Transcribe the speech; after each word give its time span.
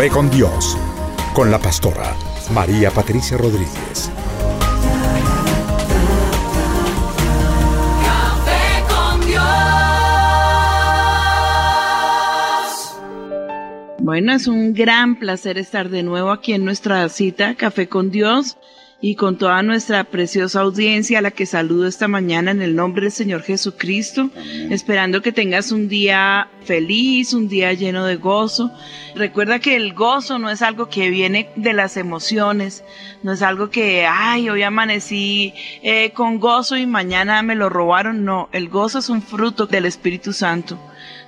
Café 0.00 0.12
con 0.14 0.30
Dios, 0.30 0.78
con 1.34 1.50
la 1.50 1.58
pastora 1.58 2.16
María 2.54 2.90
Patricia 2.90 3.36
Rodríguez. 3.36 4.10
Café 8.02 8.82
con 8.88 9.20
Dios. 9.26 9.44
Bueno, 13.98 14.32
es 14.32 14.46
un 14.46 14.72
gran 14.72 15.16
placer 15.16 15.58
estar 15.58 15.90
de 15.90 16.02
nuevo 16.02 16.30
aquí 16.30 16.54
en 16.54 16.64
nuestra 16.64 17.06
cita 17.10 17.54
Café 17.56 17.90
con 17.90 18.10
Dios 18.10 18.56
y 19.02 19.14
con 19.14 19.38
toda 19.38 19.62
nuestra 19.62 20.04
preciosa 20.04 20.60
audiencia 20.60 21.18
a 21.18 21.22
la 21.22 21.30
que 21.30 21.46
saludo 21.46 21.86
esta 21.86 22.06
mañana 22.06 22.50
en 22.50 22.60
el 22.60 22.76
nombre 22.76 23.04
del 23.04 23.12
Señor 23.12 23.42
Jesucristo, 23.42 24.30
esperando 24.68 25.22
que 25.22 25.32
tengas 25.32 25.72
un 25.72 25.88
día 25.88 26.48
feliz, 26.64 27.32
un 27.32 27.48
día 27.48 27.72
lleno 27.72 28.04
de 28.04 28.16
gozo. 28.16 28.70
Recuerda 29.14 29.58
que 29.58 29.76
el 29.76 29.94
gozo 29.94 30.38
no 30.38 30.50
es 30.50 30.60
algo 30.60 30.90
que 30.90 31.08
viene 31.08 31.48
de 31.56 31.72
las 31.72 31.96
emociones, 31.96 32.84
no 33.22 33.32
es 33.32 33.42
algo 33.42 33.70
que, 33.70 34.06
ay, 34.06 34.50
hoy 34.50 34.62
amanecí 34.62 35.54
eh, 35.82 36.10
con 36.12 36.38
gozo 36.38 36.76
y 36.76 36.86
mañana 36.86 37.42
me 37.42 37.54
lo 37.54 37.70
robaron, 37.70 38.24
no, 38.24 38.50
el 38.52 38.68
gozo 38.68 38.98
es 38.98 39.08
un 39.08 39.22
fruto 39.22 39.66
del 39.66 39.86
Espíritu 39.86 40.32
Santo 40.32 40.78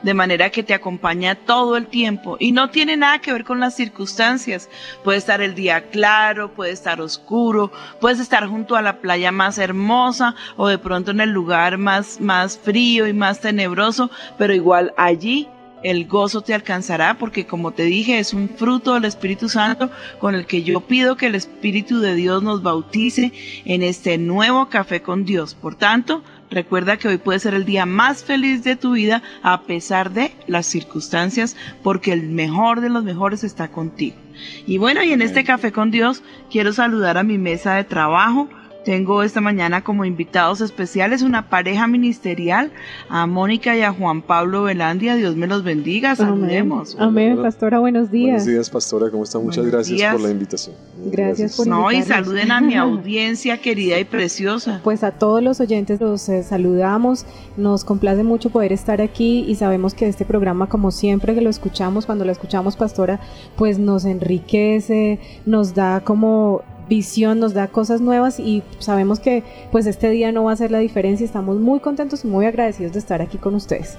de 0.03 0.15
manera 0.15 0.51
que 0.51 0.63
te 0.63 0.75
acompaña 0.75 1.35
todo 1.35 1.77
el 1.77 1.87
tiempo 1.87 2.37
y 2.39 2.53
no 2.53 2.71
tiene 2.71 2.97
nada 2.97 3.21
que 3.21 3.33
ver 3.33 3.45
con 3.45 3.61
las 3.61 3.75
circunstancias. 3.75 4.69
Puede 5.05 5.19
estar 5.19 5.41
el 5.41 5.55
día 5.55 5.91
claro, 5.91 6.53
puede 6.53 6.73
estar 6.73 7.01
oscuro, 7.01 7.73
puedes 8.01 8.21
estar 8.21 8.47
junto 8.47 8.77
a 8.77 8.83
la 8.83 9.01
playa 9.01 9.33
más 9.33 9.59
hermosa 9.59 10.35
o 10.57 10.69
de 10.69 10.79
pronto 10.79 11.11
en 11.11 11.21
el 11.21 11.31
lugar 11.31 11.79
más, 11.79 12.21
más 12.21 12.59
frío 12.59 13.07
y 13.07 13.13
más 13.13 13.41
tenebroso, 13.41 14.11
pero 14.39 14.55
igual 14.55 14.93
allí 14.97 15.49
el 15.83 16.07
gozo 16.07 16.43
te 16.43 16.55
alcanzará 16.55 17.19
porque 17.19 17.47
como 17.47 17.73
te 17.73 17.85
dije 17.85 18.19
es 18.19 18.33
un 18.33 18.49
fruto 18.49 18.95
del 18.95 19.05
Espíritu 19.05 19.49
Santo 19.49 19.91
con 20.19 20.35
el 20.35 20.47
que 20.47 20.63
yo 20.63 20.81
pido 20.81 21.17
que 21.17 21.27
el 21.27 21.35
Espíritu 21.35 22.01
de 22.01 22.15
Dios 22.15 22.43
nos 22.43 22.63
bautice 22.63 23.33
en 23.65 23.83
este 23.83 24.19
nuevo 24.19 24.69
café 24.69 25.03
con 25.03 25.25
Dios. 25.25 25.55
Por 25.55 25.75
tanto, 25.75 26.23
Recuerda 26.53 26.99
que 26.99 27.09
hoy 27.09 27.17
puede 27.17 27.39
ser 27.39 27.55
el 27.55 27.65
día 27.65 27.87
más 27.87 28.25
feliz 28.25 28.63
de 28.63 28.77
tu 28.77 28.93
vida 28.93 29.23
a 29.43 29.63
pesar 29.63 30.13
de 30.13 30.33
las 30.47 30.67
circunstancias, 30.67 31.57
porque 31.83 32.13
el 32.13 32.29
mejor 32.29 32.83
de 32.83 32.91
los 32.91 33.03
mejores 33.03 33.43
está 33.43 33.69
contigo. 33.69 34.17
Y 34.67 34.77
bueno, 34.77 35.03
y 35.03 35.13
en 35.13 35.23
este 35.23 35.45
café 35.45 35.73
con 35.73 35.91
Dios 35.91 36.23
quiero 36.51 36.75
saludar 36.75 37.17
a 37.17 37.23
mi 37.23 37.39
mesa 37.39 37.75
de 37.75 37.85
trabajo. 37.85 38.51
Tengo 38.85 39.23
esta 39.23 39.41
mañana 39.41 39.85
como 39.85 40.05
invitados 40.05 40.61
especiales 40.61 41.23
una 41.23 41.49
pareja 41.49 41.87
ministerial, 41.87 42.73
a 43.09 43.27
Mónica 43.27 43.77
y 43.77 43.83
a 43.83 43.93
Juan 43.93 44.23
Pablo 44.23 44.65
Velandia. 44.65 45.15
Dios 45.15 45.37
me 45.37 45.47
los 45.47 45.63
bendiga. 45.63 46.17
Saludemos. 46.17 46.97
Amén, 46.99 47.41
pastora, 47.41 47.79
buenos 47.79 48.11
días. 48.11 48.43
Buenos 48.43 48.47
días, 48.47 48.71
pastora, 48.71 49.11
¿cómo 49.11 49.23
está? 49.23 49.39
Muchas 49.39 49.59
Buenos 49.59 49.73
gracias 49.73 49.99
días. 49.99 50.13
por 50.13 50.23
la 50.23 50.31
invitación. 50.31 50.77
Gracias 51.05 51.57
por 51.57 51.67
No, 51.69 51.93
y 51.93 52.03
saluden 52.03 52.51
a 52.51 52.61
mi 52.61 52.75
audiencia 52.77 53.59
querida 53.59 54.01
y 54.01 54.05
preciosa. 54.05 54.81
Pues 54.83 55.05
a 55.05 55.13
todos 55.13 55.43
los 55.43 55.61
oyentes 55.61 56.01
los 56.01 56.29
eh, 56.29 56.43
saludamos, 56.43 57.25
nos 57.57 57.85
complace 57.85 58.25
mucho 58.25 58.51
poder 58.51 58.73
estar 58.73 59.01
aquí 59.01 59.45
y 59.47 59.55
sabemos 59.55 59.95
que 59.95 60.09
este 60.09 60.25
programa, 60.25 60.69
como 60.69 60.91
siempre 60.91 61.35
que 61.35 61.41
lo 61.41 61.51
escuchamos, 61.51 62.05
cuando 62.07 62.25
lo 62.25 62.33
escuchamos, 62.33 62.77
pastora, 62.77 63.21
pues 63.57 63.79
nos 63.79 64.05
enriquece, 64.05 65.21
nos 65.47 65.75
da 65.75 66.01
como 66.01 66.63
visión, 66.95 67.41
nos 67.41 67.55
da 67.55 67.69
cosas 67.69 68.03
nuevas 68.03 68.39
y 68.39 68.63
sabemos 68.79 69.19
que 69.19 69.43
pues 69.71 69.87
este 69.87 70.11
día 70.11 70.31
no 70.31 70.45
va 70.45 70.53
a 70.53 70.57
ser 70.57 70.71
la 70.71 70.79
diferencia, 70.79 71.25
estamos 71.25 71.59
muy 71.59 71.81
contentos 71.81 72.25
y 72.25 72.29
muy 72.29 72.45
agradecidos 72.45 72.93
de 72.93 72.99
estar 72.99 73.23
aquí 73.23 73.39
con 73.39 73.55
ustedes. 73.55 73.97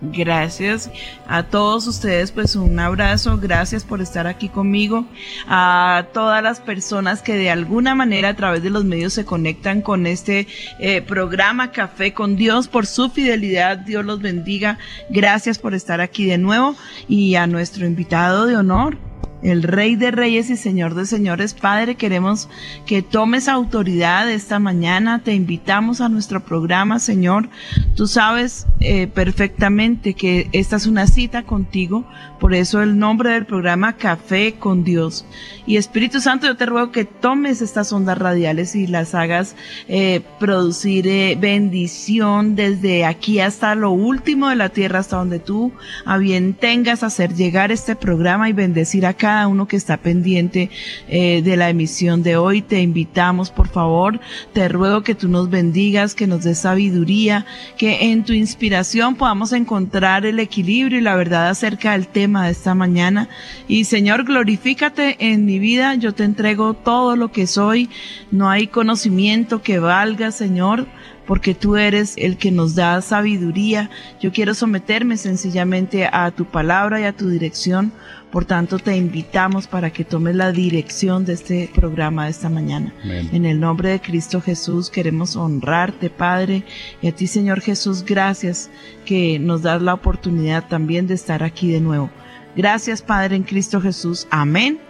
Gracias 0.00 0.90
a 1.28 1.44
todos 1.44 1.86
ustedes, 1.86 2.32
pues 2.32 2.56
un 2.56 2.76
abrazo, 2.80 3.38
gracias 3.40 3.84
por 3.84 4.00
estar 4.00 4.26
aquí 4.26 4.48
conmigo, 4.48 5.04
a 5.46 6.06
todas 6.12 6.42
las 6.42 6.58
personas 6.58 7.22
que 7.22 7.36
de 7.36 7.50
alguna 7.50 7.94
manera 7.94 8.30
a 8.30 8.34
través 8.34 8.64
de 8.64 8.70
los 8.70 8.84
medios 8.84 9.12
se 9.12 9.24
conectan 9.24 9.80
con 9.80 10.06
este 10.06 10.48
eh, 10.80 11.02
programa 11.02 11.70
Café 11.70 12.14
con 12.14 12.34
Dios, 12.34 12.66
por 12.66 12.86
su 12.86 13.10
fidelidad, 13.10 13.78
Dios 13.78 14.04
los 14.04 14.20
bendiga, 14.20 14.78
gracias 15.08 15.58
por 15.58 15.72
estar 15.72 16.00
aquí 16.00 16.24
de 16.24 16.38
nuevo. 16.38 16.74
Y 17.08 17.36
a 17.36 17.46
nuestro 17.46 17.86
invitado 17.86 18.46
de 18.46 18.56
honor, 18.56 18.96
el 19.42 19.62
Rey 19.62 19.96
de 19.96 20.10
Reyes 20.10 20.50
y 20.50 20.56
Señor 20.56 20.94
de 20.94 21.06
Señores. 21.06 21.54
Padre, 21.54 21.96
queremos 21.96 22.48
que 22.86 23.02
tomes 23.02 23.48
autoridad 23.48 24.30
esta 24.30 24.58
mañana. 24.58 25.22
Te 25.22 25.34
invitamos 25.34 26.00
a 26.00 26.08
nuestro 26.08 26.44
programa, 26.44 26.98
Señor. 26.98 27.48
Tú 27.96 28.06
sabes 28.06 28.66
eh, 28.80 29.06
perfectamente 29.06 30.14
que 30.14 30.48
esta 30.52 30.76
es 30.76 30.86
una 30.86 31.06
cita 31.06 31.42
contigo. 31.42 32.04
Por 32.38 32.54
eso 32.54 32.82
el 32.82 32.98
nombre 32.98 33.30
del 33.30 33.46
programa 33.46 33.96
Café 33.96 34.54
con 34.58 34.84
Dios. 34.84 35.24
Y 35.66 35.76
Espíritu 35.76 36.20
Santo, 36.20 36.46
yo 36.46 36.56
te 36.56 36.66
ruego 36.66 36.90
que 36.90 37.04
tomes 37.04 37.62
estas 37.62 37.92
ondas 37.92 38.18
radiales 38.18 38.74
y 38.74 38.86
las 38.86 39.14
hagas 39.14 39.54
eh, 39.88 40.22
producir 40.40 41.06
eh, 41.06 41.36
bendición 41.40 42.56
desde 42.56 43.04
aquí 43.04 43.38
hasta 43.40 43.74
lo 43.74 43.90
último 43.90 44.48
de 44.48 44.56
la 44.56 44.70
tierra, 44.70 45.00
hasta 45.00 45.16
donde 45.16 45.38
tú 45.38 45.72
a 46.04 46.18
bien 46.18 46.54
tengas 46.54 47.02
hacer 47.02 47.34
llegar 47.34 47.70
este 47.70 47.94
programa 47.94 48.48
y 48.48 48.52
bendecir 48.52 49.06
a 49.06 49.14
cada 49.32 49.48
uno 49.48 49.66
que 49.66 49.76
está 49.76 49.96
pendiente 49.96 50.68
eh, 51.08 51.40
de 51.40 51.56
la 51.56 51.70
emisión 51.70 52.22
de 52.22 52.36
hoy. 52.36 52.60
Te 52.60 52.82
invitamos, 52.82 53.50
por 53.50 53.68
favor, 53.68 54.20
te 54.52 54.68
ruego 54.68 55.02
que 55.02 55.14
tú 55.14 55.26
nos 55.28 55.48
bendigas, 55.48 56.14
que 56.14 56.26
nos 56.26 56.44
des 56.44 56.58
sabiduría, 56.58 57.46
que 57.78 58.10
en 58.10 58.24
tu 58.24 58.34
inspiración 58.34 59.14
podamos 59.14 59.54
encontrar 59.54 60.26
el 60.26 60.38
equilibrio 60.38 60.98
y 60.98 61.00
la 61.00 61.16
verdad 61.16 61.48
acerca 61.48 61.92
del 61.92 62.08
tema 62.08 62.44
de 62.44 62.52
esta 62.52 62.74
mañana. 62.74 63.30
Y 63.68 63.84
Señor, 63.84 64.24
glorifícate 64.24 65.16
en 65.18 65.46
mi 65.46 65.58
vida, 65.58 65.94
yo 65.94 66.12
te 66.12 66.24
entrego 66.24 66.74
todo 66.74 67.16
lo 67.16 67.32
que 67.32 67.46
soy, 67.46 67.88
no 68.30 68.50
hay 68.50 68.66
conocimiento 68.66 69.62
que 69.62 69.78
valga, 69.78 70.30
Señor 70.30 70.86
porque 71.26 71.54
tú 71.54 71.76
eres 71.76 72.14
el 72.16 72.36
que 72.36 72.50
nos 72.50 72.74
da 72.74 73.00
sabiduría. 73.00 73.90
Yo 74.20 74.32
quiero 74.32 74.54
someterme 74.54 75.16
sencillamente 75.16 76.08
a 76.10 76.30
tu 76.32 76.44
palabra 76.44 77.00
y 77.00 77.04
a 77.04 77.12
tu 77.12 77.28
dirección. 77.28 77.92
Por 78.32 78.46
tanto, 78.46 78.78
te 78.78 78.96
invitamos 78.96 79.66
para 79.66 79.90
que 79.90 80.04
tomes 80.04 80.34
la 80.34 80.52
dirección 80.52 81.26
de 81.26 81.34
este 81.34 81.70
programa 81.74 82.24
de 82.24 82.30
esta 82.30 82.48
mañana. 82.48 82.94
En 83.04 83.44
el 83.44 83.60
nombre 83.60 83.90
de 83.90 84.00
Cristo 84.00 84.40
Jesús 84.40 84.88
queremos 84.88 85.36
honrarte, 85.36 86.08
Padre, 86.08 86.64
y 87.02 87.08
a 87.08 87.12
ti, 87.14 87.26
Señor 87.26 87.60
Jesús, 87.60 88.02
gracias 88.04 88.70
que 89.04 89.38
nos 89.38 89.60
das 89.60 89.82
la 89.82 89.92
oportunidad 89.92 90.66
también 90.66 91.06
de 91.06 91.12
estar 91.14 91.42
aquí 91.42 91.70
de 91.70 91.80
nuevo. 91.80 92.08
Gracias, 92.56 93.02
Padre, 93.02 93.36
en 93.36 93.42
Cristo 93.42 93.82
Jesús. 93.82 94.26
Amén. 94.30 94.80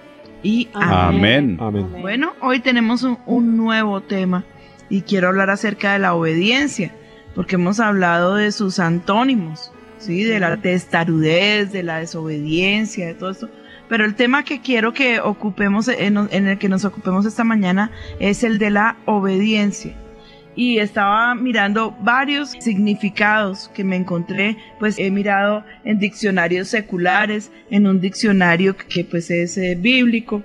Y 0.45 0.69
amén. 0.73 1.57
Amén. 1.59 1.59
Amén. 1.61 2.01
Bueno, 2.01 2.35
hoy 2.41 2.61
tenemos 2.61 3.03
un, 3.03 3.19
un 3.27 3.57
nuevo 3.57 4.03
tema 4.03 4.45
y 4.89 5.03
quiero 5.03 5.27
hablar 5.29 5.51
acerca 5.51 5.95
de 5.95 5.99
la 5.99 6.15
obediencia. 6.15 6.95
porque 7.35 7.57
hemos 7.57 7.81
hablado 7.81 8.35
de 8.35 8.53
sus 8.53 8.79
antónimos, 8.79 9.72
¿sí? 10.03 10.25
De 10.25 10.41
la 10.41 10.57
testarudez, 10.57 11.73
de 11.73 11.83
la 11.83 11.99
desobediencia, 11.99 13.07
de 13.07 13.15
todo 13.15 13.31
esto. 13.31 13.51
Pero 13.89 14.05
el 14.05 14.15
tema 14.15 14.45
que 14.45 14.61
quiero 14.61 14.93
que 14.93 15.21
ocupemos, 15.21 15.89
en, 15.89 16.17
en 16.31 16.47
el 16.47 16.59
que 16.59 16.69
nos 16.69 16.85
ocupemos 16.85 17.27
esta 17.27 17.45
mañana, 17.45 17.91
es 18.21 18.45
el 18.45 18.59
de 18.59 18.71
la 18.71 18.97
obediencia 19.07 19.95
y 20.55 20.79
estaba 20.79 21.35
mirando 21.35 21.97
varios 22.01 22.51
significados 22.61 23.71
que 23.75 23.85
me 23.85 23.97
encontré, 23.97 24.57
pues 24.79 24.99
he 24.99 25.11
mirado 25.11 25.65
en 25.85 25.99
diccionarios 25.99 26.69
seculares, 26.69 27.51
en 27.71 27.87
un 27.87 28.01
diccionario 28.01 28.77
que 28.77 29.05
pues 29.05 29.31
es 29.31 29.57
eh, 29.57 29.77
bíblico 29.79 30.43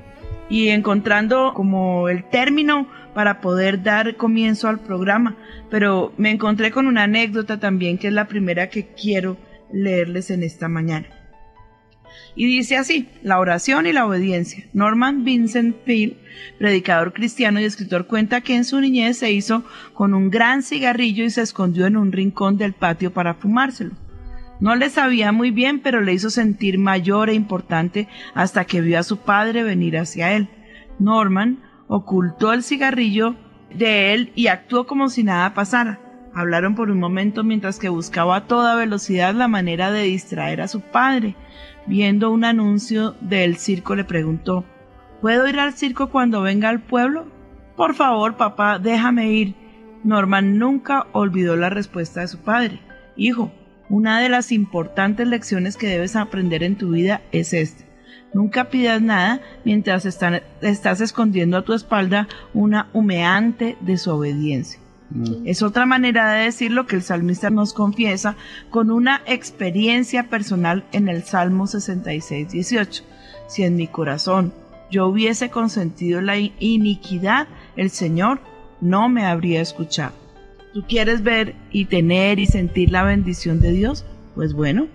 y 0.49 0.69
encontrando 0.69 1.53
como 1.53 2.07
el 2.09 2.23
término 2.23 2.87
para 3.13 3.41
poder 3.41 3.83
dar 3.83 4.15
comienzo 4.15 4.69
al 4.69 4.79
programa, 4.79 5.35
pero 5.69 6.13
me 6.17 6.31
encontré 6.31 6.71
con 6.71 6.87
una 6.87 7.03
anécdota 7.03 7.59
también 7.59 7.97
que 7.97 8.07
es 8.07 8.13
la 8.13 8.27
primera 8.27 8.69
que 8.69 8.87
quiero 8.87 9.37
leerles 9.71 10.31
en 10.31 10.43
esta 10.43 10.67
mañana. 10.67 11.07
Y 12.35 12.45
dice 12.45 12.77
así, 12.77 13.09
la 13.23 13.39
oración 13.39 13.87
y 13.87 13.93
la 13.93 14.05
obediencia. 14.05 14.65
Norman 14.73 15.23
Vincent 15.23 15.75
Peale, 15.77 16.17
predicador 16.59 17.13
cristiano 17.13 17.59
y 17.59 17.65
escritor, 17.65 18.05
cuenta 18.05 18.41
que 18.41 18.55
en 18.55 18.63
su 18.63 18.79
niñez 18.79 19.17
se 19.17 19.31
hizo 19.31 19.63
con 19.93 20.13
un 20.13 20.29
gran 20.29 20.61
cigarrillo 20.61 21.23
y 21.23 21.29
se 21.29 21.41
escondió 21.41 21.87
en 21.87 21.97
un 21.97 22.11
rincón 22.11 22.57
del 22.57 22.73
patio 22.73 23.11
para 23.11 23.33
fumárselo. 23.33 23.95
No 24.59 24.75
le 24.75 24.89
sabía 24.89 25.31
muy 25.31 25.51
bien, 25.51 25.79
pero 25.79 26.01
le 26.01 26.13
hizo 26.13 26.29
sentir 26.29 26.77
mayor 26.77 27.29
e 27.29 27.33
importante 27.33 28.07
hasta 28.33 28.65
que 28.65 28.81
vio 28.81 28.99
a 28.99 29.03
su 29.03 29.17
padre 29.17 29.63
venir 29.63 29.97
hacia 29.97 30.33
él. 30.33 30.49
Norman 30.99 31.59
ocultó 31.87 32.53
el 32.53 32.63
cigarrillo 32.63 33.35
de 33.73 34.13
él 34.13 34.31
y 34.35 34.47
actuó 34.47 34.87
como 34.87 35.09
si 35.09 35.23
nada 35.23 35.53
pasara. 35.53 35.99
Hablaron 36.37 36.75
por 36.75 36.91
un 36.91 36.99
momento 36.99 37.43
mientras 37.43 37.79
que 37.79 37.89
buscaba 37.89 38.35
a 38.35 38.45
toda 38.45 38.75
velocidad 38.75 39.33
la 39.33 39.47
manera 39.47 39.91
de 39.91 40.03
distraer 40.03 40.61
a 40.61 40.67
su 40.67 40.81
padre. 40.81 41.35
Viendo 41.87 42.29
un 42.29 42.45
anuncio 42.45 43.15
del 43.21 43.57
circo 43.57 43.95
le 43.95 44.03
preguntó, 44.03 44.63
¿Puedo 45.19 45.47
ir 45.47 45.59
al 45.59 45.73
circo 45.73 46.11
cuando 46.11 46.43
venga 46.43 46.69
al 46.69 46.79
pueblo? 46.79 47.25
Por 47.75 47.95
favor, 47.95 48.37
papá, 48.37 48.77
déjame 48.77 49.31
ir. 49.31 49.55
Norman 50.03 50.59
nunca 50.59 51.07
olvidó 51.11 51.55
la 51.55 51.71
respuesta 51.71 52.21
de 52.21 52.27
su 52.27 52.37
padre. 52.37 52.81
Hijo, 53.15 53.51
una 53.89 54.19
de 54.19 54.29
las 54.29 54.51
importantes 54.51 55.27
lecciones 55.27 55.75
que 55.75 55.87
debes 55.87 56.15
aprender 56.15 56.61
en 56.61 56.75
tu 56.75 56.91
vida 56.91 57.21
es 57.31 57.51
esta. 57.51 57.83
Nunca 58.31 58.69
pidas 58.69 59.01
nada 59.01 59.41
mientras 59.65 60.05
estás 60.05 61.01
escondiendo 61.01 61.57
a 61.57 61.63
tu 61.63 61.73
espalda 61.73 62.27
una 62.53 62.89
humeante 62.93 63.75
desobediencia. 63.81 64.79
Es 65.45 65.61
otra 65.63 65.85
manera 65.85 66.33
de 66.33 66.43
decir 66.43 66.71
lo 66.71 66.85
que 66.85 66.97
el 66.97 67.01
salmista 67.01 67.49
nos 67.49 67.73
confiesa 67.73 68.35
con 68.69 68.91
una 68.91 69.21
experiencia 69.25 70.23
personal 70.29 70.83
en 70.91 71.07
el 71.07 71.23
Salmo 71.23 71.65
66, 71.65 72.49
18. 72.51 73.03
Si 73.47 73.63
en 73.63 73.77
mi 73.77 73.87
corazón 73.87 74.53
yo 74.91 75.07
hubiese 75.07 75.49
consentido 75.49 76.19
la 76.21 76.37
in- 76.37 76.53
iniquidad, 76.59 77.47
el 77.77 77.89
Señor 77.89 78.41
no 78.81 79.07
me 79.09 79.25
habría 79.25 79.61
escuchado. 79.61 80.13
¿Tú 80.73 80.83
quieres 80.87 81.23
ver 81.23 81.55
y 81.71 81.85
tener 81.85 82.37
y 82.39 82.45
sentir 82.45 82.91
la 82.91 83.03
bendición 83.03 83.59
de 83.61 83.71
Dios? 83.71 84.05
Pues 84.35 84.53
bueno, 84.53 84.87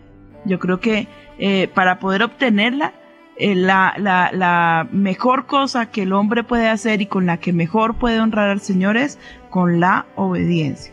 yo 0.44 0.58
creo 0.58 0.78
que 0.78 1.08
eh, 1.38 1.68
para 1.74 1.98
poder 1.98 2.22
obtenerla, 2.22 2.92
eh, 3.36 3.54
la, 3.54 3.94
la- 3.98 4.30
la 4.32 4.88
mejor 4.92 5.46
cosa 5.46 5.86
que 5.90 6.02
el 6.02 6.12
hombre 6.12 6.44
puede 6.44 6.68
hacer 6.68 7.00
y 7.00 7.06
con 7.06 7.26
la 7.26 7.38
que 7.38 7.52
mejor 7.52 7.96
puede 7.98 8.20
honrar 8.20 8.48
al 8.50 8.60
Señor 8.60 8.96
es 8.96 9.18
con 9.50 9.80
la 9.80 10.06
obediencia. 10.16 10.92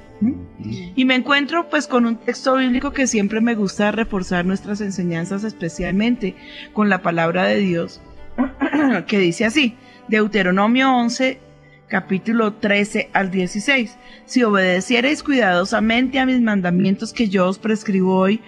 Y 0.95 1.05
me 1.05 1.15
encuentro 1.15 1.69
pues 1.69 1.87
con 1.87 2.05
un 2.05 2.17
texto 2.17 2.55
bíblico 2.57 2.91
que 2.91 3.07
siempre 3.07 3.39
me 3.39 3.55
gusta 3.55 3.91
reforzar 3.91 4.45
nuestras 4.45 4.81
enseñanzas, 4.81 5.45
especialmente 5.45 6.35
con 6.73 6.89
la 6.89 7.01
palabra 7.01 7.45
de 7.45 7.57
Dios, 7.59 8.01
que 9.07 9.17
dice 9.19 9.45
así, 9.45 9.77
Deuteronomio 10.09 10.93
11, 10.93 11.39
capítulo 11.87 12.53
13 12.55 13.09
al 13.13 13.31
16. 13.31 13.97
Si 14.25 14.43
obedeciereis 14.43 15.23
cuidadosamente 15.23 16.19
a 16.19 16.25
mis 16.25 16.41
mandamientos 16.41 17.13
que 17.13 17.29
yo 17.29 17.47
os 17.47 17.57
prescribo 17.57 18.17
hoy, 18.17 18.41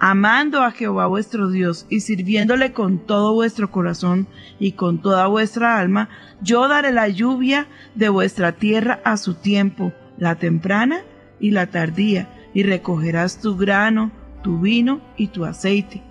amando 0.00 0.62
a 0.62 0.70
Jehová 0.70 1.06
vuestro 1.06 1.50
Dios 1.50 1.86
y 1.88 2.00
sirviéndole 2.00 2.72
con 2.72 2.98
todo 2.98 3.34
vuestro 3.34 3.70
corazón 3.70 4.28
y 4.58 4.72
con 4.72 5.00
toda 5.00 5.26
vuestra 5.26 5.78
alma, 5.78 6.08
yo 6.40 6.68
daré 6.68 6.92
la 6.92 7.08
lluvia 7.08 7.66
de 7.94 8.08
vuestra 8.08 8.52
tierra 8.52 9.00
a 9.04 9.16
su 9.16 9.34
tiempo, 9.34 9.92
la 10.16 10.36
temprana 10.36 11.00
y 11.40 11.50
la 11.50 11.66
tardía, 11.66 12.28
y 12.54 12.62
recogerás 12.62 13.40
tu 13.40 13.56
grano, 13.56 14.10
tu 14.42 14.60
vino 14.60 15.00
y 15.16 15.28
tu 15.28 15.44
aceite. 15.44 16.02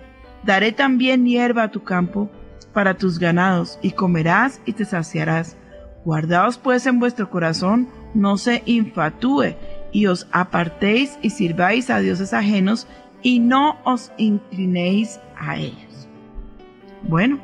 Daré 0.44 0.72
también 0.72 1.26
hierba 1.26 1.64
a 1.64 1.70
tu 1.70 1.82
campo 1.82 2.30
para 2.72 2.94
tus 2.94 3.18
ganados, 3.18 3.78
y 3.82 3.92
comerás 3.92 4.60
y 4.64 4.72
te 4.72 4.84
saciarás. 4.84 5.56
Guardaos 6.04 6.58
pues 6.58 6.86
en 6.86 7.00
vuestro 7.00 7.28
corazón, 7.28 7.88
no 8.14 8.36
se 8.36 8.62
infatúe, 8.66 9.56
y 9.92 10.06
os 10.06 10.28
apartéis 10.32 11.18
y 11.22 11.30
sirváis 11.30 11.90
a 11.90 11.98
dioses 11.98 12.32
ajenos, 12.32 12.86
y 13.22 13.40
no 13.40 13.78
os 13.84 14.12
inclinéis 14.16 15.20
a 15.36 15.56
ellos. 15.56 16.08
Bueno, 17.02 17.38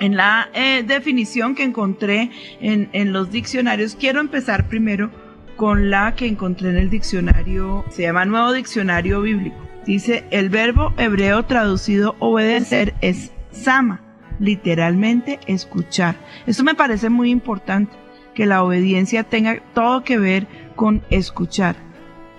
en 0.00 0.16
la 0.16 0.48
eh, 0.52 0.82
definición 0.86 1.54
que 1.54 1.64
encontré 1.64 2.30
en, 2.60 2.88
en 2.92 3.12
los 3.12 3.30
diccionarios, 3.30 3.96
quiero 3.96 4.20
empezar 4.20 4.68
primero 4.68 5.10
con 5.56 5.90
la 5.90 6.14
que 6.14 6.26
encontré 6.26 6.70
en 6.70 6.76
el 6.76 6.90
diccionario, 6.90 7.84
se 7.88 8.02
llama 8.02 8.26
Nuevo 8.26 8.52
Diccionario 8.52 9.22
Bíblico. 9.22 9.56
Dice, 9.86 10.24
el 10.30 10.50
verbo 10.50 10.92
hebreo 10.98 11.44
traducido 11.44 12.16
obedecer 12.18 12.94
es 13.00 13.32
sama, 13.50 14.02
literalmente 14.38 15.40
escuchar. 15.46 16.16
Esto 16.46 16.62
me 16.64 16.74
parece 16.74 17.08
muy 17.08 17.30
importante, 17.30 17.96
que 18.34 18.46
la 18.46 18.62
obediencia 18.62 19.24
tenga 19.24 19.62
todo 19.74 20.04
que 20.04 20.18
ver 20.18 20.46
con 20.74 21.02
escuchar. 21.08 21.76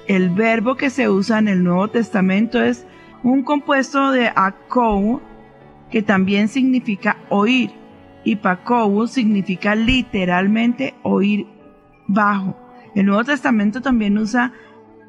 El 0.07 0.29
verbo 0.29 0.75
que 0.75 0.89
se 0.89 1.09
usa 1.09 1.39
en 1.39 1.49
el 1.49 1.63
Nuevo 1.63 1.89
Testamento 1.89 2.63
es 2.63 2.87
un 3.23 3.43
compuesto 3.43 4.11
de 4.11 4.31
akou, 4.33 5.21
que 5.91 6.01
también 6.01 6.47
significa 6.47 7.17
oír, 7.29 7.71
y 8.23 8.37
pakou 8.37 9.05
significa 9.07 9.75
literalmente 9.75 10.95
oír 11.03 11.45
bajo. 12.07 12.57
El 12.95 13.07
Nuevo 13.07 13.25
Testamento 13.25 13.81
también 13.81 14.17
usa 14.17 14.53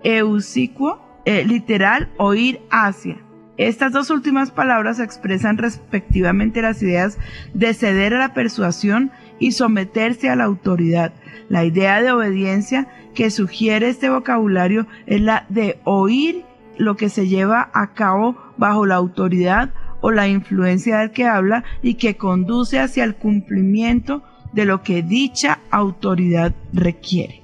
eusicuo, 0.02 1.00
eh, 1.24 1.44
literal 1.44 2.10
oír 2.16 2.60
hacia. 2.70 3.18
Estas 3.56 3.92
dos 3.92 4.10
últimas 4.10 4.52
palabras 4.52 5.00
expresan 5.00 5.58
respectivamente 5.58 6.62
las 6.62 6.80
ideas 6.82 7.18
de 7.54 7.74
ceder 7.74 8.14
a 8.14 8.18
la 8.18 8.34
persuasión 8.34 9.10
y 9.40 9.52
someterse 9.52 10.28
a 10.30 10.36
la 10.36 10.44
autoridad. 10.44 11.12
La 11.48 11.64
idea 11.64 12.00
de 12.00 12.12
obediencia 12.12 12.86
que 13.18 13.32
sugiere 13.32 13.88
este 13.88 14.10
vocabulario 14.10 14.86
es 15.06 15.20
la 15.20 15.44
de 15.48 15.80
oír 15.82 16.44
lo 16.76 16.96
que 16.96 17.08
se 17.08 17.26
lleva 17.26 17.68
a 17.74 17.92
cabo 17.92 18.36
bajo 18.56 18.86
la 18.86 18.94
autoridad 18.94 19.70
o 20.00 20.12
la 20.12 20.28
influencia 20.28 20.98
del 20.98 21.10
que 21.10 21.26
habla 21.26 21.64
y 21.82 21.94
que 21.94 22.16
conduce 22.16 22.78
hacia 22.78 23.02
el 23.02 23.16
cumplimiento 23.16 24.22
de 24.52 24.66
lo 24.66 24.84
que 24.84 25.02
dicha 25.02 25.58
autoridad 25.72 26.54
requiere. 26.72 27.42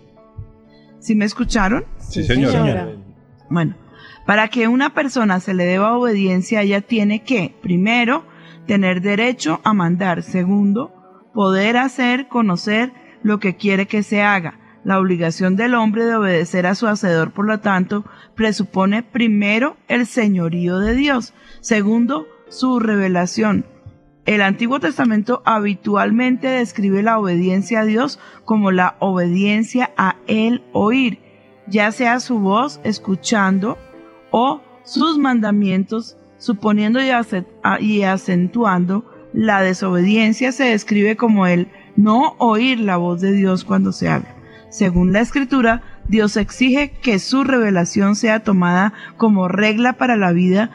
¿Sí 1.01 1.17
me 1.17 1.25
escucharon? 1.25 1.85
Sí, 1.99 2.23
señora. 2.23 2.91
Bueno, 3.51 3.75
para 4.27 4.47
que 4.47 4.69
una 4.69 4.95
persona 4.95 5.41
se 5.41 5.55
le 5.55 5.65
deba 5.65 5.99
obediencia, 5.99 6.63
ella 6.63 6.83
tiene 6.83 7.25
que, 7.25 7.53
primero, 7.63 8.25
tener 8.69 9.01
derecho 9.01 9.61
a 9.65 9.75
mandar. 9.75 10.23
Segundo, 10.23 10.95
poder 11.35 11.79
hacer, 11.79 12.29
conocer 12.29 12.93
lo 13.25 13.41
que 13.41 13.57
quiere 13.57 13.89
que 13.89 14.05
se 14.05 14.23
haga. 14.23 14.61
La 14.85 14.99
obligación 14.99 15.57
del 15.57 15.75
hombre 15.75 16.05
de 16.05 16.15
obedecer 16.15 16.67
a 16.67 16.75
su 16.75 16.87
hacedor, 16.87 17.33
por 17.33 17.47
lo 17.47 17.59
tanto, 17.61 18.05
presupone 18.35 19.03
primero 19.03 19.77
el 19.89 20.07
señorío 20.07 20.79
de 20.79 20.95
Dios. 20.95 21.33
Segundo, 21.61 22.27
su 22.49 22.79
revelación. 22.79 23.65
El 24.27 24.43
Antiguo 24.43 24.81
Testamento 24.81 25.43
habitualmente 25.45 26.49
describe 26.49 27.03
la 27.03 27.19
obediencia 27.19 27.81
a 27.81 27.85
Dios 27.85 28.19
como 28.45 28.71
la 28.71 28.97
obediencia 28.99 29.91
a 29.97 30.17
Él 30.27 30.63
oír, 30.73 31.19
ya 31.67 31.91
sea 31.93 32.21
su 32.21 32.39
voz 32.39 32.81
escuchando 32.85 33.79
o 34.31 34.63
sus 34.83 35.19
mandamientos 35.19 36.17
suponiendo 36.39 37.01
y, 37.03 38.03
acentuando 38.03 39.05
la 39.33 39.63
desobediencia 39.63 40.53
se 40.53 40.65
describe 40.65 41.17
como 41.17 41.47
el 41.47 41.69
no 41.97 42.37
oír 42.39 42.81
la 42.81 42.97
voz 42.97 43.21
de 43.21 43.33
Dios 43.33 43.65
cuando 43.65 43.93
se 43.93 44.09
habla. 44.09 44.34
Según 44.75 45.13
la 45.13 45.21
escritura, 45.21 45.83
Dios 46.09 46.37
exige 46.37 46.91
que 47.01 47.21
su 47.21 47.45
revelación 47.45 48.17
sea 48.17 48.43
tomada 48.43 48.93
como 49.17 49.47
regla 49.47 49.93
para 49.93 50.17
la 50.17 50.33
vida 50.33 50.73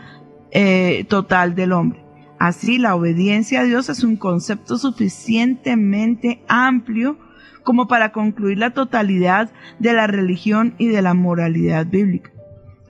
eh, 0.51 1.05
total 1.09 1.53
del 1.53 1.73
hombre. 1.73 2.01
Así, 2.39 2.77
la 2.77 2.95
obediencia 2.95 3.59
a 3.59 3.63
Dios 3.65 3.89
es 3.89 4.05
un 4.05 4.15
concepto 4.15 4.77
suficientemente 4.77 6.41
amplio 6.47 7.17
como 7.65 7.89
para 7.89 8.13
concluir 8.13 8.57
la 8.59 8.69
totalidad 8.69 9.51
de 9.79 9.91
la 9.91 10.07
religión 10.07 10.75
y 10.77 10.87
de 10.87 11.01
la 11.01 11.13
moralidad 11.13 11.85
bíblica. 11.85 12.31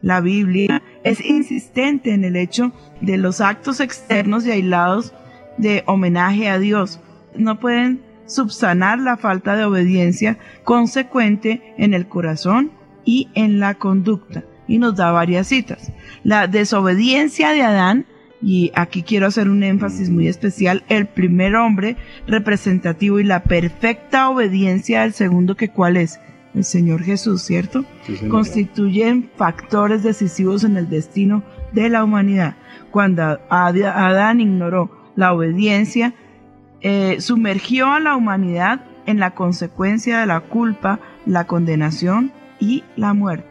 La 0.04 0.22
Biblia 0.22 0.84
es 1.04 1.26
insistente 1.26 2.14
en 2.14 2.24
el 2.24 2.36
hecho 2.36 2.72
de 3.02 3.18
los 3.18 3.42
actos 3.42 3.80
externos 3.80 4.46
y 4.46 4.52
aislados 4.52 5.16
de 5.58 5.82
homenaje 5.88 6.50
a 6.50 6.60
Dios. 6.60 7.02
No 7.36 7.60
pueden 7.60 8.08
subsanar 8.30 9.00
la 9.00 9.18
falta 9.18 9.58
de 9.58 9.66
obediencia 9.66 10.38
consecuente 10.64 11.74
en 11.78 11.94
el 11.94 12.08
corazón 12.08 12.72
y 13.04 13.28
en 13.34 13.60
la 13.60 13.74
conducta. 13.76 14.44
Y 14.68 14.78
nos 14.78 14.96
da 14.96 15.12
varias 15.12 15.48
citas. 15.48 15.92
La 16.24 16.48
desobediencia 16.48 17.50
de 17.52 17.64
Adán, 17.64 18.06
y 18.42 18.72
aquí 18.76 19.04
quiero 19.04 19.28
hacer 19.28 19.50
un 19.50 19.64
énfasis 19.64 20.10
muy 20.10 20.28
especial, 20.28 20.84
el 20.90 21.08
primer 21.08 21.56
hombre 21.56 21.98
representativo 22.28 23.20
y 23.20 23.24
la 23.24 23.44
perfecta 23.44 24.30
obediencia 24.30 25.02
del 25.02 25.14
segundo, 25.14 25.56
que 25.58 25.70
cuál 25.70 25.98
es? 25.98 26.20
El 26.56 26.64
Señor 26.64 27.04
Jesús, 27.04 27.42
¿cierto? 27.44 27.84
Sí, 28.06 28.16
señor. 28.16 28.32
Constituyen 28.32 29.30
factores 29.36 30.04
decisivos 30.04 30.64
en 30.64 30.78
el 30.78 30.90
destino 30.90 31.44
de 31.74 31.90
la 31.90 32.04
humanidad. 32.04 32.56
Cuando 32.92 33.40
Ad- 33.50 33.84
Adán 33.84 34.40
ignoró 34.42 35.12
la 35.16 35.34
obediencia, 35.34 36.14
eh, 36.82 37.20
sumergió 37.20 37.92
a 37.92 38.00
la 38.00 38.16
humanidad 38.16 38.82
en 39.06 39.20
la 39.20 39.32
consecuencia 39.32 40.20
de 40.20 40.26
la 40.26 40.42
culpa, 40.42 41.00
la 41.26 41.46
condenación 41.48 42.32
y 42.60 42.84
la 42.96 43.14
muerte. 43.14 43.50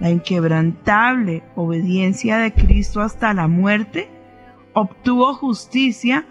La 0.00 0.10
inquebrantable 0.10 1.42
obediencia 1.54 2.38
de 2.38 2.52
Cristo 2.52 3.00
hasta 3.00 3.32
la 3.34 3.46
muerte 3.48 4.08
obtuvo 4.72 5.34
justicia, 5.34 6.26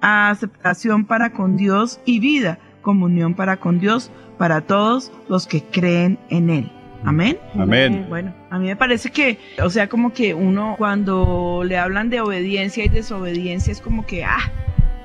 aceptación 0.00 1.04
para 1.04 1.30
con 1.30 1.56
Dios 1.56 2.00
y 2.04 2.20
vida, 2.20 2.58
comunión 2.82 3.34
para 3.34 3.58
con 3.58 3.78
Dios, 3.78 4.10
para 4.36 4.62
todos 4.62 5.12
los 5.28 5.46
que 5.46 5.62
creen 5.62 6.18
en 6.28 6.50
Él. 6.50 6.72
Amén. 7.04 7.38
Amén. 7.54 8.06
Bueno, 8.08 8.34
a 8.50 8.58
mí 8.58 8.66
me 8.66 8.76
parece 8.76 9.10
que, 9.10 9.38
o 9.62 9.70
sea, 9.70 9.88
como 9.88 10.12
que 10.12 10.34
uno 10.34 10.74
cuando 10.76 11.62
le 11.64 11.78
hablan 11.78 12.10
de 12.10 12.20
obediencia 12.20 12.84
y 12.84 12.88
desobediencia 12.88 13.72
es 13.72 13.80
como 13.80 14.04
que, 14.04 14.24
ah, 14.24 14.52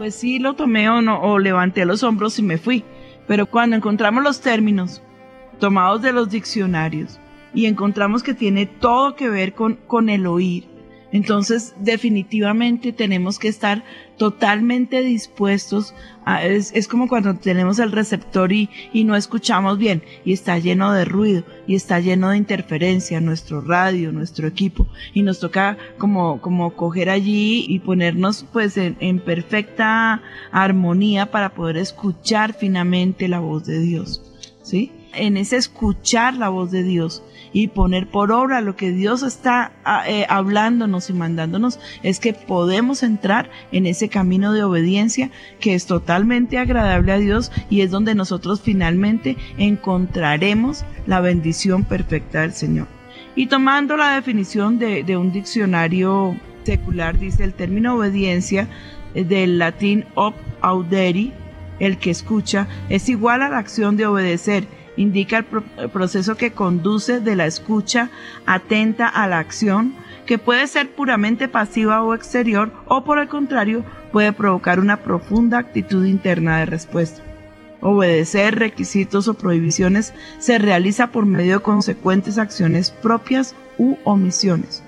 pues 0.04 0.16
sí 0.16 0.38
lo 0.38 0.54
tomé 0.56 0.90
o 0.90 1.02
no, 1.02 1.22
o 1.22 1.40
levanté 1.40 1.86
los 1.86 2.04
hombros 2.04 2.38
y 2.38 2.44
me 2.44 2.58
fui. 2.58 2.84
Pero 3.26 3.46
cuando 3.46 3.78
encontramos 3.78 4.22
los 4.22 4.42
términos 4.42 5.02
tomados 5.62 6.02
de 6.02 6.12
los 6.12 6.30
diccionarios 6.30 7.22
y 7.54 7.68
encontramos 7.68 8.22
que 8.22 8.34
tiene 8.34 8.66
todo 8.66 9.16
que 9.16 9.30
ver 9.30 9.54
con, 9.54 9.76
con 9.88 10.10
el 10.10 10.28
oír, 10.28 10.66
entonces 11.14 11.76
definitivamente 11.80 12.92
tenemos 12.92 13.38
que 13.38 13.48
estar 13.48 13.84
totalmente 14.18 15.04
dispuestos. 15.04 15.94
A, 16.26 16.44
es, 16.44 16.72
es 16.74 16.88
como 16.88 17.08
cuando 17.08 17.36
tenemos 17.36 17.78
el 17.78 17.92
receptor 17.92 18.52
y, 18.52 18.68
no 18.94 19.16
escuchamos 19.16 19.78
bien 19.78 20.02
y 20.26 20.34
está 20.34 20.58
lleno 20.58 20.92
de 20.92 21.06
ruido 21.06 21.44
y 21.68 21.76
está 21.76 22.00
lleno 22.00 22.32
de 22.32 22.38
interferencia 22.38 23.22
nuestro 23.22 23.62
radio, 23.62 24.12
nuestro 24.12 24.48
equipo 24.48 24.88
y 25.14 25.22
nos 25.22 25.40
toca 25.40 25.78
como, 26.00 26.42
como 26.42 26.76
coger 26.76 27.12
allí 27.12 27.64
y 27.70 27.78
ponernos 27.80 28.48
pues 28.52 28.76
en, 28.78 28.98
en 29.00 29.20
perfecta 29.20 30.24
armonía 30.52 31.30
para 31.30 31.54
poder 31.54 31.78
escuchar 31.78 32.56
finamente 32.56 33.28
la 33.28 33.40
voz 33.40 33.66
de 33.66 33.80
Dios. 33.80 34.24
¿Sí? 34.64 34.92
En 35.14 35.38
ese 35.38 35.58
escuchar 35.58 36.34
la 36.34 36.50
voz 36.50 36.72
de 36.72 36.82
Dios 36.82 37.22
y 37.54 37.68
poner 37.68 38.08
por 38.08 38.32
obra 38.32 38.60
lo 38.62 38.76
que 38.76 38.92
Dios 38.92 39.24
está 39.24 39.72
ah, 39.86 40.04
eh, 40.08 40.26
hablándonos 40.28 41.10
y 41.10 41.14
mandándonos, 41.14 41.80
es 42.02 42.20
que 42.20 42.34
podemos 42.34 43.04
entrar 43.04 43.50
en 43.72 43.86
ese 43.86 44.10
camino 44.10 44.52
de 44.52 44.64
obediencia 44.64 45.30
que 45.60 45.76
es 45.76 45.86
totalmente 45.86 46.58
agradable 46.58 47.12
a 47.12 47.20
Dios 47.20 47.52
y 47.70 47.82
es 47.82 47.92
donde 47.92 48.16
nosotros 48.16 48.62
finalmente 48.62 49.38
encontraremos 49.58 50.84
la 51.06 51.22
bendición 51.22 51.84
perfecta 51.84 52.42
del 52.42 52.54
Señor. 52.54 52.88
Y 53.36 53.48
tomando 53.48 53.98
la 53.98 54.16
definición 54.16 54.80
de, 54.80 55.04
de 55.04 55.16
un 55.18 55.32
diccionario 55.32 56.36
secular, 56.64 57.18
dice 57.18 57.44
el 57.44 57.54
término 57.54 57.96
obediencia 57.96 58.68
eh, 59.14 59.24
del 59.24 59.60
latín 59.60 60.06
ob 60.16 60.34
auderi, 60.62 61.34
el 61.80 61.98
que 61.98 62.12
escucha, 62.12 62.68
es 62.90 63.10
igual 63.10 63.42
a 63.42 63.50
la 63.50 63.58
acción 63.58 63.98
de 63.98 64.06
obedecer 64.06 64.68
indica 64.98 65.38
el, 65.38 65.46
pro 65.46 65.64
el, 65.78 65.90
proceso 65.90 66.36
que 66.36 66.52
conduce 66.52 67.20
de 67.20 67.36
la 67.36 67.46
escucha 67.46 68.10
atenta 68.46 69.08
a 69.08 69.28
la 69.28 69.40
acción, 69.40 69.94
que 70.26 70.38
puede 70.38 70.68
ser 70.68 70.90
puramente 70.92 71.48
pasiva 71.48 72.02
o 72.04 72.14
exterior, 72.14 72.72
o 72.86 73.04
por 73.04 73.20
el 73.20 73.28
contrario, 73.28 73.84
puede 74.12 74.34
provocar 74.34 74.80
una 74.80 74.98
profunda 74.98 75.58
actitud 75.58 76.06
interna 76.06 76.60
de 76.60 76.66
respuesta. 76.66 77.22
Obedecer 77.82 78.58
requisitos 78.58 79.28
o 79.28 79.34
prohibiciones 79.34 80.14
se 80.40 80.58
realiza 80.58 81.08
por 81.08 81.26
medio 81.26 81.58
de 81.58 81.64
consecuentes 81.64 82.38
acciones 82.38 82.92
propias 82.92 83.56
u 83.78 83.98
omisiones. 84.06 84.84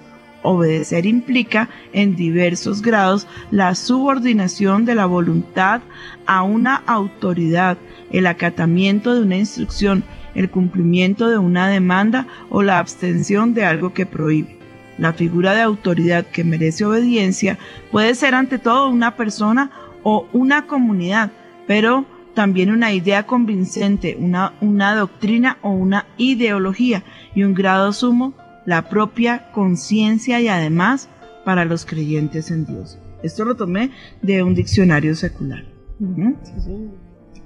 Obedecer 0.46 1.06
implica 1.08 1.70
en 1.92 2.16
diversos 2.16 2.82
grados 2.82 3.28
la 3.50 3.74
subordinación 3.74 4.86
de 4.86 4.94
la 4.94 5.08
voluntad 5.08 5.82
a 6.28 6.44
una 6.44 6.76
autoridad, 6.86 7.78
el 8.12 8.28
acatamiento 8.28 9.16
de 9.16 9.22
una 9.22 9.38
instrucción, 9.38 10.04
el 10.36 10.50
cumplimiento 10.50 11.30
de 11.30 11.40
una 11.40 11.68
demanda 11.68 12.28
o 12.50 12.62
la 12.62 12.78
abstención 12.78 13.54
de 13.56 13.66
algo 13.66 13.94
que 13.94 14.06
prohíbe. 14.06 14.60
La 15.00 15.14
figura 15.14 15.54
de 15.56 15.62
autoridad 15.62 16.26
que 16.28 16.44
merece 16.44 16.86
obediencia 16.86 17.58
puede 17.92 18.14
ser 18.16 18.36
ante 18.36 18.60
todo 18.60 18.90
una 18.90 19.16
persona 19.16 19.72
o 20.04 20.28
una 20.32 20.68
comunidad, 20.68 21.32
pero 21.66 22.06
también 22.36 22.70
una 22.70 22.94
idea 22.94 23.24
convincente, 23.24 24.16
una, 24.20 24.54
una 24.62 24.96
doctrina 24.96 25.58
o 25.62 25.72
una 25.72 26.06
ideología 26.18 27.04
y 27.34 27.44
un 27.44 27.56
grado 27.56 27.92
sumo 27.92 28.34
la 28.66 28.90
propia 28.90 29.52
conciencia 29.52 30.42
y 30.42 30.48
además 30.48 31.10
para 31.44 31.66
los 31.66 31.86
creyentes 31.86 32.52
en 32.52 32.66
Dios. 32.66 33.00
Esto 33.24 33.46
lo 33.46 33.56
tomé 33.56 33.92
de 34.22 34.44
un 34.44 34.56
diccionario 34.56 35.16
secular. 35.16 35.64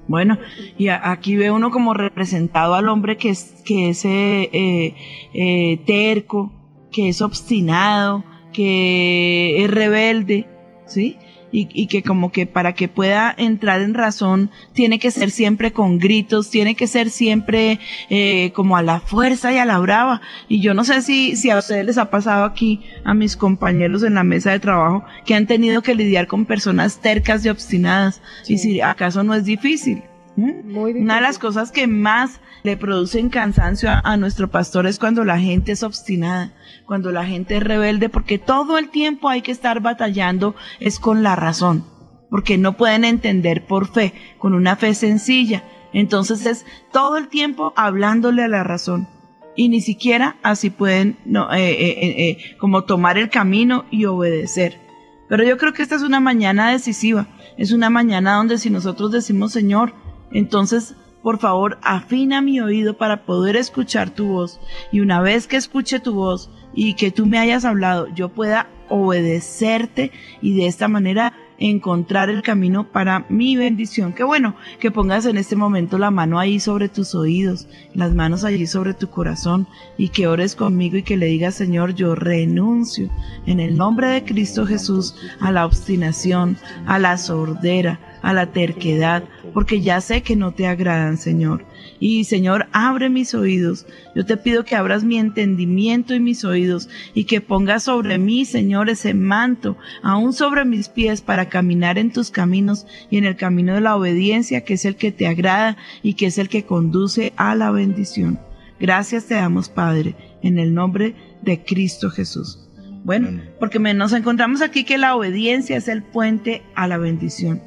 Bueno, 0.07 0.39
y 0.77 0.87
aquí 0.87 1.35
ve 1.35 1.51
uno 1.51 1.69
como 1.69 1.93
representado 1.93 2.73
al 2.73 2.89
hombre 2.89 3.17
que 3.17 3.29
es, 3.29 3.61
que 3.63 3.89
es 3.89 4.03
eh, 4.05 4.49
eh, 4.51 4.95
eh, 5.33 5.77
terco, 5.85 6.51
que 6.91 7.09
es 7.09 7.21
obstinado, 7.21 8.23
que 8.51 9.63
es 9.63 9.69
rebelde, 9.69 10.47
¿sí? 10.87 11.17
Y, 11.51 11.67
y, 11.73 11.87
que 11.87 12.03
como 12.03 12.31
que 12.31 12.45
para 12.45 12.73
que 12.73 12.87
pueda 12.87 13.33
entrar 13.35 13.81
en 13.81 13.93
razón 13.93 14.51
tiene 14.73 14.99
que 14.99 15.09
ser 15.09 15.31
siempre 15.31 15.71
con 15.71 15.97
gritos, 15.97 16.49
tiene 16.49 16.75
que 16.75 16.85
ser 16.85 17.09
siempre 17.09 17.79
eh, 18.09 18.51
como 18.53 18.77
a 18.77 18.83
la 18.83 18.99
fuerza 18.99 19.51
y 19.51 19.57
a 19.57 19.65
la 19.65 19.79
brava. 19.79 20.21
Y 20.47 20.61
yo 20.61 20.73
no 20.73 20.83
sé 20.83 21.01
si, 21.01 21.35
si 21.35 21.49
a 21.49 21.57
ustedes 21.57 21.85
les 21.85 21.97
ha 21.97 22.09
pasado 22.09 22.45
aquí, 22.45 22.81
a 23.03 23.13
mis 23.13 23.35
compañeros 23.35 24.03
en 24.03 24.15
la 24.15 24.23
mesa 24.23 24.51
de 24.51 24.59
trabajo, 24.59 25.03
que 25.25 25.35
han 25.35 25.47
tenido 25.47 25.81
que 25.81 25.95
lidiar 25.95 26.27
con 26.27 26.45
personas 26.45 26.99
tercas 26.99 27.43
y 27.45 27.49
obstinadas. 27.49 28.21
Sí. 28.43 28.53
Y 28.53 28.57
si 28.57 28.81
acaso 28.81 29.23
no 29.23 29.33
es 29.33 29.45
difícil. 29.45 30.03
Muy 30.39 30.93
Una 30.93 31.15
de 31.15 31.21
las 31.21 31.39
cosas 31.39 31.71
que 31.71 31.87
más 31.87 32.39
le 32.63 32.77
producen 32.77 33.29
cansancio 33.29 33.89
a, 33.89 33.99
a, 33.99 34.17
nuestro 34.17 34.49
pastor 34.49 34.87
es 34.87 34.99
cuando 34.99 35.23
la 35.23 35.39
gente 35.39 35.71
es 35.71 35.83
obstinada, 35.83 36.53
cuando 36.85 37.11
la 37.11 37.25
gente 37.25 37.57
es 37.57 37.63
rebelde, 37.63 38.09
porque 38.09 38.37
todo 38.39 38.77
el 38.77 38.89
tiempo 38.89 39.29
hay 39.29 39.41
que 39.41 39.51
estar 39.51 39.81
batallando 39.81 40.55
es 40.79 40.99
con 40.99 41.23
la 41.23 41.35
razón, 41.35 41.85
porque 42.29 42.57
no 42.57 42.77
pueden 42.77 43.03
entender 43.03 43.65
por 43.65 43.87
fe, 43.87 44.13
con 44.37 44.53
una 44.53 44.75
fe 44.75 44.93
sencilla. 44.93 45.63
Entonces 45.93 46.45
es 46.45 46.65
todo 46.91 47.17
el 47.17 47.27
tiempo 47.27 47.73
hablándole 47.75 48.43
a 48.43 48.47
la 48.47 48.63
razón. 48.63 49.07
Y 49.55 49.69
ni 49.69 49.81
siquiera 49.81 50.37
así 50.43 50.69
pueden 50.69 51.17
no, 51.25 51.51
eh, 51.51 51.71
eh, 51.71 52.29
eh, 52.29 52.37
como 52.59 52.83
tomar 52.85 53.17
el 53.17 53.29
camino 53.29 53.85
y 53.91 54.05
obedecer. 54.05 54.79
Pero 55.27 55.43
yo 55.43 55.57
creo 55.57 55.73
que 55.73 55.83
esta 55.83 55.95
es 55.95 56.01
una 56.01 56.19
mañana 56.19 56.71
decisiva. 56.71 57.27
Es 57.57 57.71
una 57.71 57.89
mañana 57.89 58.35
donde 58.35 58.57
si 58.57 58.69
nosotros 58.69 59.11
decimos, 59.11 59.51
Señor, 59.51 59.93
entonces, 60.31 60.95
por 61.21 61.39
favor, 61.39 61.77
afina 61.81 62.41
mi 62.41 62.61
oído 62.61 62.97
para 62.97 63.25
poder 63.25 63.55
escuchar 63.55 64.09
tu 64.09 64.27
voz. 64.27 64.59
Y 64.91 65.01
una 65.01 65.21
vez 65.21 65.47
que 65.47 65.57
escuche 65.57 65.99
tu 65.99 66.13
voz 66.13 66.49
y 66.73 66.93
que 66.93 67.11
tú 67.11 67.25
me 67.25 67.39
hayas 67.39 67.65
hablado, 67.65 68.07
yo 68.13 68.29
pueda 68.29 68.67
obedecerte 68.89 70.11
y 70.41 70.55
de 70.55 70.67
esta 70.67 70.87
manera 70.87 71.33
encontrar 71.59 72.29
el 72.29 72.41
camino 72.41 72.89
para 72.89 73.25
mi 73.29 73.57
bendición. 73.57 74.13
Qué 74.13 74.23
bueno 74.23 74.55
que 74.79 74.91
pongas 74.91 75.25
en 75.25 75.37
este 75.37 75.57
momento 75.57 75.97
la 75.97 76.09
mano 76.09 76.39
ahí 76.39 76.59
sobre 76.59 76.87
tus 76.87 77.13
oídos, 77.13 77.67
las 77.93 78.13
manos 78.13 78.45
allí 78.45 78.65
sobre 78.65 78.93
tu 78.93 79.09
corazón 79.09 79.67
y 79.97 80.09
que 80.09 80.27
ores 80.27 80.55
conmigo 80.55 80.97
y 80.97 81.03
que 81.03 81.17
le 81.17 81.25
digas, 81.25 81.55
Señor, 81.55 81.93
yo 81.93 82.15
renuncio 82.15 83.09
en 83.45 83.59
el 83.59 83.75
nombre 83.75 84.07
de 84.07 84.23
Cristo 84.23 84.65
Jesús 84.65 85.15
a 85.41 85.51
la 85.51 85.65
obstinación, 85.65 86.57
a 86.85 86.97
la 86.97 87.17
sordera, 87.17 87.99
a 88.21 88.33
la 88.33 88.51
terquedad, 88.51 89.23
porque 89.53 89.81
ya 89.81 90.01
sé 90.01 90.21
que 90.21 90.35
no 90.35 90.53
te 90.53 90.67
agradan, 90.67 91.17
Señor. 91.17 91.65
Y 91.99 92.23
Señor, 92.23 92.67
abre 92.71 93.09
mis 93.09 93.33
oídos. 93.33 93.85
Yo 94.15 94.25
te 94.25 94.37
pido 94.37 94.63
que 94.63 94.75
abras 94.75 95.03
mi 95.03 95.17
entendimiento 95.17 96.13
y 96.13 96.19
mis 96.19 96.43
oídos 96.45 96.89
y 97.13 97.25
que 97.25 97.41
pongas 97.41 97.83
sobre 97.83 98.17
mí, 98.17 98.45
Señor, 98.45 98.89
ese 98.89 99.13
manto, 99.13 99.77
aún 100.01 100.33
sobre 100.33 100.65
mis 100.65 100.89
pies, 100.89 101.21
para 101.21 101.49
caminar 101.49 101.97
en 101.97 102.11
tus 102.11 102.31
caminos 102.31 102.85
y 103.09 103.17
en 103.17 103.25
el 103.25 103.35
camino 103.35 103.73
de 103.73 103.81
la 103.81 103.95
obediencia, 103.95 104.63
que 104.63 104.75
es 104.75 104.85
el 104.85 104.95
que 104.95 105.11
te 105.11 105.27
agrada 105.27 105.77
y 106.03 106.13
que 106.13 106.27
es 106.27 106.37
el 106.37 106.49
que 106.49 106.63
conduce 106.63 107.33
a 107.35 107.55
la 107.55 107.71
bendición. 107.71 108.39
Gracias 108.79 109.25
te 109.25 109.35
damos, 109.35 109.67
Padre, 109.69 110.15
en 110.41 110.57
el 110.57 110.73
nombre 110.73 111.15
de 111.41 111.63
Cristo 111.63 112.09
Jesús. 112.09 112.69
Bueno, 113.03 113.41
porque 113.59 113.79
nos 113.79 114.13
encontramos 114.13 114.61
aquí 114.61 114.83
que 114.83 114.97
la 114.97 115.15
obediencia 115.15 115.77
es 115.77 115.87
el 115.87 116.03
puente 116.03 116.63
a 116.75 116.87
la 116.87 116.97
bendición. 116.97 117.61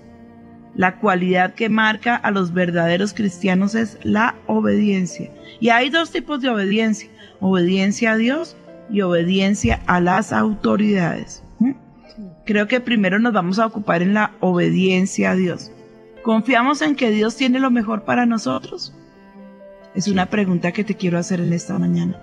La 0.74 0.96
cualidad 0.96 1.54
que 1.54 1.68
marca 1.68 2.16
a 2.16 2.30
los 2.30 2.52
verdaderos 2.54 3.12
cristianos 3.12 3.74
es 3.74 3.98
la 4.02 4.34
obediencia. 4.46 5.30
Y 5.60 5.68
hay 5.68 5.90
dos 5.90 6.10
tipos 6.10 6.40
de 6.40 6.48
obediencia. 6.48 7.10
Obediencia 7.40 8.12
a 8.12 8.16
Dios 8.16 8.56
y 8.90 9.02
obediencia 9.02 9.80
a 9.86 10.00
las 10.00 10.32
autoridades. 10.32 11.42
¿Mm? 11.58 11.72
Creo 12.46 12.68
que 12.68 12.80
primero 12.80 13.18
nos 13.18 13.32
vamos 13.32 13.58
a 13.58 13.66
ocupar 13.66 14.02
en 14.02 14.14
la 14.14 14.32
obediencia 14.40 15.32
a 15.32 15.36
Dios. 15.36 15.70
¿Confiamos 16.22 16.82
en 16.82 16.94
que 16.94 17.10
Dios 17.10 17.36
tiene 17.36 17.58
lo 17.58 17.70
mejor 17.70 18.04
para 18.04 18.26
nosotros? 18.26 18.94
Es 19.94 20.08
una 20.08 20.26
pregunta 20.26 20.72
que 20.72 20.84
te 20.84 20.94
quiero 20.94 21.18
hacer 21.18 21.40
en 21.40 21.52
esta 21.52 21.78
mañana. 21.78 22.16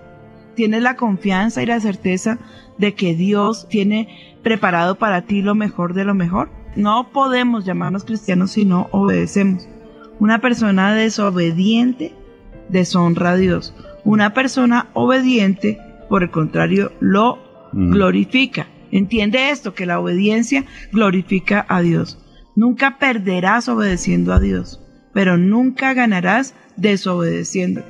¿Tienes 0.54 0.82
la 0.82 0.96
confianza 0.96 1.62
y 1.62 1.66
la 1.66 1.80
certeza 1.80 2.38
de 2.78 2.94
que 2.94 3.14
Dios 3.14 3.68
tiene 3.68 4.36
preparado 4.42 4.96
para 4.96 5.22
ti 5.22 5.42
lo 5.42 5.54
mejor 5.54 5.94
de 5.94 6.04
lo 6.04 6.14
mejor? 6.14 6.50
No 6.76 7.10
podemos 7.12 7.64
llamarnos 7.64 8.04
cristianos 8.04 8.52
si 8.52 8.64
no 8.64 8.88
obedecemos. 8.92 9.68
Una 10.18 10.40
persona 10.40 10.94
desobediente 10.94 12.14
deshonra 12.68 13.32
a 13.32 13.36
Dios. 13.36 13.74
Una 14.04 14.32
persona 14.34 14.88
obediente, 14.94 15.78
por 16.08 16.22
el 16.22 16.30
contrario, 16.30 16.92
lo 17.00 17.38
glorifica. 17.72 18.68
Entiende 18.90 19.50
esto, 19.50 19.74
que 19.74 19.86
la 19.86 20.00
obediencia 20.00 20.64
glorifica 20.92 21.64
a 21.68 21.80
Dios. 21.80 22.18
Nunca 22.56 22.98
perderás 22.98 23.68
obedeciendo 23.68 24.32
a 24.32 24.40
Dios, 24.40 24.80
pero 25.12 25.36
nunca 25.36 25.94
ganarás 25.94 26.54
desobedeciendo. 26.76 27.82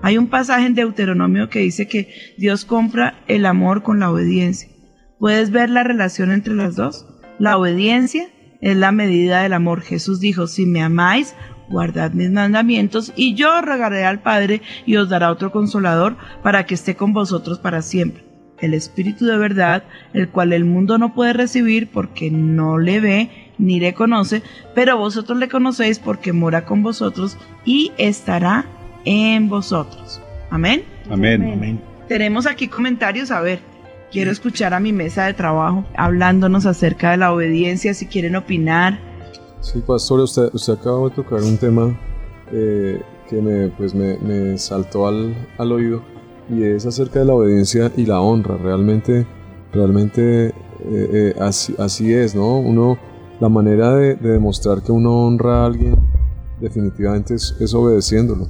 Hay 0.00 0.16
un 0.16 0.28
pasaje 0.28 0.66
en 0.66 0.74
Deuteronomio 0.74 1.48
que 1.48 1.60
dice 1.60 1.88
que 1.88 2.08
Dios 2.38 2.64
compra 2.64 3.22
el 3.26 3.46
amor 3.46 3.82
con 3.82 4.00
la 4.00 4.10
obediencia. 4.10 4.68
¿Puedes 5.18 5.50
ver 5.50 5.70
la 5.70 5.82
relación 5.82 6.30
entre 6.30 6.54
las 6.54 6.76
dos? 6.76 7.06
La 7.38 7.56
obediencia 7.56 8.28
es 8.60 8.76
la 8.76 8.92
medida 8.92 9.42
del 9.42 9.52
amor. 9.52 9.82
Jesús 9.82 10.20
dijo, 10.20 10.46
si 10.46 10.66
me 10.66 10.82
amáis, 10.82 11.34
guardad 11.68 12.12
mis 12.12 12.30
mandamientos 12.30 13.12
y 13.16 13.34
yo 13.34 13.60
rogaré 13.60 14.04
al 14.04 14.20
Padre 14.20 14.62
y 14.86 14.96
os 14.96 15.08
dará 15.08 15.30
otro 15.30 15.52
consolador 15.52 16.16
para 16.42 16.66
que 16.66 16.74
esté 16.74 16.96
con 16.96 17.12
vosotros 17.12 17.58
para 17.58 17.82
siempre. 17.82 18.24
El 18.60 18.74
Espíritu 18.74 19.24
de 19.24 19.36
verdad, 19.36 19.84
el 20.12 20.28
cual 20.30 20.52
el 20.52 20.64
mundo 20.64 20.98
no 20.98 21.14
puede 21.14 21.32
recibir 21.32 21.88
porque 21.88 22.30
no 22.30 22.78
le 22.78 22.98
ve 22.98 23.30
ni 23.56 23.78
le 23.78 23.94
conoce, 23.94 24.42
pero 24.74 24.98
vosotros 24.98 25.38
le 25.38 25.48
conocéis 25.48 25.98
porque 26.00 26.32
mora 26.32 26.64
con 26.64 26.82
vosotros 26.82 27.38
y 27.64 27.92
estará 27.98 28.66
en 29.04 29.48
vosotros. 29.48 30.20
Amén. 30.50 30.82
Amén. 31.10 31.80
Tenemos 32.08 32.46
aquí 32.46 32.68
comentarios, 32.68 33.30
a 33.30 33.40
ver, 33.40 33.60
quiero 34.10 34.30
escuchar 34.30 34.74
a 34.74 34.80
mi 34.80 34.92
mesa 34.92 35.26
de 35.26 35.34
trabajo 35.34 35.84
hablándonos 35.96 36.66
acerca 36.66 37.10
de 37.12 37.16
la 37.18 37.32
obediencia, 37.32 37.94
si 37.94 38.06
quieren 38.06 38.36
opinar. 38.36 38.98
Sí, 39.60 39.82
pastor, 39.86 40.20
usted, 40.20 40.50
usted 40.52 40.74
acaba 40.74 41.08
de 41.08 41.14
tocar 41.14 41.42
un 41.42 41.58
tema 41.58 41.98
eh, 42.52 43.00
que 43.28 43.42
me, 43.42 43.68
pues 43.68 43.94
me, 43.94 44.16
me 44.18 44.56
saltó 44.58 45.06
al, 45.08 45.34
al 45.58 45.72
oído 45.72 46.02
y 46.48 46.62
es 46.62 46.86
acerca 46.86 47.18
de 47.18 47.24
la 47.26 47.34
obediencia 47.34 47.92
y 47.96 48.06
la 48.06 48.20
honra. 48.20 48.56
Realmente, 48.56 49.26
realmente 49.72 50.46
eh, 50.46 50.52
eh, 50.84 51.34
así, 51.40 51.74
así 51.78 52.12
es, 52.14 52.34
¿no? 52.34 52.58
Uno, 52.58 52.98
la 53.40 53.48
manera 53.48 53.94
de, 53.94 54.14
de 54.16 54.30
demostrar 54.30 54.82
que 54.82 54.92
uno 54.92 55.26
honra 55.26 55.62
a 55.62 55.66
alguien 55.66 55.96
definitivamente 56.60 57.34
es, 57.34 57.54
es 57.60 57.74
obedeciéndolo. 57.74 58.46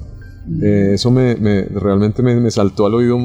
Eh, 0.62 0.92
eso 0.94 1.10
me, 1.10 1.34
me- 1.36 1.64
realmente 1.64 2.22
me, 2.22 2.34
me 2.36 2.50
saltó 2.50 2.86
al 2.86 2.94
oído. 2.94 3.18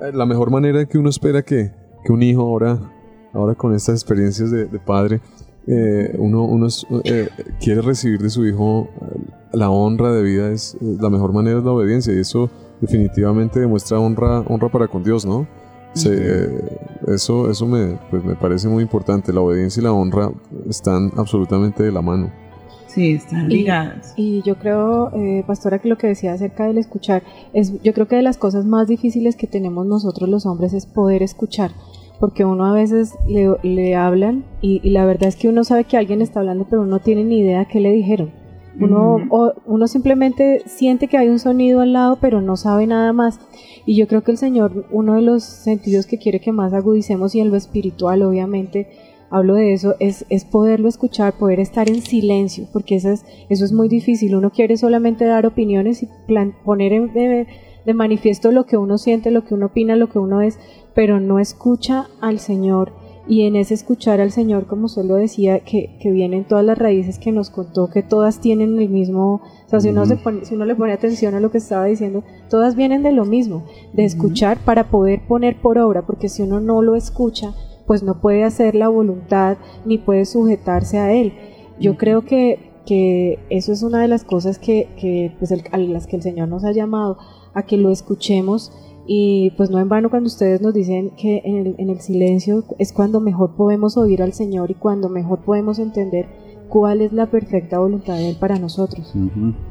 Eh, 0.00 0.12
la 0.12 0.26
mejor 0.26 0.50
manera 0.50 0.84
que 0.86 0.98
uno 0.98 1.08
espera 1.10 1.42
que, 1.42 1.72
que 2.04 2.12
un 2.12 2.22
hijo 2.22 2.42
ahora, 2.42 2.78
ahora 3.32 3.54
con 3.54 3.74
estas 3.74 3.94
experiencias 3.96 4.50
de, 4.50 4.66
de 4.66 4.78
padre, 4.78 5.20
eh, 5.66 6.14
uno, 6.18 6.44
uno 6.44 6.68
eh, 7.04 7.28
quiere 7.60 7.82
recibir 7.82 8.20
de 8.20 8.30
su 8.30 8.46
hijo 8.46 8.88
la 9.52 9.68
honra 9.70 10.12
de 10.12 10.22
vida, 10.22 10.50
es, 10.50 10.76
la 10.80 11.10
mejor 11.10 11.32
manera 11.32 11.58
es 11.58 11.64
la 11.64 11.72
obediencia 11.72 12.12
y 12.14 12.18
eso 12.20 12.48
definitivamente 12.80 13.58
demuestra 13.60 13.98
honra, 13.98 14.40
honra 14.40 14.68
para 14.68 14.86
con 14.88 15.02
Dios, 15.02 15.24
¿no? 15.26 15.46
Se- 15.94 16.10
eh, 16.12 16.78
eso 17.08 17.50
eso 17.50 17.66
me, 17.66 17.98
pues 18.10 18.22
me 18.22 18.34
parece 18.36 18.68
muy 18.68 18.82
importante, 18.82 19.32
la 19.32 19.40
obediencia 19.40 19.80
y 19.80 19.84
la 19.84 19.92
honra 19.92 20.30
están 20.68 21.10
absolutamente 21.16 21.82
de 21.82 21.90
la 21.90 22.02
mano. 22.02 22.30
Sí, 22.96 23.12
están 23.12 23.50
Y- 23.50 23.56
ligadas. 23.58 24.14
Y 24.16 24.42
yo 24.42 24.56
creo, 24.56 25.10
eh, 25.14 25.44
pastora, 25.46 25.78
que 25.80 25.88
lo 25.88 25.98
que 25.98 26.06
decía 26.08 26.32
acerca 26.32 26.66
del 26.66 26.78
escuchar, 26.78 27.22
es, 27.52 27.80
yo 27.82 27.92
creo 27.92 28.08
que 28.08 28.16
de 28.16 28.22
las 28.22 28.38
cosas 28.38 28.64
más 28.64 28.88
difíciles 28.88 29.36
que 29.36 29.46
tenemos 29.46 29.86
nosotros 29.86 30.28
los 30.30 30.46
hombres 30.46 30.72
es 30.72 30.86
poder 30.86 31.22
escuchar, 31.22 31.72
porque 32.18 32.44
uno 32.46 32.64
a 32.64 32.72
veces 32.72 33.14
le, 33.28 33.54
le 33.62 33.94
hablan 33.94 34.44
y, 34.62 34.80
y 34.82 34.90
la 34.90 35.04
verdad 35.04 35.28
es 35.28 35.36
que 35.36 35.48
uno 35.50 35.62
sabe 35.62 35.84
que 35.84 35.98
alguien 35.98 36.22
está 36.22 36.40
hablando, 36.40 36.66
pero 36.70 36.80
uno 36.82 36.92
no 36.92 36.98
tiene 37.00 37.22
ni 37.24 37.38
idea 37.40 37.66
qué 37.66 37.80
le 37.80 37.92
dijeron. 37.92 38.30
Uno, 38.78 39.16
o- 39.30 39.52
uno 39.64 39.86
simplemente 39.88 40.62
siente 40.66 41.08
que 41.08 41.16
hay 41.16 41.28
un 41.28 41.38
sonido 41.38 41.80
al 41.80 41.92
lado, 41.94 42.18
pero 42.20 42.42
no 42.42 42.56
sabe 42.58 42.86
nada 42.86 43.12
más. 43.14 43.38
Y 43.86 43.96
yo 43.96 44.06
creo 44.06 44.22
que 44.22 44.32
el 44.32 44.36
Señor, 44.38 44.84
uno 44.90 45.14
de 45.14 45.22
los 45.22 45.44
sentidos 45.44 46.06
que 46.06 46.18
quiere 46.18 46.40
que 46.40 46.52
más 46.52 46.74
agudicemos 46.74 47.34
y 47.34 47.40
en 47.40 47.50
lo 47.50 47.56
espiritual, 47.56 48.20
obviamente, 48.22 48.88
hablo 49.30 49.54
de 49.54 49.72
eso, 49.72 49.94
es, 50.00 50.24
es 50.28 50.44
poderlo 50.44 50.88
escuchar, 50.88 51.34
poder 51.34 51.60
estar 51.60 51.88
en 51.88 52.02
silencio, 52.02 52.66
porque 52.72 52.96
eso 52.96 53.10
es, 53.10 53.24
eso 53.48 53.64
es 53.64 53.72
muy 53.72 53.88
difícil. 53.88 54.34
Uno 54.36 54.50
quiere 54.50 54.76
solamente 54.76 55.24
dar 55.24 55.46
opiniones 55.46 56.02
y 56.02 56.08
plan- 56.26 56.54
poner 56.64 56.92
en- 56.92 57.12
de, 57.12 57.46
de 57.84 57.94
manifiesto 57.94 58.50
lo 58.52 58.66
que 58.66 58.76
uno 58.76 58.98
siente, 58.98 59.30
lo 59.30 59.44
que 59.44 59.54
uno 59.54 59.66
opina, 59.66 59.96
lo 59.96 60.08
que 60.08 60.18
uno 60.18 60.40
es, 60.42 60.58
pero 60.94 61.20
no 61.20 61.38
escucha 61.38 62.06
al 62.20 62.38
Señor. 62.38 62.92
Y 63.28 63.42
en 63.42 63.56
ese 63.56 63.74
escuchar 63.74 64.20
al 64.20 64.30
Señor, 64.30 64.66
como 64.66 64.88
solo 64.88 65.16
decía, 65.16 65.58
que, 65.58 65.96
que 66.00 66.12
vienen 66.12 66.44
todas 66.44 66.64
las 66.64 66.78
raíces 66.78 67.18
que 67.18 67.32
nos 67.32 67.50
contó, 67.50 67.90
que 67.90 68.04
todas 68.04 68.40
tienen 68.40 68.78
el 68.78 68.88
mismo, 68.88 69.40
o 69.66 69.68
sea, 69.68 69.80
si 69.80 69.88
uno, 69.88 70.06
se 70.06 70.14
pone- 70.16 70.44
si 70.44 70.54
uno 70.54 70.64
le 70.64 70.76
pone 70.76 70.92
atención 70.92 71.34
a 71.34 71.40
lo 71.40 71.50
que 71.50 71.58
estaba 71.58 71.86
diciendo, 71.86 72.22
todas 72.48 72.76
vienen 72.76 73.02
de 73.02 73.10
lo 73.10 73.24
mismo, 73.24 73.64
de 73.92 74.04
escuchar 74.04 74.58
para 74.64 74.90
poder 74.90 75.22
poner 75.26 75.56
por 75.60 75.76
obra, 75.78 76.02
porque 76.06 76.28
si 76.28 76.42
uno 76.42 76.60
no 76.60 76.82
lo 76.82 76.94
escucha, 76.94 77.52
pues 77.86 78.02
no 78.02 78.20
puede 78.20 78.44
hacer 78.44 78.74
la 78.74 78.88
voluntad 78.88 79.56
ni 79.84 79.98
puede 79.98 80.24
sujetarse 80.24 80.98
a 80.98 81.12
él. 81.12 81.32
Yo 81.78 81.96
creo 81.96 82.22
que, 82.24 82.70
que 82.86 83.38
eso 83.50 83.72
es 83.72 83.82
una 83.82 84.00
de 84.00 84.08
las 84.08 84.24
cosas 84.24 84.58
que, 84.58 84.88
que, 84.98 85.34
pues 85.38 85.50
el- 85.50 85.62
a 85.72 85.78
las 85.78 86.06
que 86.06 86.16
el 86.16 86.22
Señor 86.22 86.48
nos 86.48 86.64
ha 86.64 86.72
llamado, 86.72 87.18
a 87.54 87.62
que 87.64 87.76
lo 87.76 87.90
escuchemos 87.90 88.72
y 89.06 89.52
pues 89.56 89.70
no 89.70 89.78
en 89.78 89.88
vano 89.88 90.10
cuando 90.10 90.26
ustedes 90.26 90.60
nos 90.60 90.74
dicen 90.74 91.10
que 91.16 91.40
en 91.44 91.56
el, 91.58 91.74
en 91.78 91.90
el 91.90 92.00
silencio 92.00 92.64
es 92.78 92.92
cuando 92.92 93.20
mejor 93.20 93.54
podemos 93.54 93.96
oír 93.96 94.20
al 94.22 94.32
Señor 94.32 94.70
y 94.70 94.74
cuando 94.74 95.08
mejor 95.08 95.40
podemos 95.44 95.78
entender 95.78 96.26
cuál 96.68 97.00
es 97.00 97.12
la 97.12 97.26
perfecta 97.26 97.78
voluntad 97.78 98.16
de 98.16 98.30
Él 98.30 98.36
para 98.40 98.58
nosotros. 98.58 99.14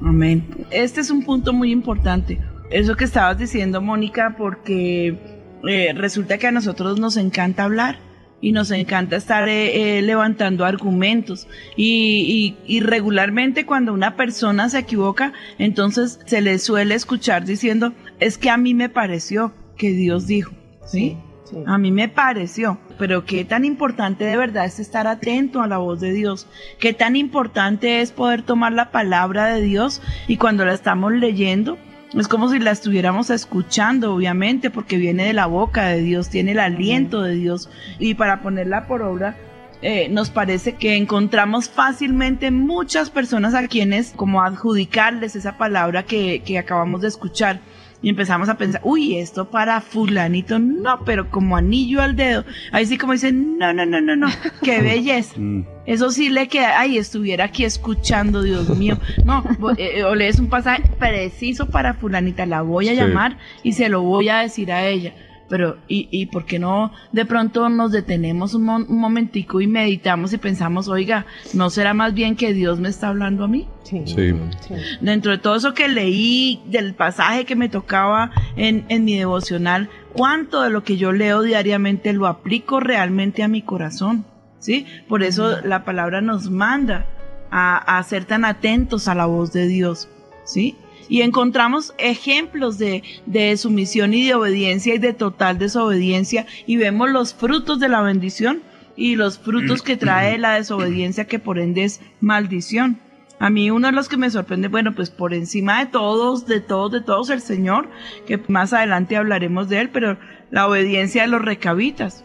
Amén. 0.01 0.47
Este 0.71 1.01
es 1.01 1.12
un 1.12 1.23
punto 1.23 1.51
muy 1.51 1.71
importante. 1.71 2.39
Eso 2.71 2.95
que 2.95 3.04
estabas 3.04 3.38
diciendo, 3.38 3.82
Mónica, 3.82 4.36
porque 4.38 5.35
eh, 5.67 5.93
resulta 5.95 6.37
que 6.37 6.47
a 6.47 6.51
nosotros 6.51 6.99
nos 6.99 7.17
encanta 7.17 7.63
hablar 7.63 7.97
y 8.41 8.51
nos 8.51 8.69
encanta 8.71 9.15
estar 9.15 9.47
eh, 9.49 9.97
eh, 9.97 10.01
levantando 10.01 10.65
argumentos. 10.65 11.47
Y, 11.75 12.55
y- 12.67 12.75
y 12.77 12.79
regularmente 12.81 13.65
cuando 13.65 13.93
una 13.93 14.15
persona 14.15 14.69
se 14.69 14.79
equivoca, 14.79 15.33
entonces 15.57 16.19
se 16.25 16.41
le 16.41 16.59
suele 16.59 16.95
escuchar 16.95 17.45
diciendo, 17.45 17.93
es 18.19 18.37
que 18.37 18.49
a 18.49 18.57
mí 18.57 18.73
me 18.73 18.89
pareció 18.89 19.53
que 19.77 19.91
Dios 19.91 20.27
dijo. 20.27 20.53
¿Sí? 20.85 21.17
Sí. 21.45 21.57
A 21.67 21.77
mí 21.77 21.91
me 21.91 22.09
pareció, 22.09 22.79
pero 22.97 23.23
qué 23.25 23.45
tan 23.45 23.65
importante 23.65 24.23
de 24.25 24.35
verdad 24.35 24.65
es 24.65 24.79
estar 24.79 25.05
atento 25.07 25.61
a 25.61 25.67
la 25.67 25.77
voz 25.77 25.99
de 26.01 26.11
Dios, 26.11 26.47
qué 26.79 26.91
tan 26.93 27.15
importante 27.15 28.01
es 28.01 28.11
poder 28.11 28.41
tomar 28.41 28.73
la 28.73 28.89
palabra 28.91 29.45
de 29.53 29.61
Dios 29.61 30.01
y 30.27 30.37
cuando 30.37 30.65
la 30.65 30.73
estamos 30.73 31.11
leyendo, 31.11 31.77
es 32.21 32.28
como 32.28 32.49
si 32.49 32.60
la 32.60 32.71
estuviéramos 32.71 33.30
escuchando, 33.30 34.13
obviamente, 34.13 34.69
porque 34.69 34.97
viene 34.97 35.25
de 35.25 35.34
la 35.34 35.47
boca 35.47 35.88
de 35.88 36.01
Dios, 36.01 36.30
tiene 36.30 36.54
el 36.54 36.60
aliento 36.60 37.21
de 37.21 37.36
Dios 37.36 37.69
y 37.99 38.13
para 38.13 38.41
ponerla 38.41 38.88
por 38.88 39.01
obra. 39.01 39.36
eh, 39.82 40.08
nos 40.10 40.30
parece 40.30 40.73
que 40.75 40.95
encontramos 40.95 41.69
fácilmente 41.69 42.49
muchas 42.49 43.10
personas 43.10 43.54
a 43.54 43.67
quienes 43.67 44.13
como 44.15 44.41
adjudicarles 44.41 45.36
esa 45.36 45.58
palabra 45.58 46.04
que, 46.04 46.41
que 46.45 46.58
acabamos 46.58 47.01
de 47.01 47.10
escuchar. 47.10 47.60
Y 48.01 48.10
empezamos 48.10 48.49
a 48.49 48.58
pensar, 48.58 48.81
uy, 48.84 49.17
esto 49.17 49.49
para 49.49 49.81
fulanito, 49.81 50.60
no, 50.60 51.03
pero 51.05 51.29
como 51.31 51.58
anillo 51.58 52.01
al 52.01 52.15
dedo. 52.15 52.43
Ahí 52.71 52.86
sí 52.86 52.97
como 52.97 53.13
dicen, 53.13 53.58
no, 53.58 53.73
no, 53.73 53.86
no, 53.86 53.99
no, 54.01 54.15
no, 54.15 54.27
qué 54.62 54.81
belleza. 54.81 55.34
Mm. 55.38 55.65
Eso 55.86 56.10
sí 56.12 56.29
le 56.29 56.47
queda, 56.47 56.79
ay, 56.79 56.97
estuviera 56.97 57.45
aquí 57.45 57.63
escuchando, 57.63 58.41
Dios 58.43 58.69
mío. 58.77 58.97
No, 59.23 59.43
vo- 59.43 59.75
eh, 59.77 60.03
o 60.03 60.15
lees 60.15 60.39
un 60.39 60.47
pasaje 60.49 60.84
preciso 60.99 61.69
para 61.69 61.93
fulanita, 61.93 62.45
la 62.45 62.62
voy 62.62 62.89
a 62.89 62.91
Sí. 62.91 62.97
llamar 62.97 63.38
y 63.63 63.73
se 63.73 63.89
lo 63.89 64.01
voy 64.01 64.29
a 64.29 64.39
decir 64.39 64.71
a 64.71 64.86
ella. 64.88 65.13
Pero, 65.47 65.77
¿y, 65.88 66.08
¿y 66.12 66.25
por 66.25 66.45
qué 66.45 66.58
no 66.58 66.91
de 67.12 67.23
pronto 67.25 67.69
nos 67.69 67.91
detenemos 67.91 68.55
un, 68.55 68.63
mo- 68.63 68.75
un 68.77 68.99
momentico 68.99 69.62
y 69.62 69.67
meditamos 69.67 70.34
y 70.34 70.38
pensamos, 70.39 70.88
oiga, 70.88 71.27
¿no 71.53 71.69
será 71.69 71.93
más 71.93 72.15
bien 72.15 72.36
que 72.36 72.51
Dios 72.53 72.79
me 72.79 72.89
está 72.89 73.10
hablando 73.10 73.43
a 73.43 73.47
mí? 73.47 73.67
Sí. 73.84 74.01
Sí. 74.05 74.34
sí. 74.67 74.73
dentro 75.01 75.31
de 75.31 75.38
todo 75.38 75.55
eso 75.55 75.75
que 75.75 75.88
leí, 75.88 76.62
del 76.65 76.95
pasaje 76.95 77.45
que 77.45 77.55
me 77.55 77.69
tocaba 77.69 78.31
en, 78.55 78.86
en 78.89 79.05
mi 79.05 79.15
devocional, 79.17 79.89
cuánto 80.13 80.62
de 80.63 80.71
lo 80.71 80.84
que 80.84 80.97
yo 80.97 81.12
leo 81.12 81.43
diariamente 81.43 82.12
lo 82.13 82.25
aplico 82.25 82.79
realmente 82.79 83.43
a 83.43 83.47
mi 83.47 83.62
corazón, 83.62 84.25
¿sí? 84.58 84.88
Por 85.08 85.21
eso 85.21 85.62
la 85.62 85.84
palabra 85.86 86.21
nos 86.21 86.49
manda 86.49 87.05
a, 87.51 87.97
a 87.99 88.01
ser 88.03 88.25
tan 88.25 88.45
atentos 88.45 89.08
a 89.08 89.13
la 89.13 89.27
voz 89.27 89.53
de 89.53 89.67
Dios, 89.67 90.10
¿sí? 90.43 90.75
Y 91.09 91.21
encontramos 91.21 91.93
ejemplos 91.97 92.77
de, 92.77 93.03
de 93.25 93.55
sumisión 93.57 94.13
y 94.13 94.25
de 94.25 94.35
obediencia 94.35 94.95
y 94.95 94.99
de 94.99 95.13
total 95.13 95.57
desobediencia 95.57 96.45
y 96.65 96.77
vemos 96.77 97.09
los 97.09 97.33
frutos 97.33 97.79
de 97.79 97.89
la 97.89 98.01
bendición 98.01 98.61
y 98.95 99.15
los 99.15 99.37
frutos 99.39 99.81
que 99.81 99.97
trae 99.97 100.37
la 100.37 100.55
desobediencia 100.55 101.25
que 101.25 101.39
por 101.39 101.59
ende 101.59 101.83
es 101.83 102.01
maldición. 102.21 102.99
A 103.37 103.49
mí 103.49 103.69
uno 103.69 103.87
de 103.87 103.93
los 103.93 104.07
que 104.07 104.17
me 104.17 104.29
sorprende, 104.29 104.69
bueno, 104.69 104.95
pues 104.95 105.09
por 105.09 105.33
encima 105.33 105.79
de 105.79 105.87
todos, 105.87 106.47
de 106.47 106.61
todos, 106.61 106.91
de 106.91 107.01
todos, 107.01 107.29
el 107.29 107.41
Señor, 107.41 107.89
que 108.25 108.39
más 108.47 108.71
adelante 108.71 109.17
hablaremos 109.17 109.67
de 109.67 109.81
él, 109.81 109.89
pero 109.89 110.17
la 110.51 110.67
obediencia 110.67 111.23
de 111.23 111.27
los 111.27 111.41
recabitas, 111.41 112.23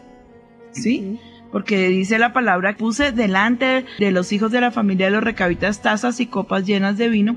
¿sí? 0.71 1.19
Porque 1.51 1.89
dice 1.89 2.17
la 2.17 2.31
palabra, 2.31 2.77
puse 2.77 3.11
delante 3.11 3.85
de 3.99 4.11
los 4.11 4.31
hijos 4.31 4.51
de 4.51 4.61
la 4.61 4.71
familia 4.71 5.07
de 5.07 5.11
los 5.11 5.23
recabitas 5.23 5.81
tazas 5.81 6.21
y 6.21 6.27
copas 6.27 6.65
llenas 6.65 6.97
de 6.97 7.09
vino, 7.09 7.35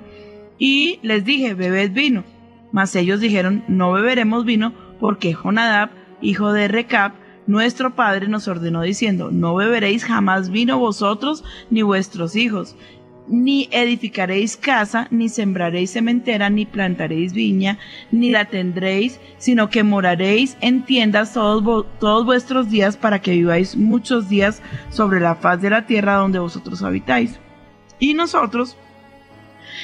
y 0.59 0.99
les 1.03 1.25
dije, 1.25 1.55
bebed 1.55 1.93
vino. 1.93 2.25
Mas 2.73 2.95
ellos 2.97 3.21
dijeron, 3.21 3.64
no 3.69 3.93
beberemos 3.93 4.45
vino, 4.45 4.73
porque 5.01 5.35
Jonadab, 5.35 5.90
hijo 6.21 6.53
de 6.53 6.69
Recab, 6.69 7.12
nuestro 7.47 7.95
padre 7.95 8.29
nos 8.29 8.49
ordenó 8.49 8.83
diciendo, 8.83 9.31
no 9.31 9.55
beberéis 9.55 10.05
jamás 10.05 10.51
vino 10.51 10.79
vosotros 10.79 11.45
ni 11.71 11.83
vuestros 11.83 12.37
hijos, 12.37 12.75
ni 13.29 13.69
edificaréis 13.71 14.57
casa, 14.57 15.09
ni 15.11 15.29
sembraréis 15.29 15.93
cementera, 15.93 16.51
ni 16.51 16.67
plantaréis 16.67 17.33
viña, 17.33 17.79
ni 18.11 18.31
la 18.31 18.47
tendréis, 18.47 19.21
sino 19.38 19.71
que 19.71 19.83
moraréis 19.83 20.57
en 20.61 20.85
tiendas 20.85 21.35
todos, 21.35 21.87
todos 21.99 22.25
vuestros 22.25 22.71
días 22.71 22.97
para 22.97 23.21
que 23.21 23.33
viváis 23.33 23.77
muchos 23.77 24.29
días 24.29 24.62
sobre 24.90 25.21
la 25.21 25.35
faz 25.35 25.61
de 25.62 25.71
la 25.71 25.87
tierra 25.87 26.17
donde 26.17 26.38
vosotros 26.38 26.83
habitáis. 26.83 27.38
Y 27.99 28.14
nosotros 28.14 28.77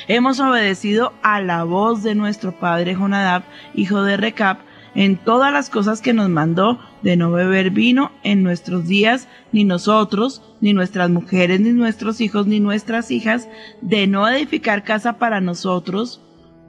hemos 0.08 0.40
obedecido 0.40 1.12
a 1.22 1.40
la 1.40 1.64
voz 1.64 2.02
de 2.02 2.14
nuestro 2.14 2.58
padre 2.58 2.94
Jonadab, 2.94 3.42
hijo 3.74 4.02
de 4.02 4.16
Recab, 4.16 4.58
en 4.94 5.16
todas 5.16 5.52
las 5.52 5.70
cosas 5.70 6.00
que 6.00 6.12
nos 6.12 6.28
mandó 6.28 6.80
de 7.02 7.16
no 7.16 7.30
beber 7.30 7.70
vino 7.70 8.10
en 8.22 8.42
nuestros 8.42 8.86
días, 8.86 9.28
ni 9.52 9.64
nosotros, 9.64 10.42
ni 10.60 10.72
nuestras 10.72 11.10
mujeres, 11.10 11.60
ni 11.60 11.72
nuestros 11.72 12.20
hijos, 12.20 12.46
ni 12.46 12.60
nuestras 12.60 13.10
hijas, 13.10 13.48
de 13.80 14.06
no 14.06 14.28
edificar 14.28 14.82
casa 14.82 15.18
para 15.18 15.40
nosotros, 15.40 16.20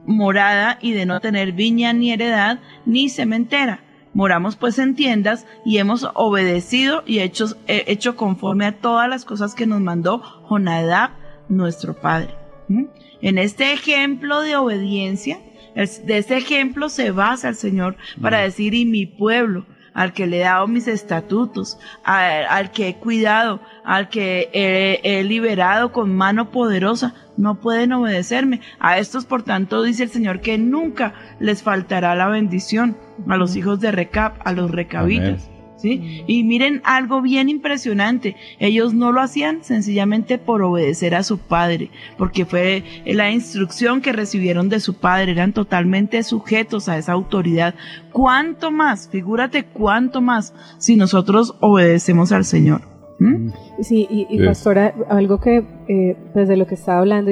morada, 0.06 0.78
y 0.80 0.92
de 0.92 1.06
no 1.06 1.20
tener 1.20 1.52
viña 1.52 1.92
ni 1.92 2.12
heredad, 2.12 2.60
ni 2.86 3.08
cementera. 3.08 3.80
Moramos 4.14 4.56
pues 4.56 4.78
en 4.78 4.94
tiendas 4.94 5.46
y 5.64 5.78
hemos 5.78 6.06
obedecido 6.14 7.02
y 7.06 7.20
hecho, 7.20 7.46
eh, 7.66 7.84
hecho 7.86 8.14
conforme 8.14 8.66
a 8.66 8.78
todas 8.78 9.08
las 9.08 9.24
cosas 9.24 9.54
que 9.54 9.66
nos 9.66 9.80
mandó 9.80 10.22
Jonadab, 10.48 11.10
nuestro 11.48 11.94
padre. 11.94 12.34
¿Mm? 12.68 12.84
En 13.22 13.38
este 13.38 13.72
ejemplo 13.72 14.42
de 14.42 14.56
obediencia, 14.56 15.38
de 15.74 16.18
este 16.18 16.36
ejemplo 16.36 16.88
se 16.88 17.12
basa 17.12 17.48
el 17.48 17.54
Señor 17.54 17.96
para 18.20 18.40
decir, 18.40 18.74
y 18.74 18.84
mi 18.84 19.06
pueblo, 19.06 19.64
al 19.94 20.12
que 20.12 20.26
le 20.26 20.38
he 20.38 20.40
dado 20.40 20.66
mis 20.66 20.88
estatutos, 20.88 21.78
al 22.04 22.70
que 22.72 22.88
he 22.88 22.96
cuidado, 22.96 23.60
al 23.84 24.08
que 24.08 24.50
he, 24.52 25.00
he 25.04 25.22
liberado 25.22 25.92
con 25.92 26.14
mano 26.14 26.50
poderosa, 26.50 27.14
no 27.36 27.60
pueden 27.60 27.92
obedecerme. 27.92 28.60
A 28.80 28.98
estos, 28.98 29.24
por 29.24 29.42
tanto, 29.42 29.82
dice 29.82 30.02
el 30.02 30.10
Señor 30.10 30.40
que 30.40 30.58
nunca 30.58 31.14
les 31.40 31.62
faltará 31.62 32.14
la 32.14 32.28
bendición 32.28 32.96
a 33.28 33.36
los 33.36 33.54
hijos 33.54 33.80
de 33.80 33.92
Recab, 33.92 34.34
a 34.44 34.52
los 34.52 34.70
recabitas. 34.70 35.51
¿Sí? 35.82 36.22
Y 36.26 36.44
miren 36.44 36.80
algo 36.84 37.20
bien 37.20 37.48
impresionante, 37.48 38.36
ellos 38.60 38.94
no 38.94 39.12
lo 39.12 39.20
hacían 39.20 39.64
sencillamente 39.64 40.38
por 40.38 40.62
obedecer 40.62 41.14
a 41.14 41.24
su 41.24 41.38
padre, 41.38 41.90
porque 42.16 42.46
fue 42.46 42.84
la 43.04 43.30
instrucción 43.30 44.00
que 44.00 44.12
recibieron 44.12 44.68
de 44.68 44.80
su 44.80 44.94
padre, 44.94 45.32
eran 45.32 45.52
totalmente 45.52 46.22
sujetos 46.22 46.88
a 46.88 46.96
esa 46.96 47.12
autoridad. 47.12 47.74
¿Cuánto 48.12 48.70
más? 48.70 49.08
Figúrate 49.08 49.64
cuánto 49.64 50.20
más 50.20 50.54
si 50.78 50.96
nosotros 50.96 51.56
obedecemos 51.60 52.30
al 52.32 52.44
Señor. 52.44 52.82
¿Mm? 53.18 53.50
Sí, 53.80 54.06
y, 54.10 54.44
pastora, 54.44 54.94
algo 55.08 55.38
que 55.40 55.64
eh, 55.88 56.16
desde 56.34 56.56
lo 56.56 56.66
que 56.66 56.74
estaba 56.74 57.00
hablando, 57.00 57.30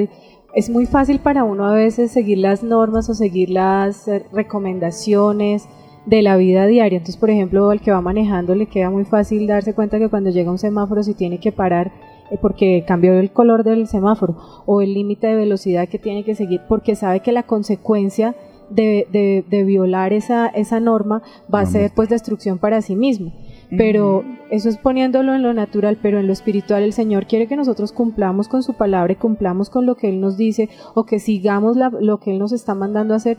es 0.54 0.68
muy 0.68 0.86
fácil 0.86 1.20
para 1.20 1.44
uno 1.44 1.66
a 1.66 1.74
veces 1.74 2.10
seguir 2.10 2.38
las 2.38 2.62
normas 2.62 3.08
o 3.08 3.14
seguir 3.14 3.50
las 3.50 4.08
eh, 4.08 4.24
recomendaciones 4.32 5.68
de 6.06 6.22
la 6.22 6.36
vida 6.36 6.66
diaria. 6.66 6.98
Entonces, 6.98 7.18
por 7.20 7.30
ejemplo, 7.30 7.70
al 7.70 7.80
que 7.80 7.90
va 7.92 8.00
manejando 8.00 8.54
le 8.54 8.66
queda 8.66 8.90
muy 8.90 9.04
fácil 9.04 9.46
darse 9.46 9.74
cuenta 9.74 9.98
que 9.98 10.08
cuando 10.08 10.30
llega 10.30 10.50
un 10.50 10.58
semáforo 10.58 11.02
si 11.02 11.14
tiene 11.14 11.38
que 11.38 11.52
parar 11.52 11.92
eh, 12.30 12.38
porque 12.40 12.84
cambió 12.86 13.12
el 13.14 13.30
color 13.32 13.64
del 13.64 13.86
semáforo 13.86 14.36
o 14.66 14.80
el 14.82 14.94
límite 14.94 15.26
de 15.26 15.36
velocidad 15.36 15.88
que 15.88 15.98
tiene 15.98 16.24
que 16.24 16.34
seguir 16.34 16.60
porque 16.68 16.94
sabe 16.96 17.20
que 17.20 17.32
la 17.32 17.42
consecuencia 17.42 18.34
de, 18.70 19.08
de- 19.10 19.44
de 19.50 19.64
violar 19.64 20.12
esa, 20.12 20.46
esa 20.46 20.78
norma 20.78 21.22
va 21.52 21.60
a 21.60 21.66
ser 21.66 21.90
pues 21.94 22.08
destrucción 22.08 22.58
para 22.58 22.80
sí 22.82 22.94
mismo. 22.94 23.32
Pero 23.76 24.24
eso 24.50 24.68
es 24.68 24.78
poniéndolo 24.78 25.32
en 25.34 25.42
lo 25.42 25.52
natural, 25.54 25.98
pero 26.02 26.18
en 26.18 26.26
lo 26.28 26.32
espiritual 26.32 26.82
el 26.82 26.92
Señor 26.92 27.26
quiere 27.26 27.46
que 27.46 27.56
nosotros 27.56 27.92
cumplamos 27.92 28.48
con 28.48 28.62
su 28.64 28.74
palabra 28.74 29.12
y 29.12 29.16
cumplamos 29.16 29.70
con 29.70 29.86
lo 29.86 29.96
que 29.96 30.08
Él 30.08 30.20
nos 30.20 30.36
dice 30.36 30.68
o 30.94 31.04
que 31.04 31.18
sigamos 31.20 31.76
la- 31.76 31.90
lo 32.00 32.18
que 32.18 32.30
Él 32.32 32.38
nos 32.38 32.52
está 32.52 32.74
mandando 32.74 33.14
a 33.14 33.18
hacer, 33.18 33.38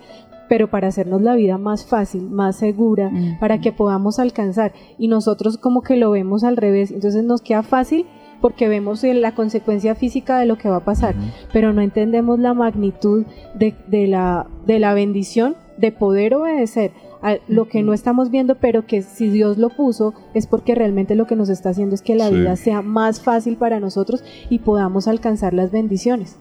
pero 0.51 0.69
para 0.69 0.89
hacernos 0.89 1.21
la 1.21 1.33
vida 1.33 1.57
más 1.57 1.85
fácil, 1.85 2.29
más 2.29 2.57
segura, 2.57 3.09
para 3.39 3.61
que 3.61 3.71
podamos 3.71 4.19
alcanzar. 4.19 4.73
Y 4.97 5.07
nosotros 5.07 5.57
como 5.57 5.81
que 5.81 5.95
lo 5.95 6.11
vemos 6.11 6.43
al 6.43 6.57
revés, 6.57 6.91
entonces 6.91 7.23
nos 7.23 7.41
queda 7.41 7.63
fácil 7.63 8.05
porque 8.41 8.67
vemos 8.67 9.01
la 9.05 9.33
consecuencia 9.33 9.95
física 9.95 10.39
de 10.39 10.45
lo 10.45 10.57
que 10.57 10.67
va 10.67 10.75
a 10.77 10.83
pasar, 10.83 11.15
pero 11.53 11.71
no 11.71 11.79
entendemos 11.81 12.37
la 12.37 12.53
magnitud 12.53 13.23
de, 13.57 13.75
de 13.87 14.07
la, 14.07 14.45
de 14.67 14.79
la 14.79 14.93
bendición 14.93 15.55
de 15.77 15.93
poder 15.93 16.35
obedecer 16.35 16.91
a 17.21 17.37
lo 17.47 17.69
que 17.69 17.81
no 17.81 17.93
estamos 17.93 18.29
viendo, 18.29 18.55
pero 18.55 18.85
que 18.85 19.03
si 19.03 19.29
Dios 19.29 19.57
lo 19.57 19.69
puso 19.69 20.13
es 20.33 20.47
porque 20.47 20.75
realmente 20.75 21.15
lo 21.15 21.27
que 21.27 21.37
nos 21.37 21.47
está 21.47 21.69
haciendo 21.69 21.95
es 21.95 22.01
que 22.01 22.15
la 22.15 22.27
Sí. 22.27 22.33
vida 22.35 22.57
sea 22.57 22.81
más 22.81 23.21
fácil 23.21 23.55
para 23.55 23.79
nosotros 23.79 24.21
y 24.49 24.59
podamos 24.59 25.07
alcanzar 25.07 25.53
las 25.53 25.71
bendiciones. 25.71 26.35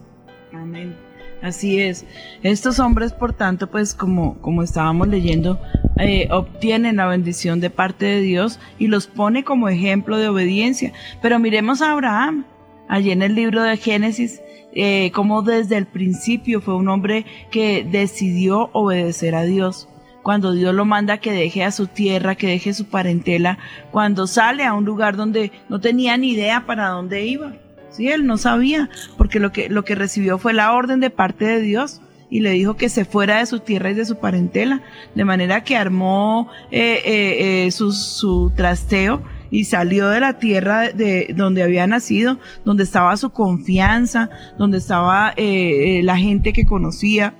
Amén. 0.52 0.96
Así 1.42 1.80
es. 1.80 2.04
Estos 2.42 2.78
hombres, 2.80 3.12
por 3.12 3.32
tanto, 3.32 3.70
pues 3.70 3.94
como, 3.94 4.38
como 4.40 4.62
estábamos 4.62 5.08
leyendo, 5.08 5.58
eh, 5.98 6.28
obtienen 6.30 6.96
la 6.96 7.06
bendición 7.06 7.60
de 7.60 7.70
parte 7.70 8.04
de 8.04 8.20
Dios 8.20 8.60
y 8.78 8.88
los 8.88 9.06
pone 9.06 9.42
como 9.42 9.68
ejemplo 9.68 10.18
de 10.18 10.28
obediencia. 10.28 10.92
Pero 11.22 11.38
miremos 11.38 11.80
a 11.80 11.92
Abraham, 11.92 12.44
allí 12.88 13.10
en 13.10 13.22
el 13.22 13.34
libro 13.34 13.62
de 13.62 13.78
Génesis, 13.78 14.42
eh, 14.72 15.10
como 15.12 15.42
desde 15.42 15.78
el 15.78 15.86
principio 15.86 16.60
fue 16.60 16.76
un 16.76 16.88
hombre 16.88 17.24
que 17.50 17.86
decidió 17.90 18.68
obedecer 18.72 19.34
a 19.34 19.44
Dios. 19.44 19.88
Cuando 20.22 20.52
Dios 20.52 20.74
lo 20.74 20.84
manda 20.84 21.18
que 21.18 21.32
deje 21.32 21.64
a 21.64 21.70
su 21.70 21.86
tierra, 21.86 22.34
que 22.34 22.48
deje 22.48 22.74
su 22.74 22.84
parentela, 22.84 23.58
cuando 23.90 24.26
sale 24.26 24.64
a 24.64 24.74
un 24.74 24.84
lugar 24.84 25.16
donde 25.16 25.50
no 25.70 25.80
tenía 25.80 26.18
ni 26.18 26.32
idea 26.32 26.66
para 26.66 26.88
dónde 26.88 27.24
iba. 27.24 27.54
Sí, 27.90 28.08
él 28.08 28.26
no 28.26 28.38
sabía, 28.38 28.88
porque 29.16 29.40
lo 29.40 29.52
que, 29.52 29.68
lo 29.68 29.84
que 29.84 29.94
recibió 29.94 30.38
fue 30.38 30.52
la 30.52 30.72
orden 30.72 31.00
de 31.00 31.10
parte 31.10 31.44
de 31.44 31.60
Dios 31.60 32.00
y 32.30 32.40
le 32.40 32.50
dijo 32.50 32.76
que 32.76 32.88
se 32.88 33.04
fuera 33.04 33.38
de 33.38 33.46
su 33.46 33.58
tierra 33.58 33.90
y 33.90 33.94
de 33.94 34.04
su 34.04 34.18
parentela, 34.18 34.82
de 35.14 35.24
manera 35.24 35.64
que 35.64 35.76
armó 35.76 36.48
eh, 36.70 37.02
eh, 37.04 37.66
eh, 37.66 37.70
su, 37.72 37.92
su 37.92 38.52
trasteo 38.54 39.22
y 39.50 39.64
salió 39.64 40.08
de 40.08 40.20
la 40.20 40.38
tierra 40.38 40.90
de 40.92 41.34
donde 41.36 41.62
había 41.62 41.86
nacido, 41.86 42.38
donde 42.64 42.84
estaba 42.84 43.16
su 43.16 43.30
confianza, 43.30 44.30
donde 44.58 44.78
estaba 44.78 45.32
eh, 45.36 45.98
eh, 45.98 46.02
la 46.02 46.16
gente 46.16 46.52
que 46.52 46.66
conocía, 46.66 47.34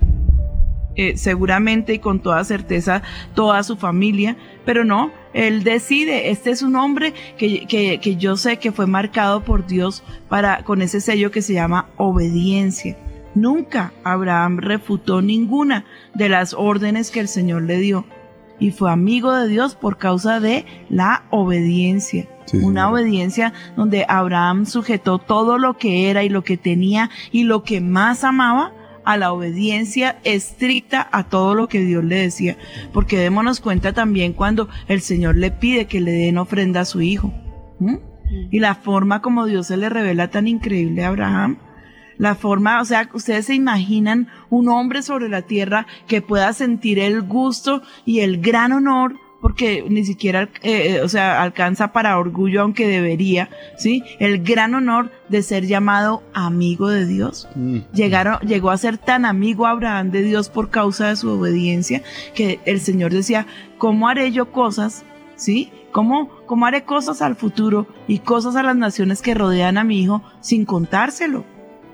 eh, 0.95 1.15
seguramente 1.15 1.93
y 1.93 1.99
con 1.99 2.19
toda 2.19 2.43
certeza 2.43 3.01
toda 3.33 3.63
su 3.63 3.77
familia, 3.77 4.35
pero 4.65 4.83
no, 4.83 5.11
él 5.33 5.63
decide, 5.63 6.29
este 6.31 6.51
es 6.51 6.61
un 6.61 6.75
hombre 6.75 7.13
que, 7.37 7.65
que, 7.67 7.99
que 7.99 8.15
yo 8.15 8.35
sé 8.37 8.57
que 8.57 8.71
fue 8.71 8.87
marcado 8.87 9.43
por 9.43 9.65
Dios 9.65 10.03
para, 10.29 10.63
con 10.63 10.81
ese 10.81 11.01
sello 11.01 11.31
que 11.31 11.41
se 11.41 11.53
llama 11.53 11.89
obediencia. 11.97 12.97
Nunca 13.33 13.93
Abraham 14.03 14.57
refutó 14.57 15.21
ninguna 15.21 15.85
de 16.13 16.29
las 16.29 16.53
órdenes 16.53 17.11
que 17.11 17.21
el 17.21 17.27
Señor 17.27 17.61
le 17.63 17.77
dio 17.79 18.05
y 18.59 18.71
fue 18.71 18.91
amigo 18.91 19.33
de 19.33 19.47
Dios 19.47 19.73
por 19.75 19.97
causa 19.97 20.39
de 20.39 20.65
la 20.89 21.23
obediencia. 21.31 22.27
Sí, 22.45 22.57
Una 22.57 22.63
señora. 22.83 22.89
obediencia 22.89 23.53
donde 23.75 24.05
Abraham 24.07 24.65
sujetó 24.65 25.17
todo 25.17 25.57
lo 25.57 25.77
que 25.77 26.09
era 26.09 26.23
y 26.23 26.29
lo 26.29 26.43
que 26.43 26.57
tenía 26.57 27.09
y 27.31 27.43
lo 27.43 27.63
que 27.63 27.81
más 27.81 28.23
amaba 28.23 28.73
a 29.05 29.17
la 29.17 29.33
obediencia 29.33 30.19
estricta 30.23 31.07
a 31.11 31.25
todo 31.25 31.55
lo 31.55 31.67
que 31.67 31.79
Dios 31.79 32.03
le 32.03 32.17
decía. 32.17 32.57
Porque 32.93 33.17
démonos 33.17 33.59
cuenta 33.59 33.93
también 33.93 34.33
cuando 34.33 34.69
el 34.87 35.01
Señor 35.01 35.35
le 35.35 35.51
pide 35.51 35.85
que 35.85 36.01
le 36.01 36.11
den 36.11 36.37
ofrenda 36.37 36.81
a 36.81 36.85
su 36.85 37.01
hijo. 37.01 37.33
¿m? 37.79 37.99
Y 38.49 38.59
la 38.59 38.75
forma 38.75 39.21
como 39.21 39.45
Dios 39.45 39.67
se 39.67 39.77
le 39.77 39.89
revela 39.89 40.29
tan 40.29 40.47
increíble 40.47 41.03
a 41.03 41.09
Abraham. 41.09 41.57
La 42.17 42.35
forma, 42.35 42.79
o 42.81 42.85
sea, 42.85 43.09
ustedes 43.13 43.47
se 43.47 43.55
imaginan 43.55 44.27
un 44.49 44.69
hombre 44.69 45.01
sobre 45.01 45.27
la 45.27 45.41
tierra 45.41 45.87
que 46.07 46.21
pueda 46.21 46.53
sentir 46.53 46.99
el 46.99 47.23
gusto 47.23 47.81
y 48.05 48.19
el 48.19 48.41
gran 48.41 48.71
honor 48.73 49.15
porque 49.41 49.83
ni 49.89 50.05
siquiera, 50.05 50.43
eh, 50.61 50.95
eh, 50.95 51.01
o 51.01 51.09
sea, 51.09 51.41
alcanza 51.41 51.91
para 51.91 52.17
orgullo, 52.17 52.61
aunque 52.61 52.87
debería, 52.87 53.49
¿sí? 53.75 54.03
El 54.19 54.43
gran 54.43 54.75
honor 54.75 55.11
de 55.29 55.41
ser 55.41 55.65
llamado 55.65 56.23
amigo 56.33 56.89
de 56.89 57.05
Dios. 57.05 57.49
Llegaron, 57.93 58.39
llegó 58.39 58.69
a 58.69 58.77
ser 58.77 58.97
tan 58.97 59.25
amigo 59.25 59.65
Abraham 59.65 60.11
de 60.11 60.21
Dios 60.21 60.49
por 60.49 60.69
causa 60.69 61.09
de 61.09 61.15
su 61.15 61.29
obediencia 61.29 62.03
que 62.35 62.59
el 62.65 62.79
Señor 62.79 63.11
decía, 63.11 63.47
¿cómo 63.77 64.07
haré 64.07 64.31
yo 64.31 64.51
cosas? 64.51 65.03
¿Sí? 65.35 65.71
¿Cómo, 65.91 66.29
¿Cómo 66.45 66.65
haré 66.67 66.83
cosas 66.83 67.21
al 67.21 67.35
futuro 67.35 67.87
y 68.07 68.19
cosas 68.19 68.55
a 68.55 68.63
las 68.63 68.75
naciones 68.75 69.21
que 69.21 69.33
rodean 69.33 69.77
a 69.77 69.83
mi 69.83 70.01
hijo 70.01 70.21
sin 70.39 70.65
contárselo? 70.65 71.43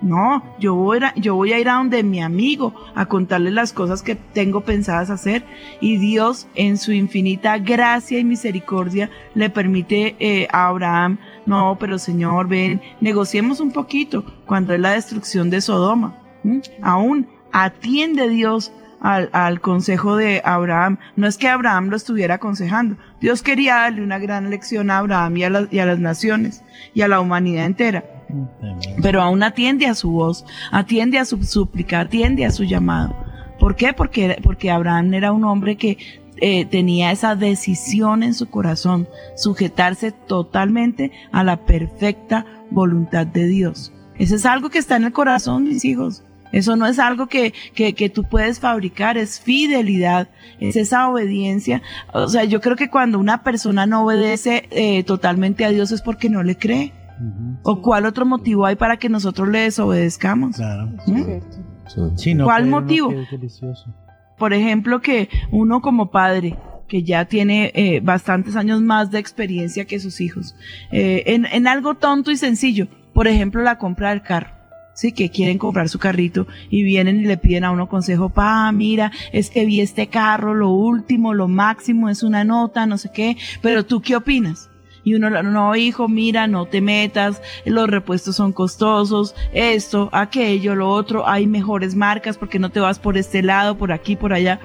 No, 0.02 0.44
yo 0.60 0.76
voy, 0.76 1.00
a, 1.04 1.60
ir 1.60 1.70
a 1.70 1.74
donde 1.74 2.04
mi 2.04 2.22
amigo 2.22 2.74
a 2.94 3.08
contarle 3.08 3.50
las 3.52 3.74
cosas 3.74 4.04
que 4.04 4.16
tengo 4.16 4.62
pensadas 4.62 5.10
hacer 5.10 5.44
y 5.82 5.98
Dios 5.98 6.48
en 6.56 6.78
su 6.78 6.92
infinita 6.92 7.58
gracia 7.58 8.20
y 8.20 8.24
misericordia 8.24 9.10
le 9.34 9.50
permite 9.50 10.16
eh, 10.20 10.48
a 10.52 10.68
Abraham, 10.68 11.18
no, 11.46 11.78
pero 11.80 11.98
Señor, 11.98 12.48
ven, 12.48 12.82
negociemos 13.02 13.60
un 13.60 13.72
poquito 13.72 14.24
cuando 14.46 14.74
es 14.74 14.80
la 14.80 14.92
destrucción 14.92 15.50
de 15.50 15.62
Sodoma. 15.62 16.16
Aún 16.82 17.28
atiende 17.52 18.30
Dios 18.30 18.72
al, 19.02 19.30
al 19.34 19.62
consejo 19.62 20.16
de 20.16 20.42
Abraham. 20.44 20.98
No 21.16 21.28
es 21.28 21.38
que 21.38 21.48
Abraham 21.48 21.90
lo 21.90 21.96
estuviera 21.96 22.36
aconsejando. 22.36 22.98
Dios 23.22 23.42
quería 23.44 23.76
darle 23.76 24.04
una 24.04 24.20
gran 24.20 24.50
lección 24.50 24.90
a 24.92 24.98
Abraham 25.00 25.38
y 25.38 25.44
a, 25.44 25.50
las- 25.50 25.68
y 25.74 25.80
a 25.80 25.86
las 25.86 26.00
naciones 26.00 26.64
y 26.94 27.02
a 27.02 27.08
la 27.08 27.20
humanidad 27.22 27.66
entera 27.66 28.04
pero 29.02 29.22
aún 29.22 29.42
atiende 29.42 29.86
a 29.86 29.96
su 29.96 30.12
voz, 30.12 30.46
atiende 30.72 31.18
a 31.18 31.24
su 31.24 31.42
súplica, 31.44 32.02
atiende 32.02 32.46
a 32.46 32.52
su 32.52 32.66
llamado. 32.66 33.16
¿Por 33.58 33.78
qué? 33.78 33.94
Porque, 33.94 34.38
porque 34.44 34.70
Abraham 34.70 35.14
era 35.14 35.32
un 35.32 35.46
hombre 35.46 35.78
que 35.78 35.98
eh, 36.42 36.66
tenía 36.66 37.12
esa 37.14 37.36
decisión 37.38 38.24
en 38.24 38.34
su 38.34 38.50
corazón, 38.50 39.08
sujetarse 39.38 40.12
totalmente 40.12 41.12
a 41.32 41.46
la 41.46 41.66
perfecta 41.66 42.46
voluntad 42.70 43.26
de 43.26 43.46
Dios. 43.48 43.94
Eso 44.20 44.36
es 44.36 44.46
algo 44.46 44.70
que 44.70 44.80
está 44.80 44.98
en 44.98 45.06
el 45.06 45.14
corazón, 45.14 45.64
mis 45.64 45.86
hijos. 45.86 46.24
Eso 46.52 46.76
no 46.76 46.88
es 46.88 47.00
algo 47.00 47.28
que, 47.28 47.54
que, 47.74 47.94
que 47.94 48.10
tú 48.10 48.24
puedes 48.24 48.60
fabricar, 48.60 49.18
es 49.18 49.40
fidelidad, 49.40 50.30
es 50.60 50.76
esa 50.76 51.10
obediencia. 51.10 51.82
O 52.14 52.28
sea, 52.28 52.44
yo 52.44 52.62
creo 52.62 52.76
que 52.76 52.90
cuando 52.90 53.20
una 53.20 53.44
persona 53.44 53.86
no 53.86 54.04
obedece 54.04 54.68
eh, 54.72 55.04
totalmente 55.04 55.66
a 55.66 55.70
Dios 55.70 55.92
es 55.92 56.02
porque 56.02 56.30
no 56.30 56.44
le 56.44 56.58
cree. 56.58 56.94
¿O 57.64 57.82
cuál 57.82 58.06
otro 58.06 58.26
motivo 58.26 58.68
hay 58.68 58.76
para 58.76 58.98
que 58.98 59.10
nosotros 59.10 59.48
le 59.48 59.62
desobedezcamos? 59.62 60.56
Claro. 60.56 60.92
¿Mm? 61.08 61.24
Sí. 61.24 62.02
Sí, 62.16 62.34
no, 62.34 62.46
¿Cuál 62.46 62.68
motivo? 62.68 63.12
Por 64.38 64.54
ejemplo, 64.54 65.02
que 65.02 65.30
uno 65.52 65.82
como 65.82 66.12
padre, 66.12 66.58
que 66.88 67.04
ya 67.04 67.26
tiene 67.26 67.72
eh, 67.74 68.02
bastantes 68.02 68.56
años 68.56 68.82
más 68.82 69.10
de 69.10 69.20
experiencia 69.20 69.86
que 69.86 70.00
sus 70.00 70.22
hijos, 70.22 70.56
eh, 70.92 71.24
en, 71.28 71.46
en 71.46 71.68
algo 71.68 71.96
tonto 71.96 72.32
y 72.32 72.38
sencillo, 72.38 72.88
por 73.14 73.28
ejemplo, 73.28 73.62
la 73.64 73.78
compra 73.78 74.10
del 74.10 74.22
carro. 74.22 74.57
Sí, 74.98 75.12
que 75.12 75.30
quieren 75.30 75.60
comprar 75.60 75.90
su 75.90 76.00
carrito 76.00 76.48
y 76.72 76.82
vienen 76.82 77.22
y 77.22 77.26
le 77.26 77.38
piden 77.38 77.66
a 77.66 77.70
uno 77.70 77.88
consejo, 77.88 78.30
pa, 78.30 78.72
mira, 78.72 79.12
es 79.32 79.52
que 79.52 79.64
vi 79.64 79.80
este 79.80 80.08
carro, 80.08 80.56
lo 80.56 80.72
último, 80.72 81.36
lo 81.36 81.48
máximo 81.48 82.10
es 82.10 82.24
una 82.24 82.44
nota, 82.44 82.88
no 82.88 82.98
sé 82.98 83.12
qué, 83.14 83.38
pero 83.62 83.86
tú 83.86 84.02
qué 84.02 84.16
opinas? 84.16 84.72
Y 85.04 85.14
uno, 85.14 85.30
no, 85.30 85.76
hijo, 85.76 86.08
mira, 86.08 86.48
no 86.48 86.66
te 86.66 86.82
metas, 86.82 87.44
los 87.64 87.88
repuestos 87.88 88.38
son 88.38 88.54
costosos, 88.54 89.36
esto, 89.54 90.10
aquello, 90.14 90.74
lo 90.74 90.90
otro, 90.90 91.28
hay 91.28 91.46
mejores 91.46 91.94
marcas 91.94 92.40
porque 92.40 92.58
no 92.58 92.72
te 92.72 92.80
vas 92.80 92.98
por 92.98 93.20
este 93.20 93.44
lado, 93.44 93.78
por 93.78 93.92
aquí, 93.92 94.16
por 94.16 94.34
allá. 94.34 94.60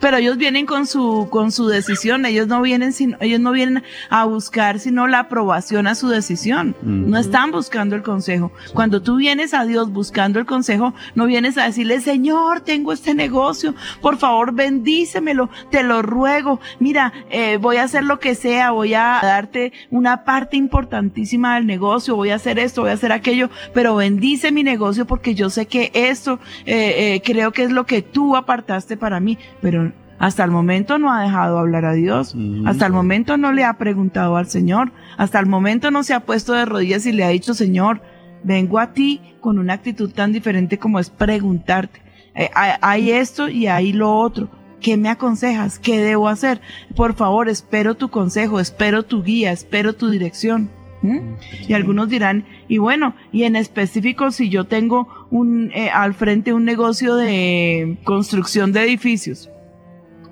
Pero 0.00 0.18
ellos 0.18 0.36
vienen 0.36 0.66
con 0.66 0.86
su, 0.86 1.28
con 1.30 1.52
su 1.52 1.68
decisión, 1.68 2.26
ellos 2.26 2.46
no 2.46 2.62
vienen 2.62 2.92
sino, 2.92 3.16
ellos 3.20 3.40
no 3.40 3.52
vienen 3.52 3.82
a 4.10 4.24
buscar 4.24 4.78
sino 4.78 5.06
la 5.06 5.20
aprobación 5.20 5.86
a 5.86 5.94
su 5.94 6.08
decisión. 6.08 6.74
No 6.82 7.18
están 7.18 7.50
buscando 7.50 7.96
el 7.96 8.02
consejo. 8.02 8.52
Cuando 8.74 9.02
tú 9.02 9.16
vienes 9.16 9.54
a 9.54 9.64
Dios 9.64 9.92
buscando 9.92 10.38
el 10.38 10.46
consejo, 10.46 10.94
no 11.14 11.26
vienes 11.26 11.58
a 11.58 11.64
decirle, 11.64 12.00
Señor, 12.00 12.60
tengo 12.60 12.92
este 12.92 13.14
negocio, 13.14 13.74
por 14.00 14.18
favor 14.18 14.52
bendícemelo, 14.52 15.50
te 15.70 15.82
lo 15.82 16.02
ruego. 16.02 16.60
Mira, 16.78 17.12
eh, 17.30 17.58
voy 17.58 17.76
a 17.76 17.84
hacer 17.84 18.04
lo 18.04 18.18
que 18.18 18.34
sea, 18.34 18.70
voy 18.70 18.94
a 18.94 19.18
darte 19.22 19.72
una 19.90 20.24
parte 20.24 20.56
importantísima 20.56 21.56
del 21.56 21.66
negocio, 21.66 22.16
voy 22.16 22.30
a 22.30 22.36
hacer 22.36 22.58
esto, 22.58 22.82
voy 22.82 22.90
a 22.90 22.94
hacer 22.94 23.12
aquello, 23.12 23.50
pero 23.74 23.96
bendice 23.96 24.52
mi 24.52 24.62
negocio 24.62 25.06
porque 25.06 25.34
yo 25.34 25.50
sé 25.50 25.66
que 25.66 25.90
esto 25.94 26.38
eh, 26.64 27.14
eh, 27.14 27.22
creo 27.24 27.52
que 27.52 27.64
es 27.64 27.70
lo 27.70 27.86
que 27.86 28.02
tú 28.02 28.36
apartaste 28.36 28.96
para 28.96 29.20
mí, 29.20 29.38
pero 29.60 29.92
hasta 30.18 30.44
el 30.44 30.50
momento 30.50 30.98
no 30.98 31.12
ha 31.12 31.22
dejado 31.22 31.58
hablar 31.58 31.84
a 31.84 31.92
Dios, 31.92 32.34
hasta 32.64 32.86
el 32.86 32.92
momento 32.92 33.36
no 33.36 33.52
le 33.52 33.64
ha 33.64 33.74
preguntado 33.74 34.36
al 34.36 34.46
Señor, 34.46 34.92
hasta 35.16 35.38
el 35.38 35.46
momento 35.46 35.90
no 35.90 36.02
se 36.02 36.14
ha 36.14 36.20
puesto 36.20 36.52
de 36.54 36.64
rodillas 36.64 37.06
y 37.06 37.12
le 37.12 37.24
ha 37.24 37.28
dicho, 37.28 37.54
Señor, 37.54 38.00
vengo 38.42 38.78
a 38.78 38.92
ti 38.92 39.20
con 39.40 39.58
una 39.58 39.74
actitud 39.74 40.10
tan 40.10 40.32
diferente 40.32 40.78
como 40.78 40.98
es 40.98 41.10
preguntarte. 41.10 42.00
Eh, 42.34 42.50
hay, 42.54 42.72
hay 42.80 43.10
esto 43.10 43.48
y 43.48 43.66
hay 43.66 43.92
lo 43.92 44.14
otro. 44.14 44.48
¿Qué 44.80 44.96
me 44.96 45.08
aconsejas? 45.08 45.78
¿Qué 45.78 46.00
debo 46.00 46.28
hacer? 46.28 46.60
Por 46.94 47.14
favor, 47.14 47.48
espero 47.48 47.94
tu 47.94 48.08
consejo, 48.08 48.60
espero 48.60 49.02
tu 49.02 49.22
guía, 49.22 49.52
espero 49.52 49.94
tu 49.94 50.10
dirección. 50.10 50.70
¿Mm? 51.02 51.34
Y 51.68 51.74
algunos 51.74 52.08
dirán, 52.08 52.44
y 52.68 52.78
bueno, 52.78 53.14
y 53.32 53.44
en 53.44 53.56
específico 53.56 54.30
si 54.30 54.48
yo 54.48 54.64
tengo 54.64 55.08
un, 55.30 55.70
eh, 55.74 55.90
al 55.90 56.14
frente 56.14 56.52
un 56.52 56.64
negocio 56.64 57.16
de 57.16 57.98
construcción 58.04 58.72
de 58.72 58.84
edificios 58.84 59.50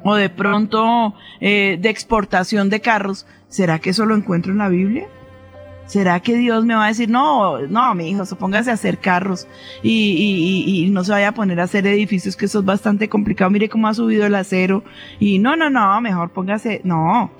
o 0.04 0.14
de 0.14 0.28
pronto 0.30 1.14
eh, 1.40 1.78
de 1.80 1.88
exportación 1.88 2.70
de 2.70 2.80
carros, 2.80 3.26
¿será 3.48 3.78
que 3.80 3.90
eso 3.90 4.04
lo 4.06 4.14
encuentro 4.14 4.52
en 4.52 4.58
la 4.58 4.68
Biblia? 4.68 5.08
¿Será 5.86 6.20
que 6.20 6.34
Dios 6.36 6.64
me 6.64 6.74
va 6.74 6.84
a 6.86 6.88
decir, 6.88 7.10
no, 7.10 7.58
no, 7.66 7.94
mi 7.94 8.08
hijo, 8.08 8.24
póngase 8.38 8.70
a 8.70 8.74
hacer 8.74 8.98
carros 8.98 9.46
y, 9.82 9.90
y- 9.90 10.64
y- 10.82 10.84
y 10.86 10.90
no 10.90 11.04
se 11.04 11.12
vaya 11.12 11.28
a 11.28 11.32
poner 11.32 11.60
a 11.60 11.64
hacer 11.64 11.86
edificios, 11.86 12.36
que 12.36 12.46
eso 12.46 12.60
es 12.60 12.64
bastante 12.64 13.08
complicado, 13.10 13.50
mire 13.50 13.68
cómo 13.68 13.86
ha 13.88 13.92
subido 13.94 14.24
el 14.24 14.34
acero 14.34 14.82
y 15.20 15.38
no, 15.40 15.56
no, 15.56 15.68
no, 15.68 16.00
mejor 16.00 16.30
póngase, 16.30 16.80
no, 16.84 17.30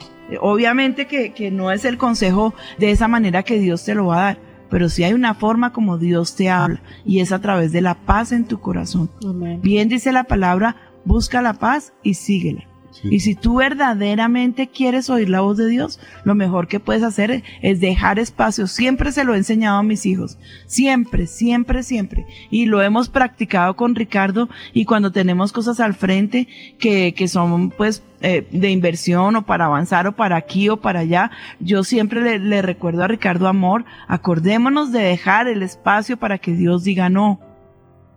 obviamente 0.41 1.07
que, 1.07 1.33
que 1.33 1.51
no 1.51 1.71
es 1.71 1.85
el 1.87 1.97
consejo 1.97 2.55
de 2.79 2.91
esa 2.91 3.09
manera 3.09 3.43
que 3.45 3.59
Dios 3.59 3.83
te 3.85 3.95
lo 3.95 4.07
va 4.07 4.19
a 4.19 4.25
dar, 4.25 4.39
pero 4.69 4.89
sí 4.91 5.05
hay 5.05 5.15
una 5.15 5.35
forma 5.35 5.73
como 5.73 5.97
Dios 5.99 6.37
te 6.37 6.51
habla 6.51 6.83
y 7.07 7.21
es 7.21 7.33
a 7.33 7.41
través 7.41 7.73
de 7.73 7.81
la 7.81 7.95
paz 7.95 8.33
en 8.33 8.45
tu 8.45 8.61
corazón. 8.61 9.09
Amén. 9.27 9.61
Bien 9.63 9.89
dice 9.89 10.13
la 10.13 10.25
palabra, 10.25 10.77
busca 11.05 11.43
la 11.43 11.55
paz 11.55 11.93
y 12.03 12.15
síguela. 12.15 12.67
Sí. 12.95 13.09
Y 13.11 13.21
si 13.21 13.35
tú 13.35 13.57
verdaderamente 13.57 14.69
quieres 14.69 15.11
oír 15.11 15.29
la 15.29 15.41
voz 15.41 15.57
de 15.57 15.69
Dios, 15.69 15.99
lo 16.23 16.37
mejor 16.37 16.69
que 16.69 16.79
puedes 16.79 17.03
hacer 17.03 17.43
es 17.61 17.81
dejar 17.81 18.21
espacio. 18.21 18.69
Siempre 18.69 19.11
se 19.11 19.25
lo 19.25 19.35
he 19.35 19.37
enseñado 19.37 19.79
a 19.79 19.83
mis 19.83 20.07
hijos. 20.07 20.39
Siempre, 20.67 21.27
siempre, 21.27 21.83
siempre. 21.83 22.25
Y 22.51 22.67
lo 22.67 22.83
hemos 22.83 23.09
practicado 23.09 23.75
con 23.75 23.97
Ricardo 23.97 24.49
y 24.73 24.85
cuando 24.85 25.11
tenemos 25.11 25.53
cosas 25.53 25.81
al 25.81 25.95
frente 25.95 26.47
que, 26.79 27.15
que 27.15 27.27
son 27.27 27.71
pues 27.71 28.05
eh, 28.21 28.47
de 28.53 28.71
inversión 28.71 29.35
o 29.35 29.45
para 29.45 29.65
avanzar 29.65 30.07
o 30.07 30.13
para 30.15 30.37
aquí 30.37 30.69
o 30.69 30.77
para 30.77 31.01
allá, 31.01 31.33
yo 31.59 31.83
siempre 31.83 32.23
le, 32.23 32.39
le 32.39 32.63
recuerdo 32.63 33.03
a 33.03 33.09
Ricardo 33.09 33.49
Amor, 33.49 33.85
acordémonos 34.07 34.93
de 34.93 35.01
dejar 35.01 35.49
el 35.49 35.65
espacio 35.65 36.17
para 36.17 36.39
que 36.39 36.53
Dios 36.53 36.85
diga 36.85 37.09
no. 37.09 37.41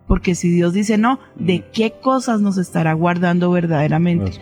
Porque 0.08 0.34
si 0.34 0.48
Dios 0.50 0.72
dice 0.72 0.98
no, 0.98 1.20
¿de 1.36 1.64
qué 1.72 1.92
cosas 2.02 2.40
nos 2.40 2.58
estará 2.58 2.92
guardando 2.94 3.50
verdaderamente? 3.52 4.32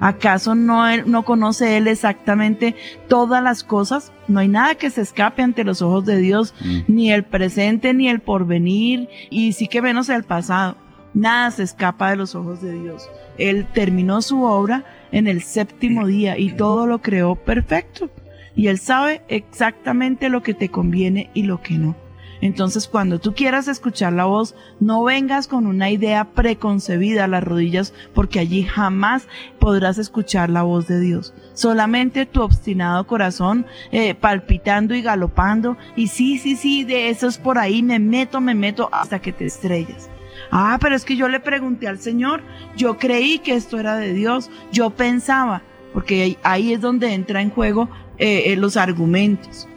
¿Acaso 0.00 0.56
no, 0.56 0.88
él- 0.88 1.04
no 1.06 1.24
conoce 1.24 1.76
Él 1.76 1.86
exactamente 1.86 2.74
todas 3.08 3.40
las 3.42 3.62
cosas? 3.62 4.12
No 4.26 4.40
hay 4.40 4.48
nada 4.48 4.74
que 4.74 4.90
se 4.90 5.00
escape 5.02 5.42
ante 5.42 5.62
los 5.62 5.80
ojos 5.80 6.04
de 6.06 6.16
Dios, 6.18 6.54
ni 6.88 7.12
el 7.12 7.22
presente, 7.22 7.94
ni 7.94 8.08
el 8.08 8.18
porvenir, 8.20 9.08
y 9.30 9.52
sí 9.52 9.68
que 9.68 9.80
menos 9.80 10.08
el 10.08 10.24
pasado. 10.24 10.76
Nada 11.14 11.50
se 11.52 11.62
escapa 11.62 12.10
de 12.10 12.16
los 12.16 12.34
ojos 12.34 12.60
de 12.62 12.72
Dios. 12.72 13.08
Él 13.38 13.66
terminó 13.72 14.22
su 14.22 14.42
obra 14.42 14.84
en 15.12 15.26
el 15.28 15.42
séptimo 15.42 16.06
día 16.06 16.36
y 16.38 16.50
todo 16.52 16.86
lo 16.86 17.00
creó 17.00 17.36
perfecto. 17.36 18.10
Y 18.56 18.66
Él 18.68 18.78
sabe 18.78 19.22
exactamente 19.28 20.28
lo 20.30 20.42
que 20.42 20.54
te 20.54 20.68
conviene 20.68 21.30
y 21.34 21.44
lo 21.44 21.62
que 21.62 21.74
no. 21.78 21.94
Entonces, 22.42 22.88
cuando 22.88 23.18
tú 23.20 23.34
quieras 23.34 23.68
escuchar 23.68 24.12
la 24.12 24.24
voz, 24.26 24.54
no 24.80 25.02
vengas 25.04 25.46
con 25.48 25.66
una 25.66 25.90
idea 25.90 26.24
preconcebida 26.34 27.24
a 27.24 27.28
las 27.28 27.42
rodillas, 27.44 27.94
porque 28.14 28.40
allí 28.40 28.64
jamás 28.64 29.26
podrás 29.58 29.96
escuchar 29.96 30.50
la 30.50 30.62
voz 30.62 30.86
de 30.88 31.00
Dios. 31.00 31.32
Solamente 31.54 32.26
tu 32.26 32.42
obstinado 32.42 33.06
corazón 33.06 33.64
eh, 33.92 34.14
palpitando 34.14 34.94
y 34.94 35.02
galopando, 35.02 35.76
y 35.96 36.08
sí, 36.08 36.36
sí, 36.38 36.56
sí, 36.56 36.84
de 36.84 37.08
eso 37.10 37.28
es 37.28 37.38
por 37.38 37.58
ahí, 37.58 37.82
me 37.82 37.98
meto, 38.00 38.40
me 38.40 38.54
meto 38.54 38.88
hasta 38.92 39.20
que 39.20 39.32
te 39.32 39.46
estrellas. 39.46 40.10
Ah, 40.50 40.78
pero 40.80 40.96
es 40.96 41.04
que 41.04 41.16
yo 41.16 41.28
le 41.28 41.40
pregunté 41.40 41.86
al 41.88 41.98
Señor, 42.00 42.42
yo 42.76 42.98
creí 42.98 43.38
que 43.38 43.54
esto 43.54 43.78
era 43.78 43.96
de 43.96 44.12
Dios, 44.12 44.50
yo 44.72 44.90
pensaba, 44.90 45.62
porque 45.92 46.36
ahí- 46.42 46.72
es 46.72 46.80
donde 46.80 47.14
entra 47.14 47.40
en 47.40 47.50
juego 47.50 47.88
eh, 48.18 48.52
eh, 48.52 48.56
los 48.56 48.76
argumentos, 48.76 49.68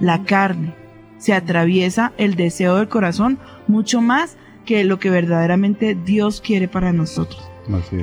la 0.00 0.22
carne. 0.24 0.74
Se 1.20 1.32
atraviesa 1.32 2.12
el 2.18 2.34
deseo 2.34 2.76
del 2.76 2.88
corazón 2.88 3.38
mucho 3.68 4.00
más 4.00 4.36
que 4.66 4.82
lo 4.82 4.98
que 4.98 5.10
verdaderamente 5.10 5.94
Dios 5.94 6.40
quiere 6.40 6.66
para 6.66 6.92
nosotros. 6.92 7.48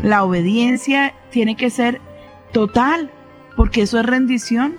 La 0.03 0.23
obediencia 0.23 1.13
tiene 1.29 1.57
que 1.57 1.69
ser 1.69 1.99
total, 2.53 3.11
porque 3.57 3.81
eso 3.81 3.99
es 3.99 4.05
rendición. 4.05 4.75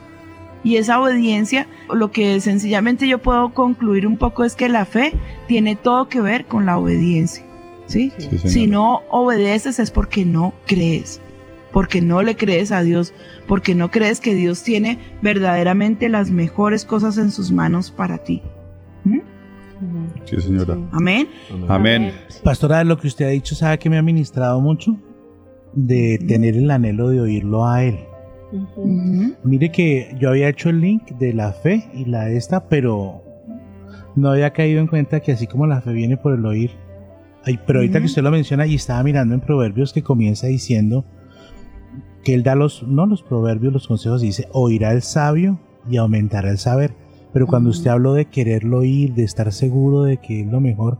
Y 0.64 0.76
esa 0.76 1.00
obediencia, 1.00 1.68
lo 1.92 2.10
que 2.10 2.40
sencillamente 2.40 3.06
yo 3.06 3.18
puedo 3.18 3.52
concluir 3.52 4.06
un 4.06 4.16
poco 4.16 4.44
es 4.44 4.54
que 4.54 4.68
la 4.68 4.86
fe 4.86 5.12
tiene 5.46 5.76
todo 5.76 6.08
que 6.08 6.20
ver 6.20 6.46
con 6.46 6.64
la 6.66 6.78
obediencia. 6.78 7.44
¿sí? 7.86 8.12
Si 8.44 8.66
no 8.66 9.02
obedeces 9.10 9.78
es 9.78 9.90
porque 9.90 10.24
no 10.24 10.54
crees, 10.66 11.20
porque 11.78 12.00
no 12.00 12.22
le 12.22 12.34
crees 12.34 12.72
a 12.72 12.82
Dios, 12.82 13.14
porque 13.46 13.72
no 13.72 13.88
crees 13.88 14.18
que 14.18 14.34
Dios 14.34 14.64
tiene 14.64 14.98
verdaderamente 15.22 16.08
las 16.08 16.28
mejores 16.28 16.84
cosas 16.84 17.18
en 17.18 17.30
sus 17.30 17.52
manos 17.52 17.92
para 17.92 18.18
ti. 18.18 18.42
¿Mm? 19.04 19.20
Sí, 20.24 20.40
señora. 20.40 20.76
Amén. 20.90 21.28
Amén. 21.68 22.10
Pastora, 22.42 22.82
lo 22.82 22.98
que 22.98 23.06
usted 23.06 23.26
ha 23.26 23.28
dicho, 23.28 23.54
¿sabe 23.54 23.78
que 23.78 23.88
me 23.88 23.96
ha 23.96 24.02
ministrado 24.02 24.60
mucho? 24.60 24.98
De 25.72 26.18
tener 26.26 26.56
el 26.56 26.68
anhelo 26.68 27.10
de 27.10 27.20
oírlo 27.20 27.64
a 27.64 27.84
él. 27.84 28.00
Mire 29.44 29.70
que 29.70 30.16
yo 30.18 30.30
había 30.30 30.48
hecho 30.48 30.70
el 30.70 30.80
link 30.80 31.12
de 31.12 31.32
la 31.32 31.52
fe 31.52 31.88
y 31.94 32.06
la 32.06 32.28
esta, 32.28 32.68
pero 32.68 33.22
no 34.16 34.30
había 34.30 34.52
caído 34.52 34.80
en 34.80 34.88
cuenta 34.88 35.20
que 35.20 35.30
así 35.30 35.46
como 35.46 35.64
la 35.68 35.80
fe 35.80 35.92
viene 35.92 36.16
por 36.16 36.34
el 36.34 36.44
oír, 36.44 36.72
ay, 37.44 37.56
pero 37.64 37.78
ahorita 37.78 38.00
que 38.00 38.06
usted 38.06 38.22
lo 38.22 38.32
menciona 38.32 38.66
y 38.66 38.74
estaba 38.74 39.00
mirando 39.04 39.32
en 39.32 39.40
Proverbios 39.40 39.92
que 39.92 40.02
comienza 40.02 40.48
diciendo 40.48 41.04
que 42.24 42.34
él 42.34 42.42
da 42.42 42.54
los, 42.54 42.82
no 42.82 43.06
los 43.06 43.22
proverbios, 43.22 43.72
los 43.72 43.88
consejos, 43.88 44.20
dice, 44.20 44.48
oirá 44.52 44.92
el 44.92 45.02
sabio 45.02 45.60
y 45.90 45.96
aumentará 45.96 46.50
el 46.50 46.58
saber. 46.58 46.92
Pero 47.32 47.46
cuando 47.46 47.70
usted 47.70 47.90
habló 47.90 48.14
de 48.14 48.24
quererlo 48.26 48.78
oír, 48.78 49.14
de 49.14 49.22
estar 49.24 49.52
seguro 49.52 50.02
de 50.02 50.16
que 50.18 50.40
es 50.40 50.46
lo 50.46 50.60
mejor, 50.60 50.98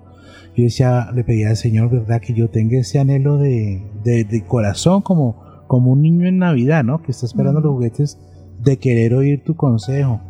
yo 0.57 0.65
decía, 0.65 1.11
le 1.15 1.25
pedía 1.25 1.51
al 1.51 1.57
Señor, 1.57 1.91
¿verdad? 1.91 2.21
Que 2.21 2.35
yo 2.35 2.49
tenga 2.51 2.79
ese 2.79 2.99
anhelo 2.99 3.37
de, 3.39 3.83
de- 4.05 4.25
de 4.25 4.45
corazón, 4.45 5.03
como, 5.03 5.43
como 5.67 5.93
un 5.93 6.03
niño 6.03 6.27
en 6.27 6.39
Navidad, 6.39 6.85
¿no? 6.85 7.03
Que 7.03 7.13
está 7.13 7.27
esperando 7.27 7.61
los 7.61 7.73
juguetes, 7.73 8.19
de 8.61 8.77
querer 8.79 9.15
oír 9.15 9.43
tu 9.45 9.55
consejo. 9.57 10.21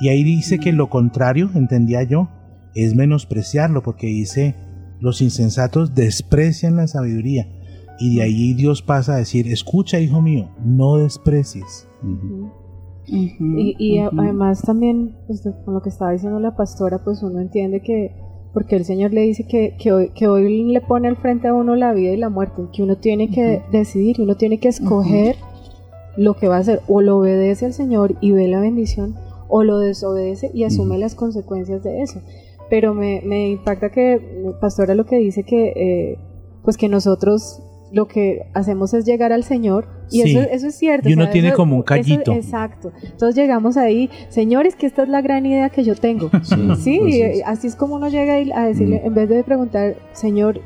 Y 0.00 0.08
ahí 0.08 0.24
dice 0.24 0.58
que 0.58 0.72
lo 0.72 0.88
contrario, 0.90 1.50
entendía 1.54 2.02
yo, 2.02 2.28
es 2.74 2.94
menospreciarlo, 2.94 3.82
porque 3.82 4.06
dice, 4.08 4.54
los 5.00 5.20
insensatos 5.22 5.94
desprecian 5.94 6.76
la 6.76 6.86
sabiduría. 6.86 7.48
Y 7.98 8.16
de 8.16 8.22
ahí 8.22 8.54
Dios 8.54 8.82
pasa 8.82 9.14
a 9.14 9.16
decir, 9.16 9.50
escucha, 9.50 9.98
hijo 10.00 10.20
mío, 10.20 10.48
no 10.64 10.96
desprecies. 10.96 11.88
Y, 13.06 13.76
y 13.78 13.98
además 13.98 14.62
también, 14.62 15.16
pues, 15.26 15.48
con 15.64 15.74
lo 15.74 15.80
que 15.80 15.88
estaba 15.88 16.12
diciendo 16.12 16.40
la 16.40 16.56
pastora, 16.56 17.02
pues 17.04 17.22
uno 17.22 17.40
entiende 17.40 17.80
que, 17.80 18.14
porque 18.52 18.76
el 18.76 18.84
Señor 18.84 19.12
le 19.12 19.22
dice 19.22 19.46
que, 19.46 19.76
que, 19.78 19.92
hoy, 19.92 20.10
que 20.10 20.26
hoy 20.28 20.64
le 20.64 20.80
pone 20.80 21.08
al 21.08 21.16
frente 21.16 21.48
a 21.48 21.54
uno 21.54 21.76
la 21.76 21.92
vida 21.92 22.12
y 22.12 22.16
la 22.16 22.28
muerte, 22.28 22.62
que 22.72 22.82
uno 22.82 22.96
tiene 22.96 23.30
que 23.30 23.62
decidir, 23.70 24.20
uno 24.20 24.36
tiene 24.36 24.58
que 24.58 24.68
escoger 24.68 25.36
lo 26.16 26.34
que 26.34 26.48
va 26.48 26.56
a 26.56 26.60
hacer, 26.60 26.80
o 26.88 27.00
lo 27.00 27.18
obedece 27.18 27.66
al 27.66 27.74
Señor 27.74 28.16
y 28.20 28.32
ve 28.32 28.48
la 28.48 28.60
bendición, 28.60 29.14
o 29.48 29.62
lo 29.62 29.78
desobedece 29.78 30.50
y 30.52 30.64
asume 30.64 30.98
las 30.98 31.14
consecuencias 31.14 31.82
de 31.82 32.02
eso. 32.02 32.20
Pero 32.68 32.94
me, 32.94 33.22
me 33.24 33.50
impacta 33.50 33.90
que, 33.90 34.20
pastora, 34.60 34.94
lo 34.94 35.06
que 35.06 35.16
dice 35.16 35.44
que, 35.44 35.68
eh, 35.76 36.18
pues 36.64 36.76
que 36.76 36.88
nosotros 36.88 37.62
lo 37.96 38.06
que 38.08 38.42
hacemos 38.52 38.92
es 38.94 39.04
llegar 39.06 39.32
al 39.32 39.42
Señor 39.42 39.88
y 40.10 40.20
Sí. 40.20 40.36
eso, 40.36 40.48
eso 40.50 40.66
es 40.68 40.74
cierto. 40.76 41.08
Y 41.08 41.12
o 41.12 41.16
uno 41.16 41.24
sea, 41.24 41.32
tiene 41.32 41.48
eso- 41.48 41.56
como 41.56 41.76
un 41.76 41.80
eso- 41.80 41.86
callito. 41.86 42.32
exacto. 42.32 42.92
Entonces 43.02 43.34
llegamos 43.34 43.76
ahí, 43.76 44.10
señores, 44.28 44.76
que 44.76 44.86
esta 44.86 45.02
es 45.04 45.08
la 45.08 45.22
gran 45.22 45.46
idea 45.46 45.70
que 45.70 45.82
yo 45.82 45.94
tengo. 45.94 46.30
Sí, 46.78 46.98
Pues 47.00 47.14
eh, 47.14 47.42
así 47.46 47.66
es 47.66 47.74
como 47.74 47.94
uno 47.96 48.08
llega 48.08 48.34
a 48.34 48.66
decirle, 48.66 49.00
Mm. 49.02 49.06
en 49.06 49.14
vez 49.14 49.28
de 49.30 49.42
preguntar, 49.44 49.96
Señor, 50.12 50.60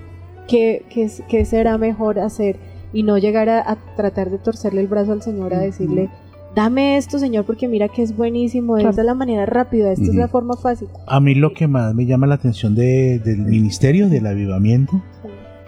¿qué, 0.49 0.83
qué, 0.91 1.05
es- 1.05 1.23
qué 1.29 1.45
será 1.45 1.79
mejor 1.79 2.19
hacer? 2.19 2.57
Y 2.93 3.05
no 3.05 3.17
llegar 3.19 3.49
a, 3.49 3.61
a 3.61 3.77
tratar 3.97 4.31
de 4.31 4.39
torcerle 4.39 4.81
el 4.81 4.89
brazo 4.89 5.13
al 5.13 5.23
Señor, 5.23 5.55
a 5.55 5.61
decirle, 5.61 6.09
dame 6.57 6.97
esto, 6.97 7.21
Señor, 7.21 7.45
porque 7.45 7.69
mira 7.69 7.87
que 7.89 8.03
es 8.03 8.17
buenísimo, 8.17 8.75
Claro. 8.75 8.91
esta 8.91 9.03
es 9.03 9.07
la 9.07 9.15
manera 9.15 9.47
rápida, 9.47 9.93
esta 9.93 10.07
es 10.07 10.15
la 10.17 10.27
forma 10.27 10.57
fácil. 10.57 10.89
A 11.07 11.21
mí 11.21 11.37
lo 11.37 11.53
que 11.53 11.69
más 11.69 11.95
me 11.95 12.05
llama 12.07 12.27
la 12.27 12.35
atención 12.35 12.75
de- 12.75 13.21
del 13.21 13.43
ministerio 13.43 14.09
del 14.09 14.27
avivamiento 14.27 15.01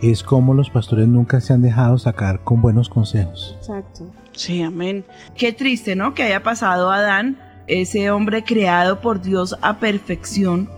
es 0.03 0.23
cómo 0.23 0.53
los 0.55 0.69
pastores 0.71 1.07
nunca 1.07 1.41
se 1.41 1.53
han 1.53 1.63
dejado 1.63 1.97
sacar 1.99 2.41
con 2.41 2.61
buenos 2.61 2.89
consejos. 2.89 3.55
Exacto. 3.59 4.11
Sí, 4.33 4.63
amén. 4.63 5.05
Qué 5.37 5.53
triste, 5.53 5.95
¿no? 5.95 6.15
Que 6.15 6.25
haya 6.25 6.43
pasado 6.43 6.91
Adán, 6.91 7.39
ese 7.67 8.11
hombre 8.11 8.43
creado 8.43 9.01
por 9.01 9.23
Dios 9.23 9.57
a 9.63 9.79
perfección. 9.79 10.69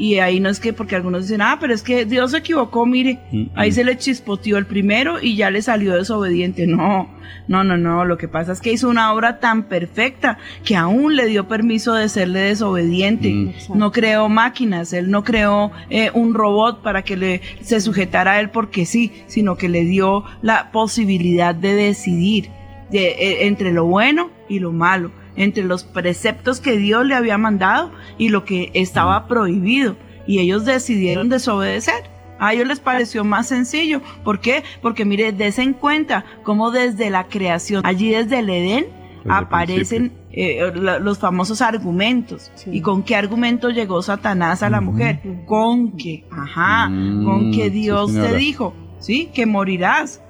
Y 0.00 0.18
ahí 0.18 0.40
no 0.40 0.48
es 0.48 0.60
que, 0.60 0.72
porque 0.72 0.96
algunos 0.96 1.24
dicen, 1.24 1.42
ah, 1.42 1.58
pero 1.60 1.74
es 1.74 1.82
que 1.82 2.06
Dios 2.06 2.30
se 2.30 2.38
equivocó, 2.38 2.86
mire, 2.86 3.18
ahí 3.54 3.70
se 3.70 3.84
le 3.84 3.98
chispoteó 3.98 4.56
el 4.56 4.64
primero 4.64 5.20
y 5.20 5.36
ya 5.36 5.50
le 5.50 5.60
salió 5.60 5.94
desobediente. 5.94 6.66
No, 6.66 7.10
no, 7.48 7.64
no, 7.64 7.76
no. 7.76 8.06
Lo 8.06 8.16
que 8.16 8.26
pasa 8.26 8.52
es 8.52 8.62
que 8.62 8.72
hizo 8.72 8.88
una 8.88 9.12
obra 9.12 9.40
tan 9.40 9.64
perfecta 9.64 10.38
que 10.64 10.74
aún 10.74 11.16
le 11.16 11.26
dio 11.26 11.48
permiso 11.48 11.92
de 11.92 12.08
serle 12.08 12.40
desobediente. 12.40 13.30
Mm. 13.30 13.52
No 13.74 13.92
creó 13.92 14.30
máquinas, 14.30 14.94
él 14.94 15.10
no 15.10 15.22
creó 15.22 15.70
eh, 15.90 16.10
un 16.14 16.32
robot 16.32 16.80
para 16.82 17.02
que 17.02 17.18
le, 17.18 17.42
se 17.60 17.82
sujetara 17.82 18.32
a 18.32 18.40
él 18.40 18.48
porque 18.48 18.86
sí, 18.86 19.12
sino 19.26 19.56
que 19.56 19.68
le 19.68 19.84
dio 19.84 20.24
la 20.40 20.70
posibilidad 20.72 21.54
de 21.54 21.74
decidir 21.74 22.48
de, 22.90 23.08
eh, 23.08 23.46
entre 23.46 23.70
lo 23.70 23.84
bueno 23.84 24.30
y 24.48 24.60
lo 24.60 24.72
malo, 24.72 25.12
entre 25.36 25.64
los 25.64 25.84
preceptos 25.84 26.60
que 26.60 26.76
Dios 26.76 27.04
le 27.06 27.14
había 27.14 27.38
mandado 27.38 27.92
y 28.18 28.28
lo 28.30 28.44
que 28.44 28.70
estaba 28.74 29.26
prohibido. 29.26 29.96
Y 30.26 30.38
ellos 30.38 30.64
decidieron 30.64 31.28
desobedecer. 31.28 32.04
A 32.38 32.52
ellos 32.54 32.66
les 32.68 32.80
pareció 32.80 33.24
más 33.24 33.48
sencillo. 33.48 34.00
¿Por 34.24 34.40
qué? 34.40 34.62
Porque 34.80 35.04
mire, 35.04 35.32
desen 35.32 35.72
cuenta 35.74 36.24
cómo 36.42 36.70
desde 36.70 37.10
la 37.10 37.24
creación, 37.24 37.82
allí 37.84 38.10
desde 38.10 38.38
el 38.38 38.48
Edén, 38.50 38.86
Desde 39.24 39.30
aparecen 39.36 40.12
eh, 40.32 40.72
la- 40.74 40.98
los 41.00 41.18
famosos 41.18 41.60
argumentos. 41.60 42.50
Sí. 42.54 42.70
¿Y 42.72 42.80
con 42.80 43.02
qué 43.02 43.16
argumento 43.16 43.68
llegó 43.70 44.00
Satanás 44.00 44.62
a 44.62 44.70
la 44.70 44.80
mujer? 44.80 45.20
Con 45.46 45.96
que, 45.96 46.24
ajá, 46.30 46.88
Mm, 46.88 47.24
con 47.24 47.50
que 47.52 47.64
sí, 47.64 47.70
Dios 47.70 48.06
te 48.06 48.12
señora. 48.20 48.32
dijo, 48.34 48.74
¿sí? 49.00 49.28
Que 49.34 49.44
morirás. 49.44 50.22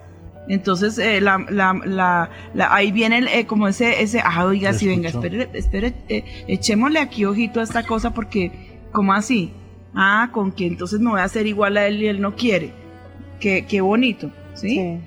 Entonces, 0.50 0.98
eh, 0.98 1.20
la, 1.20 1.38
la, 1.48 1.80
la, 1.84 2.30
la- 2.54 2.74
ahí 2.74 2.90
viene 2.90 3.18
el, 3.18 3.28
eh, 3.28 3.46
como 3.46 3.68
ese, 3.68 4.02
ese, 4.02 4.20
ah, 4.24 4.44
oiga, 4.44 4.72
sí, 4.72 4.88
venga, 4.88 5.08
espere, 5.08 5.48
espere, 5.54 5.94
eh, 6.08 6.24
echémosle 6.48 6.98
aquí 6.98 7.24
ojito 7.24 7.60
a 7.60 7.62
esta 7.62 7.84
cosa 7.84 8.12
porque, 8.12 8.50
¿cómo 8.90 9.12
así? 9.12 9.52
Ah, 9.94 10.30
con 10.32 10.50
que 10.50 10.66
entonces 10.66 10.98
me 10.98 11.10
voy 11.10 11.20
a 11.20 11.24
hacer 11.24 11.46
igual 11.46 11.76
a 11.76 11.86
él 11.86 12.02
y 12.02 12.08
él 12.08 12.20
no 12.20 12.34
quiere. 12.34 12.72
Qué, 13.38 13.64
qué 13.64 13.80
bonito, 13.80 14.32
¿sí? 14.54 14.70
Sí. 14.70 14.98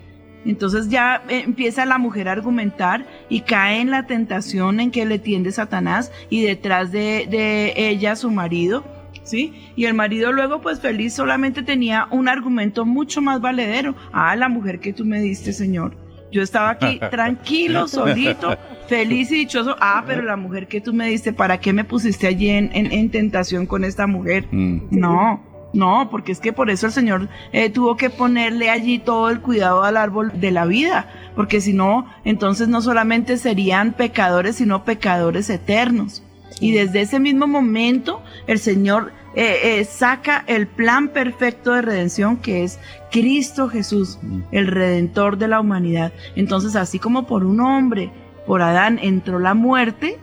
Entonces 0.45 0.87
ya 0.89 1.23
eh, 1.27 1.43
empieza 1.45 1.85
la 1.85 1.97
mujer 1.97 2.29
a 2.29 2.31
argumentar 2.33 3.05
y 3.29 3.41
cae 3.41 3.81
en 3.81 3.91
la 3.91 4.07
tentación 4.07 4.79
en 4.79 4.91
que 4.91 5.05
le 5.05 5.19
tiende 5.19 5.51
Satanás 5.51 6.11
y 6.29 6.41
detrás 6.43 6.91
de, 6.93 7.27
de 7.29 7.73
ella 7.75 8.15
su 8.15 8.31
marido, 8.31 8.83
¿sí? 9.23 9.53
Y 9.75 9.85
el 9.85 9.93
marido 9.93 10.31
luego 10.31 10.61
pues 10.61 10.79
feliz 10.79 11.13
solamente 11.13 11.63
tenía 11.63 12.07
un 12.11 12.27
argumento 12.27 12.85
mucho 12.85 13.21
más 13.21 13.41
valedero. 13.41 13.95
Ah, 14.11 14.35
la 14.35 14.49
mujer 14.49 14.79
que 14.79 14.93
tú 14.93 15.05
me 15.05 15.19
diste, 15.19 15.53
Señor. 15.53 15.95
Yo 16.31 16.41
estaba 16.41 16.71
aquí 16.71 16.99
tranquilo, 17.11 17.87
solito, 17.87 18.57
feliz 18.87 19.31
y 19.31 19.35
dichoso. 19.35 19.75
Ah, 19.79 20.03
pero 20.07 20.23
la 20.23 20.35
mujer 20.35 20.67
que 20.67 20.81
tú 20.81 20.93
me 20.93 21.07
diste, 21.07 21.31
¿para 21.33 21.59
qué 21.59 21.73
me 21.73 21.83
pusiste 21.83 22.25
allí 22.27 22.49
en, 22.49 22.71
en- 22.73 22.91
en 22.91 23.09
tentación 23.11 23.65
con 23.67 23.83
esta 23.83 24.07
mujer? 24.07 24.47
Mm. 24.51 24.87
No, 24.91 25.43
no, 25.73 26.07
porque 26.09 26.31
es 26.31 26.39
que 26.39 26.51
por 26.53 26.69
eso 26.71 26.87
el 26.87 26.91
Señor 26.91 27.29
eh, 27.51 27.69
tuvo 27.69 27.97
que 27.97 28.09
ponerle 28.09 28.69
allí 28.71 28.97
todo 28.99 29.29
el 29.29 29.41
cuidado 29.41 29.83
al 29.83 29.95
árbol 29.97 30.31
de 30.39 30.49
la 30.51 30.65
vida, 30.65 31.07
porque 31.35 31.61
si 31.61 31.73
no, 31.73 32.07
entonces 32.25 32.67
no 32.67 32.81
solamente 32.81 33.37
serían 33.37 33.93
pecadores, 33.93 34.55
sino 34.55 34.83
pecadores 34.85 35.49
eternos. 35.51 36.23
Y 36.59 36.71
desde 36.71 37.01
ese 37.01 37.19
mismo 37.19 37.47
momento 37.47 38.21
el 38.47 38.59
Señor 38.59 39.11
eh, 39.35 39.79
eh, 39.79 39.85
saca 39.85 40.43
el 40.47 40.67
plan 40.67 41.07
perfecto 41.09 41.71
de 41.73 41.81
redención 41.81 42.37
que 42.37 42.63
es 42.63 42.79
Cristo 43.11 43.67
Jesús, 43.67 44.19
Mm. 44.21 44.39
el 44.51 44.67
redentor 44.67 45.37
de 45.37 45.47
la 45.47 45.59
humanidad. 45.59 46.13
Entonces, 46.35 46.75
así 46.75 46.99
como 46.99 47.25
por 47.25 47.43
un 47.43 47.59
hombre, 47.59 48.11
por 48.45 48.61
Adán, 48.61 48.99
entró 49.01 49.39
la 49.39 49.53
muerte 49.55 50.17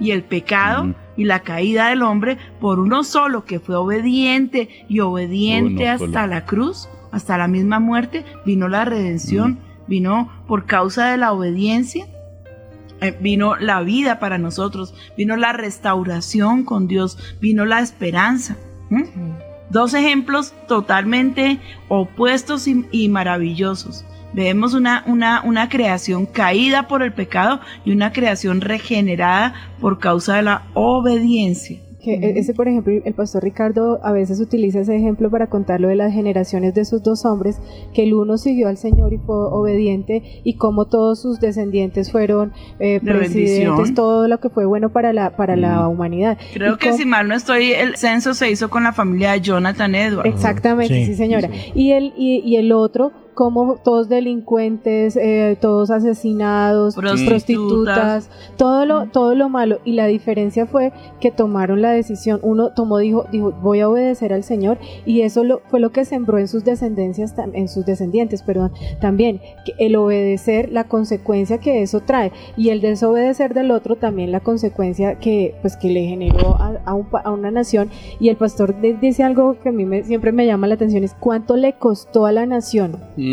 y 0.00 0.10
el 0.12 0.22
pecado, 0.22 0.84
Ujú. 0.84 0.94
y 1.18 1.24
la 1.24 1.40
caída 1.40 1.88
del 1.88 2.02
hombre 2.02 2.38
por 2.60 2.78
uno 2.78 3.04
solo 3.04 3.44
que 3.44 3.60
fue 3.60 3.76
obediente 3.76 4.68
y 4.88 5.00
obediente 5.00 5.82
Uno 5.84 5.92
hasta 5.92 6.06
solo. 6.22 6.26
la 6.26 6.44
cruz, 6.46 6.88
hasta 7.12 7.36
la 7.38 7.48
misma 7.48 7.78
muerte, 7.78 8.24
vino 8.46 8.68
la 8.68 8.84
redención, 8.86 9.58
vino 9.86 10.30
por 10.46 10.64
causa 10.66 11.10
de 11.10 11.16
la 11.18 11.32
obediencia. 11.32 12.06
Eh, 13.00 13.16
Vino 13.20 13.56
la 13.56 13.80
vida 13.82 14.18
para 14.18 14.38
nosotros, 14.38 14.94
vino 15.16 15.36
la 15.36 15.52
restauración 15.52 16.64
con 16.64 16.88
Dios, 16.88 17.18
vino 17.40 17.64
la 17.64 17.80
esperanza. 17.80 18.56
Dos 19.70 19.94
ejemplos 19.94 20.54
totalmente 20.68 21.60
opuestos 21.88 22.68
y, 22.68 22.86
y 22.92 23.08
maravillosos. 23.08 24.04
Vemos 24.32 24.74
una, 24.74 25.02
una, 25.06 25.42
una 25.42 25.68
creación 25.68 26.26
caída 26.26 26.88
por 26.88 27.02
el 27.02 27.12
pecado 27.12 27.60
y 27.84 27.92
una 27.92 28.12
creación 28.12 28.60
regenerada 28.60 29.54
por 29.80 29.98
causa 29.98 30.36
de 30.36 30.42
la 30.42 30.62
obediencia. 30.74 31.80
Que 32.06 32.14
e- 32.28 32.38
ese, 32.38 32.54
por 32.54 32.68
ejemplo, 32.68 32.92
el 33.04 33.14
pastor 33.14 33.42
Ricardo 33.42 33.98
a 34.04 34.12
veces 34.12 34.40
utiliza 34.40 34.80
ese 34.80 34.94
ejemplo 34.96 35.30
para 35.30 35.48
contar 35.48 35.80
lo 35.80 35.88
de 35.88 35.96
las 35.96 36.12
generaciones 36.12 36.72
de 36.74 36.84
sus 36.84 37.02
dos 37.02 37.24
hombres, 37.24 37.58
que 37.92 38.04
el 38.04 38.14
uno 38.14 38.38
siguió 38.38 38.68
al 38.68 38.76
Señor 38.76 39.12
y 39.12 39.18
fue 39.18 39.34
obediente, 39.36 40.22
y 40.44 40.54
como 40.54 40.86
todos 40.86 41.20
sus 41.20 41.40
descendientes 41.40 42.12
fueron 42.12 42.52
eh, 42.78 42.94
De 42.94 43.00
presidentes, 43.00 43.34
bendición. 43.74 43.94
todo 43.94 44.28
lo 44.28 44.38
que 44.40 44.48
fue 44.50 44.66
bueno 44.66 44.90
para 44.90 45.12
la, 45.12 45.36
para 45.36 45.56
la 45.56 45.88
humanidad. 45.88 46.38
Creo 46.54 46.74
Y 46.74 46.76
que 46.78 46.92
si 46.92 47.04
mal 47.04 47.26
no 47.28 47.34
estoy, 47.34 47.72
el 47.72 47.96
censo 47.96 48.34
se 48.34 48.50
hizo 48.50 48.70
con 48.70 48.84
la 48.84 48.92
familia 48.92 49.32
de 49.32 49.40
Jonathan 49.40 49.94
Edwards. 49.94 50.28
Exactamente, 50.32 50.94
Sí, 50.94 51.06
sí, 51.06 51.14
señora. 51.16 51.48
sí. 51.52 51.72
Y, 51.74 51.90
el, 51.92 52.12
y, 52.16 52.40
y 52.44 52.56
el 52.56 52.72
otro, 52.72 53.12
como 53.36 53.76
todos 53.84 54.08
delincuentes, 54.08 55.14
eh, 55.16 55.58
todos 55.60 55.90
asesinados, 55.90 56.94
Prostitutas. 56.96 57.28
prostitutas, 57.28 58.30
todo 58.56 58.86
lo, 58.86 59.06
todo 59.10 59.34
lo 59.34 59.50
malo. 59.50 59.78
Y 59.84 59.92
la 59.92 60.06
diferencia 60.06 60.64
fue 60.64 60.92
que 61.20 61.30
tomaron 61.30 61.82
la 61.82 61.90
decisión. 61.90 62.40
Uno 62.42 62.70
tomó, 62.72 62.96
dijo, 62.98 63.26
dijo, 63.30 63.52
voy 63.62 63.80
a 63.80 63.88
obedecer 63.90 64.32
al 64.32 64.42
Señor, 64.42 64.78
y 65.04 65.20
eso 65.20 65.44
lo, 65.44 65.60
fue 65.68 65.80
lo 65.80 65.90
que 65.92 66.06
sembró 66.06 66.38
en 66.38 66.48
sus 66.48 66.64
descendencias, 66.64 67.34
en 67.52 67.68
sus 67.68 67.84
descendientes, 67.84 68.42
perdón, 68.42 68.72
también, 69.02 69.40
que 69.66 69.74
el 69.78 69.96
obedecer, 69.96 70.72
la 70.72 70.84
consecuencia 70.84 71.58
que 71.58 71.82
eso 71.82 72.00
trae, 72.00 72.32
y 72.56 72.70
el 72.70 72.80
desobedecer 72.80 73.52
del 73.52 73.70
otro 73.70 73.96
también 73.96 74.32
la 74.32 74.40
consecuencia 74.40 75.18
que, 75.18 75.54
pues, 75.60 75.76
que 75.76 75.90
le 75.90 76.04
generó 76.06 76.56
a, 76.56 76.80
a 76.86 76.94
un 76.94 77.04
pa- 77.04 77.20
a 77.20 77.30
una 77.32 77.50
nación 77.50 77.90
y 78.18 78.30
el 78.30 78.36
pastor 78.36 78.74
dice 79.00 79.22
algo 79.22 79.58
que 79.62 79.68
a 79.68 79.72
mí 79.72 79.84
me- 79.84 80.04
siempre 80.04 80.32
me 80.32 80.46
llama 80.46 80.66
la 80.68 80.74
atención, 80.74 81.04
es 81.04 81.14
cuánto 81.20 81.56
le 81.56 81.74
costó 81.74 82.24
a 82.24 82.32
la 82.32 82.46
nación 82.46 82.96
Mm, 83.16 83.25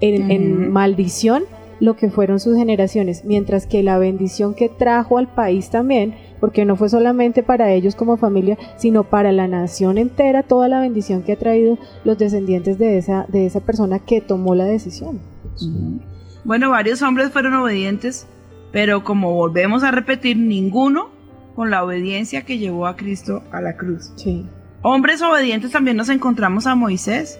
en, 0.00 0.72
maldición 0.72 1.44
lo 1.80 1.96
que 1.96 2.10
fueron 2.10 2.38
sus 2.38 2.56
generaciones, 2.56 3.24
mientras 3.24 3.66
que 3.66 3.82
la 3.82 3.98
bendición 3.98 4.54
que 4.54 4.68
trajo 4.68 5.18
al 5.18 5.26
país 5.26 5.68
también, 5.68 6.14
porque 6.38 6.64
no 6.64 6.76
fue 6.76 6.88
solamente 6.88 7.42
para 7.42 7.72
ellos 7.72 7.96
como 7.96 8.16
familia, 8.16 8.56
sino 8.76 9.02
para 9.02 9.32
la 9.32 9.48
nación 9.48 9.98
entera, 9.98 10.44
toda 10.44 10.68
la 10.68 10.80
bendición 10.80 11.22
que 11.22 11.32
ha 11.32 11.38
traído 11.38 11.78
los 12.04 12.18
descendientes 12.18 12.78
de 12.78 12.98
esa, 12.98 13.26
de 13.28 13.46
esa 13.46 13.60
persona 13.60 13.98
que 13.98 14.20
tomó 14.20 14.54
la 14.54 14.64
decisión. 14.64 15.20
Bueno, 16.44 16.70
varios 16.70 17.02
hombres 17.02 17.30
fueron 17.30 17.54
obedientes, 17.54 18.28
pero 18.70 19.02
como 19.02 19.34
volvemos 19.34 19.82
a 19.82 19.90
repetir, 19.90 20.36
ninguno 20.36 21.10
con 21.56 21.70
la 21.70 21.84
obediencia 21.84 22.42
que 22.42 22.58
llevó 22.58 22.86
a 22.86 22.96
Cristo 22.96 23.42
a 23.50 23.60
la 23.60 23.76
cruz. 23.76 24.12
Sí. 24.16 24.46
Hombres 24.82 25.22
obedientes 25.22 25.70
también 25.70 25.96
nos 25.96 26.08
encontramos 26.08 26.66
a 26.66 26.74
Moisés. 26.74 27.38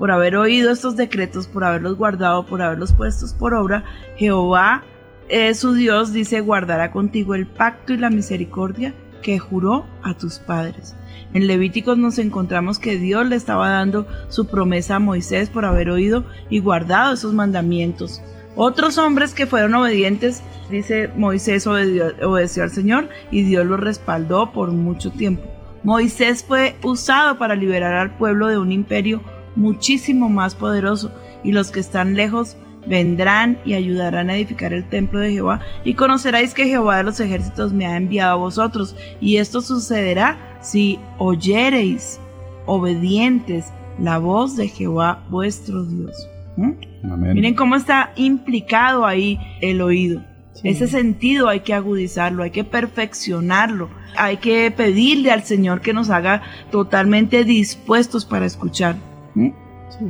Por 0.00 0.10
haber 0.10 0.34
oído 0.34 0.72
estos 0.72 0.96
decretos, 0.96 1.46
por 1.46 1.62
haberlos 1.62 1.98
guardado, 1.98 2.46
por 2.46 2.62
haberlos 2.62 2.94
puestos 2.94 3.34
por 3.34 3.52
obra, 3.52 3.84
Jehová, 4.16 4.82
eh, 5.28 5.52
su 5.52 5.74
Dios, 5.74 6.14
dice, 6.14 6.40
guardará 6.40 6.90
contigo 6.90 7.34
el 7.34 7.46
pacto 7.46 7.92
y 7.92 7.98
la 7.98 8.08
misericordia 8.08 8.94
que 9.22 9.38
juró 9.38 9.84
a 10.02 10.14
tus 10.14 10.38
padres. 10.38 10.96
En 11.34 11.46
Levíticos 11.46 11.98
nos 11.98 12.18
encontramos 12.18 12.78
que 12.78 12.96
Dios 12.96 13.26
le 13.26 13.36
estaba 13.36 13.68
dando 13.68 14.06
su 14.30 14.46
promesa 14.46 14.96
a 14.96 15.00
Moisés 15.00 15.50
por 15.50 15.66
haber 15.66 15.90
oído 15.90 16.24
y 16.48 16.60
guardado 16.60 17.12
esos 17.12 17.34
mandamientos. 17.34 18.22
Otros 18.56 18.96
hombres 18.96 19.34
que 19.34 19.46
fueron 19.46 19.74
obedientes, 19.74 20.42
dice 20.70 21.10
Moisés 21.14 21.66
obedeció 21.66 22.62
al 22.62 22.70
Señor 22.70 23.10
y 23.30 23.42
Dios 23.42 23.66
lo 23.66 23.76
respaldó 23.76 24.50
por 24.50 24.72
mucho 24.72 25.10
tiempo. 25.10 25.42
Moisés 25.82 26.42
fue 26.42 26.76
usado 26.82 27.36
para 27.36 27.54
liberar 27.54 27.92
al 27.96 28.16
pueblo 28.16 28.48
de 28.48 28.56
un 28.56 28.72
imperio 28.72 29.20
muchísimo 29.56 30.28
más 30.28 30.54
poderoso 30.54 31.10
y 31.42 31.52
los 31.52 31.70
que 31.70 31.80
están 31.80 32.14
lejos 32.14 32.56
vendrán 32.86 33.58
y 33.64 33.74
ayudarán 33.74 34.30
a 34.30 34.36
edificar 34.36 34.72
el 34.72 34.88
templo 34.88 35.20
de 35.20 35.32
Jehová 35.32 35.60
y 35.84 35.94
conoceréis 35.94 36.54
que 36.54 36.66
Jehová 36.66 36.98
de 36.98 37.04
los 37.04 37.20
ejércitos 37.20 37.72
me 37.72 37.86
ha 37.86 37.96
enviado 37.96 38.32
a 38.32 38.36
vosotros 38.36 38.96
y 39.20 39.36
esto 39.36 39.60
sucederá 39.60 40.58
si 40.60 40.98
oyereis 41.18 42.20
obedientes 42.66 43.66
la 43.98 44.18
voz 44.18 44.56
de 44.56 44.68
Jehová 44.68 45.24
vuestro 45.28 45.84
Dios. 45.84 46.28
¿Mm? 46.56 46.70
amén. 47.10 47.34
Miren 47.34 47.54
cómo 47.54 47.76
está 47.76 48.12
implicado 48.16 49.04
ahí 49.06 49.38
el 49.60 49.82
oído. 49.82 50.22
Sí. 50.54 50.68
Ese 50.68 50.88
sentido 50.88 51.48
hay 51.48 51.60
que 51.60 51.74
agudizarlo, 51.74 52.42
hay 52.42 52.50
que 52.50 52.64
perfeccionarlo, 52.64 53.88
hay 54.16 54.38
que 54.38 54.70
pedirle 54.70 55.30
al 55.30 55.44
Señor 55.44 55.80
que 55.80 55.92
nos 55.92 56.10
haga 56.10 56.42
totalmente 56.70 57.44
dispuestos 57.44 58.24
para 58.24 58.46
escuchar. 58.46 58.96
¿Mm? 59.34 59.48
Sí. 59.90 60.04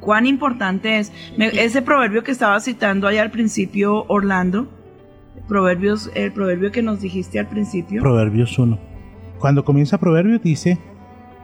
Cuán 0.00 0.26
importante 0.26 0.98
es 0.98 1.12
Me- 1.36 1.48
ese 1.48 1.82
proverbio 1.82 2.22
que 2.24 2.30
estaba 2.32 2.58
citando 2.60 3.06
allá 3.06 3.22
al 3.22 3.30
principio, 3.30 4.04
Orlando. 4.08 4.68
Proverbios, 5.48 6.10
el 6.14 6.32
proverbio 6.32 6.70
que 6.72 6.82
nos 6.82 7.00
dijiste 7.00 7.38
al 7.38 7.48
principio. 7.48 8.02
Proverbios 8.02 8.58
1. 8.58 8.78
Cuando 9.38 9.64
comienza 9.64 9.98
Proverbios 9.98 10.42
dice 10.42 10.78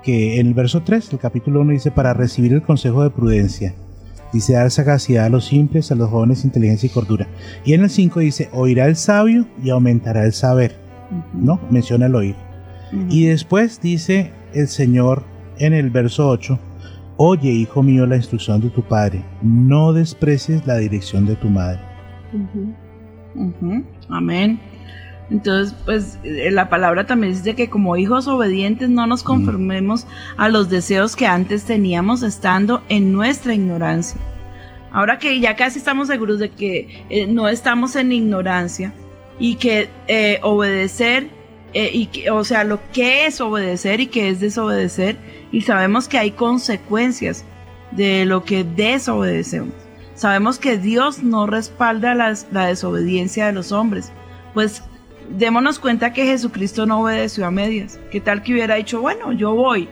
que 0.03 0.39
en 0.39 0.47
el 0.49 0.55
verso 0.55 0.82
3 0.82 1.11
del 1.11 1.18
capítulo 1.18 1.61
1 1.62 1.72
dice 1.72 1.91
para 1.91 2.14
recibir 2.14 2.53
el 2.53 2.62
consejo 2.62 3.03
de 3.03 3.11
prudencia. 3.11 3.74
Dice 4.32 4.53
dar 4.55 4.70
sagacidad 4.70 5.24
a 5.26 5.28
los 5.28 5.47
simples, 5.47 5.91
a 5.91 5.95
los 5.95 6.11
jóvenes 6.11 6.45
inteligencia 6.45 6.87
y 6.87 6.91
cordura. 6.91 7.26
Y 7.64 7.74
en 7.74 7.82
el 7.82 7.91
5 7.91 8.20
dice 8.20 8.49
oirá 8.53 8.87
el 8.87 8.97
sabio 8.97 9.47
y 9.62 9.70
aumentará 9.70 10.24
el 10.24 10.32
saber. 10.32 10.76
¿No? 11.32 11.61
Menciona 11.70 12.07
el 12.07 12.14
oír. 12.14 12.34
Y 13.11 13.26
después 13.26 13.80
dice 13.80 14.30
el 14.55 14.68
Señor 14.68 15.24
en 15.59 15.72
el 15.72 15.91
verso 15.91 16.28
8, 16.28 16.59
Oye, 17.19 17.51
hijo 17.51 17.83
mío, 17.83 18.07
la 18.07 18.17
instrucción 18.17 18.61
de 18.61 18.71
tu 18.71 18.83
padre, 18.83 19.25
no 19.43 19.93
desprecies 19.93 20.67
la 20.67 20.77
dirección 20.77 21.25
de 21.25 21.37
tu 21.37 21.49
madre. 21.49 21.81
Ujú, 23.35 23.85
Amén. 24.09 24.61
Entonces, 25.31 25.75
pues 25.85 26.19
eh, 26.23 26.51
la 26.51 26.69
palabra 26.69 27.07
también 27.07 27.33
dice 27.33 27.55
que 27.55 27.69
como 27.69 27.97
hijos 27.97 28.29
obedientes 28.29 28.89
no 28.89 29.07
nos 29.07 29.23
conformemos 29.23 30.07
a 30.37 30.49
los 30.49 30.71
deseos 30.71 31.17
que 31.17 31.27
antes 31.27 31.64
teníamos 31.64 32.23
estando 32.23 32.83
en 32.89 33.12
nuestra 33.12 33.55
ignorancia. 33.55 34.21
Ahora 34.93 35.19
que 35.19 35.41
ya 35.41 35.57
casi 35.57 35.79
estamos 35.79 36.09
seguros 36.09 36.39
de 36.39 36.51
que 36.51 37.05
eh, 37.11 37.27
no 37.27 37.49
estamos 37.49 37.97
en 37.97 38.12
ignorancia 38.12 38.93
y 39.39 39.57
que 39.57 39.89
eh, 40.07 40.39
obedecer, 40.43 41.29
eh, 41.75 41.91
y 41.93 42.07
que, 42.07 42.31
o 42.31 42.45
sea, 42.45 42.64
lo 42.64 42.81
que 42.93 43.27
es 43.27 43.41
obedecer 43.41 44.01
y 44.01 44.07
que 44.07 44.31
es 44.31 44.41
desobedecer, 44.41 45.17
y 45.57 45.63
sabemos 45.63 46.07
que 46.07 46.19
hay 46.19 46.33
consecuencias 46.33 47.43
de 47.91 48.27
lo 48.27 48.45
que 48.45 48.63
desobedecemos. 48.63 49.73
Sabemos 50.15 50.59
que 50.59 50.77
Dios 50.77 51.23
no 51.23 51.47
respalda 51.47 52.15
la 52.15 52.67
desobediencia 52.67 53.47
de 53.47 53.55
los 53.55 53.73
hombres. 53.73 54.13
Pues 54.53 54.83
démonos 55.31 55.79
cuenta 55.79 56.13
que 56.13 56.27
Jesucristo 56.27 56.85
no 56.85 57.01
obedeció 57.01 57.47
a 57.47 57.51
medias. 57.51 57.99
¿Qué 58.11 58.21
tal 58.21 58.43
que 58.43 58.53
hubiera 58.53 58.75
dicho, 58.75 59.01
bueno, 59.01 59.33
yo 59.33 59.55
voy? 59.55 59.89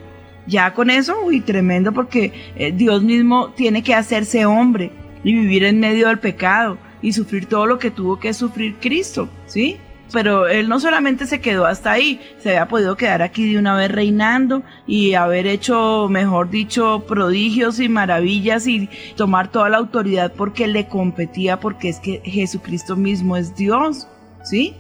Ya 0.46 0.74
con 0.74 0.90
eso, 0.90 1.16
uy, 1.24 1.40
tremendo, 1.40 1.92
porque 1.92 2.34
eh, 2.56 2.70
Dios 2.70 3.02
mismo 3.02 3.48
tiene 3.56 3.82
que 3.82 3.94
hacerse 3.94 4.44
hombre 4.44 4.92
y 5.22 5.32
vivir 5.32 5.64
en 5.64 5.80
medio 5.80 6.08
del 6.08 6.18
pecado 6.18 6.76
y 7.00 7.14
sufrir 7.14 7.46
todo 7.46 7.64
lo 7.64 7.78
que 7.78 7.90
tuvo 7.90 8.20
que 8.20 8.34
sufrir 8.34 8.76
Cristo, 8.82 9.30
¿sí? 9.46 9.78
Pero 10.12 10.46
él 10.46 10.68
no 10.68 10.78
solamente 10.78 11.26
se 11.26 11.40
quedó 11.40 11.66
hasta 11.66 11.90
ahí, 11.92 12.20
se 12.38 12.50
había 12.50 12.68
podido 12.68 12.96
quedar 12.96 13.20
aquí 13.22 13.52
de 13.52 13.58
una 13.58 13.74
vez 13.74 13.90
reinando 13.90 14.62
y 14.86 15.14
haber 15.14 15.46
hecho, 15.46 16.08
mejor 16.08 16.50
dicho, 16.50 17.04
prodigios 17.08 17.80
y 17.80 17.88
maravillas 17.88 18.66
y 18.66 18.88
tomar 19.16 19.48
toda 19.48 19.68
la 19.70 19.78
autoridad 19.78 20.32
porque 20.36 20.68
le 20.68 20.86
competía, 20.86 21.58
porque 21.58 21.88
es 21.88 21.98
que 21.98 22.20
Jesucristo 22.24 22.96
mismo 22.96 23.36
es 23.36 23.56
Dios, 23.56 24.06
¿sí? 24.44 24.76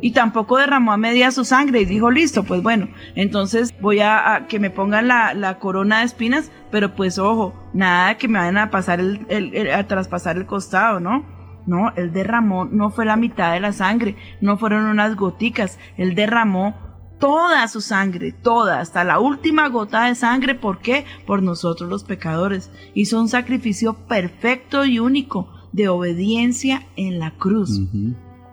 Y 0.00 0.10
tampoco 0.10 0.58
derramó 0.58 0.92
a 0.92 0.96
media 0.96 1.30
su 1.30 1.44
sangre 1.44 1.80
y 1.82 1.84
dijo, 1.84 2.10
listo, 2.10 2.42
pues 2.42 2.62
bueno, 2.62 2.88
entonces 3.14 3.72
voy 3.80 4.00
a, 4.00 4.46
que 4.48 4.58
me 4.58 4.68
pongan 4.70 5.08
la, 5.08 5.34
la 5.34 5.58
corona 5.58 6.00
de 6.00 6.06
espinas, 6.06 6.50
pero 6.70 6.94
pues 6.94 7.18
ojo, 7.18 7.54
nada 7.72 8.16
que 8.18 8.28
me 8.28 8.38
vayan 8.38 8.58
a 8.58 8.70
pasar 8.70 8.98
el, 9.00 9.24
el- 9.28 9.54
el- 9.54 9.70
a 9.72 9.86
traspasar 9.86 10.36
el 10.36 10.46
costado, 10.46 11.00
¿no? 11.00 11.24
No, 11.66 11.92
él 11.96 12.12
derramó, 12.12 12.64
no 12.64 12.90
fue 12.90 13.04
la 13.04 13.16
mitad 13.16 13.52
de 13.52 13.60
la 13.60 13.72
sangre, 13.72 14.16
no 14.40 14.58
fueron 14.58 14.84
unas 14.84 15.16
goticas, 15.16 15.78
él 15.96 16.14
derramó 16.14 16.74
toda 17.18 17.66
su 17.68 17.80
sangre, 17.80 18.32
toda, 18.32 18.80
hasta 18.80 19.04
la 19.04 19.18
última 19.18 19.68
gota 19.68 20.04
de 20.04 20.14
sangre, 20.14 20.54
¿por 20.54 20.80
qué? 20.80 21.04
Por 21.26 21.42
nosotros 21.42 21.88
los 21.88 22.04
pecadores. 22.04 22.70
Hizo 22.94 23.20
un 23.20 23.28
sacrificio 23.28 23.94
perfecto 23.94 24.84
y 24.84 24.98
único 24.98 25.48
de 25.72 25.88
obediencia 25.88 26.86
en 26.96 27.18
la 27.18 27.32
cruz. 27.32 27.80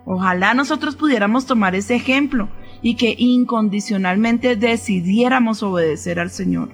Ojalá 0.04 0.54
nosotros 0.54 0.96
pudiéramos 0.96 1.46
tomar 1.46 1.74
ese 1.74 1.94
ejemplo 1.94 2.48
y 2.82 2.96
que 2.96 3.14
incondicionalmente 3.16 4.56
decidiéramos 4.56 5.62
obedecer 5.62 6.18
al 6.18 6.30
Señor. 6.30 6.70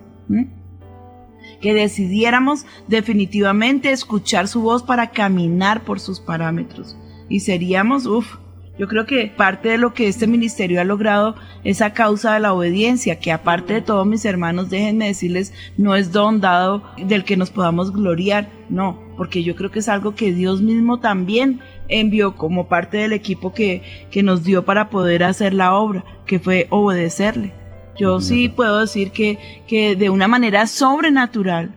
Que 1.60 1.74
decidiéramos 1.74 2.66
definitivamente 2.86 3.90
escuchar 3.90 4.48
su 4.48 4.62
voz 4.62 4.82
para 4.82 5.10
caminar 5.10 5.84
por 5.84 6.00
sus 6.00 6.20
parámetros. 6.20 6.96
Y 7.28 7.40
seríamos, 7.40 8.06
uff, 8.06 8.36
yo 8.78 8.86
creo 8.86 9.06
que 9.06 9.26
parte 9.26 9.70
de 9.70 9.78
lo 9.78 9.92
que 9.92 10.06
este 10.06 10.28
ministerio 10.28 10.80
ha 10.80 10.84
logrado 10.84 11.34
es 11.64 11.82
a 11.82 11.94
causa 11.94 12.34
de 12.34 12.40
la 12.40 12.52
obediencia, 12.52 13.18
que 13.18 13.32
aparte 13.32 13.74
de 13.74 13.82
todo, 13.82 14.04
mis 14.04 14.24
hermanos, 14.24 14.70
déjenme 14.70 15.08
decirles, 15.08 15.52
no 15.76 15.96
es 15.96 16.12
don 16.12 16.40
dado 16.40 16.84
del 16.96 17.24
que 17.24 17.36
nos 17.36 17.50
podamos 17.50 17.92
gloriar, 17.92 18.48
no, 18.70 19.00
porque 19.16 19.42
yo 19.42 19.56
creo 19.56 19.72
que 19.72 19.80
es 19.80 19.88
algo 19.88 20.14
que 20.14 20.32
Dios 20.32 20.62
mismo 20.62 21.00
también 21.00 21.60
envió 21.88 22.36
como 22.36 22.68
parte 22.68 22.98
del 22.98 23.12
equipo 23.12 23.52
que, 23.52 23.82
que 24.12 24.22
nos 24.22 24.44
dio 24.44 24.64
para 24.64 24.90
poder 24.90 25.24
hacer 25.24 25.54
la 25.54 25.74
obra, 25.74 26.04
que 26.24 26.38
fue 26.38 26.68
obedecerle. 26.70 27.57
Yo 27.98 28.20
sí 28.20 28.48
puedo 28.48 28.78
decir 28.78 29.10
que, 29.10 29.38
que 29.66 29.96
de 29.96 30.08
una 30.08 30.28
manera 30.28 30.66
sobrenatural, 30.66 31.74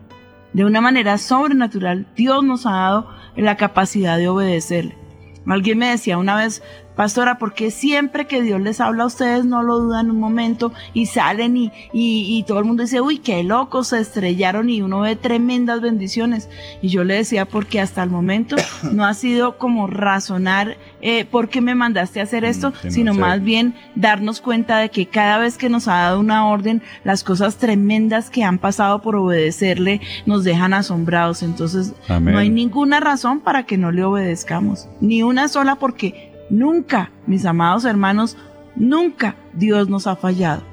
de 0.54 0.66
una 0.66 0.80
manera 0.80 1.18
sobrenatural, 1.18 2.06
Dios 2.16 2.44
nos 2.44 2.66
ha 2.66 2.72
dado 2.72 3.10
la 3.36 3.58
capacidad 3.58 4.18
de 4.18 4.28
obedecerle. 4.28 4.96
Alguien 5.48 5.80
me 5.80 5.90
decía 5.90 6.20
una 6.20 6.36
vez, 6.36 6.62
pastora, 6.96 7.40
¿por 7.40 7.56
qué 7.56 7.72
siempre 7.72 8.28
que 8.28 8.44
Dios 8.44 8.62
les 8.62 8.80
habla 8.80 9.04
a 9.04 9.08
ustedes 9.08 9.44
no 9.44 9.64
lo 9.64 9.80
dudan 9.80 10.12
un 10.12 10.20
momento 10.20 10.72
y 10.94 11.08
salen 11.08 11.58
y, 11.58 11.72
y, 11.92 12.38
y 12.38 12.44
todo 12.44 12.60
el 12.60 12.66
mundo 12.66 12.84
dice, 12.84 13.02
uy, 13.02 13.18
qué 13.18 13.44
locos, 13.44 13.88
se 13.88 14.00
estrellaron 14.00 14.70
y 14.70 14.84
uno 14.84 15.00
ve 15.00 15.16
tremendas 15.16 15.82
bendiciones? 15.82 16.48
Y 16.84 16.90
yo 16.90 17.04
le 17.04 17.16
decía, 17.16 17.46
porque 17.46 17.82
hasta 17.82 18.04
el 18.04 18.12
momento 18.12 18.56
no 18.92 19.06
ha 19.06 19.16
sido 19.16 19.58
como 19.58 19.88
razonar 19.88 20.78
eh, 21.02 21.26
por 21.26 21.50
qué 21.50 21.62
me 21.62 21.76
mandaste 21.76 22.20
a 22.20 22.24
hacer 22.24 22.46
esto, 22.46 22.74
sino 22.88 23.14
más 23.14 23.42
bien 23.42 23.74
darnos 23.96 24.42
cuenta 24.42 24.78
de 24.78 24.90
que 24.90 25.08
cada 25.08 25.38
vez 25.40 25.58
que 25.58 25.70
nos 25.70 25.88
ha 25.88 25.94
dado 25.94 26.20
una 26.20 26.48
orden, 26.48 26.82
las 27.04 27.24
cosas 27.24 27.58
tremendas 27.58 28.30
que 28.30 28.44
han 28.44 28.60
pasado 28.60 29.02
por 29.02 29.16
obedecerle 29.16 30.02
nos 30.26 30.44
dejan 30.44 30.74
asombrados. 30.74 31.44
Entonces, 31.44 31.94
Amén. 32.08 32.34
no 32.34 32.40
hay 32.40 32.50
ninguna 32.50 33.00
razón 33.00 33.40
para 33.40 33.66
que 33.66 33.78
no 33.78 33.92
le 33.92 34.04
obedezcamos, 34.04 34.88
ni 35.00 35.24
una 35.24 35.48
sola 35.48 35.76
porque 35.76 36.32
nunca, 36.50 37.12
mis 37.26 37.46
amados 37.46 37.86
hermanos, 37.86 38.38
nunca 38.76 39.36
Dios 39.54 39.90
nos 39.90 40.08
ha 40.08 40.16
fallado. 40.16 40.64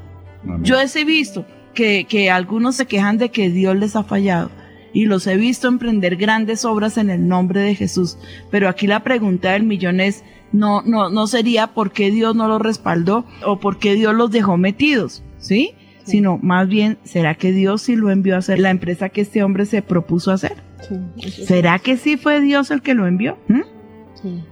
Amén. 0.45 0.65
Yo 0.65 0.77
he 0.79 1.05
visto 1.05 1.47
que, 1.75 2.07
que 2.09 2.31
algunos 2.31 2.77
se 2.77 2.87
quejan 2.87 3.19
de 3.19 3.31
que 3.31 3.51
Dios 3.51 3.77
les 3.77 3.97
ha 3.97 4.03
fallado 4.03 4.51
y 4.93 5.07
los 5.07 5.27
he 5.27 5.37
visto 5.37 5.69
emprender 5.69 6.17
grandes 6.17 6.65
obras 6.65 6.99
en 6.99 7.11
el 7.11 7.29
nombre 7.29 7.61
de 7.61 7.75
Jesús. 7.75 8.19
Pero 8.51 8.69
aquí 8.69 8.87
la 8.87 9.03
pregunta 9.03 9.53
del 9.53 9.65
millón 9.65 10.01
es, 10.01 10.25
no, 10.53 10.83
no, 10.83 11.11
no 11.11 11.27
sería 11.27 11.69
por 11.69 11.93
qué 11.93 12.11
Dios 12.11 12.35
no 12.35 12.49
los 12.49 12.61
respaldó 12.61 13.25
o 13.45 13.61
por 13.61 13.79
qué 13.79 13.95
Dios 13.95 14.15
los 14.15 14.31
dejó 14.31 14.57
metidos, 14.57 15.23
¿sí? 15.39 15.75
Sino 16.05 16.39
más 16.39 16.69
bien, 16.69 16.97
¿será 17.05 17.35
que 17.35 17.53
Dios 17.53 17.83
sí 17.83 17.95
lo 17.95 18.11
envió 18.11 18.35
a 18.35 18.39
hacer 18.39 18.59
la 18.59 18.71
empresa 18.71 19.11
que 19.11 19.21
este 19.21 19.43
hombre 19.43 19.67
se 19.67 19.83
propuso 19.83 20.33
hacer? 20.33 20.57
Sí, 20.89 21.45
¿Será 21.45 21.79
que 21.79 21.99
sí 21.99 22.17
fue 22.17 22.41
Dios 22.41 22.71
el 22.71 22.81
que 22.81 22.95
lo 22.95 23.07
envió? 23.07 23.37
¿Mm? 23.49 23.79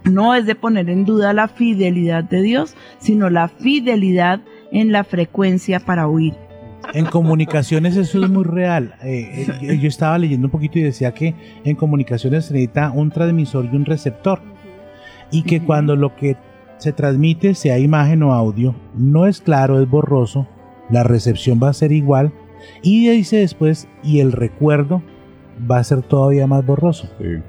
no 0.03 0.33
es 0.33 0.45
de 0.45 0.55
poner 0.55 0.89
en 0.89 1.05
duda 1.05 1.33
la 1.33 1.47
fidelidad 1.47 2.23
de 2.23 2.41
Dios, 2.41 2.75
sino 2.99 3.29
la 3.29 3.49
fidelidad 3.49 4.41
en 4.71 4.91
la 4.91 5.03
frecuencia 5.03 5.79
para 5.79 6.07
oír. 6.07 6.35
En 6.93 7.05
comunicaciones 7.05 7.97
eso 7.97 8.23
es 8.23 8.29
muy 8.29 8.43
real. 8.43 8.95
Eh, 9.03 9.47
eh, 9.61 9.77
yo 9.79 9.87
estaba 9.87 10.17
leyendo 10.17 10.47
un 10.47 10.51
poquito 10.51 10.79
y 10.79 10.83
decía 10.83 11.13
que 11.13 11.35
en 11.63 11.75
comunicaciones 11.75 12.45
se 12.45 12.53
necesita 12.53 12.91
un 12.91 13.11
transmisor 13.11 13.65
y 13.71 13.75
un 13.75 13.85
receptor. 13.85 14.39
Y 15.31 15.43
que 15.43 15.61
cuando 15.61 15.95
lo 15.95 16.15
que 16.15 16.37
se 16.77 16.93
transmite, 16.93 17.55
sea 17.55 17.77
imagen 17.79 18.23
o 18.23 18.33
audio, 18.33 18.75
no 18.95 19.25
es 19.25 19.41
claro, 19.41 19.81
es 19.81 19.89
borroso, 19.89 20.47
la 20.89 21.03
recepción 21.03 21.59
va 21.61 21.69
a 21.69 21.73
ser 21.73 21.91
igual. 21.91 22.31
Y 22.81 23.09
dice 23.09 23.37
después, 23.37 23.87
y 24.03 24.19
el 24.19 24.31
recuerdo 24.31 25.01
va 25.69 25.79
a 25.79 25.83
ser 25.83 26.01
todavía 26.03 26.47
más 26.47 26.65
borroso. 26.65 27.09
Sí. 27.19 27.41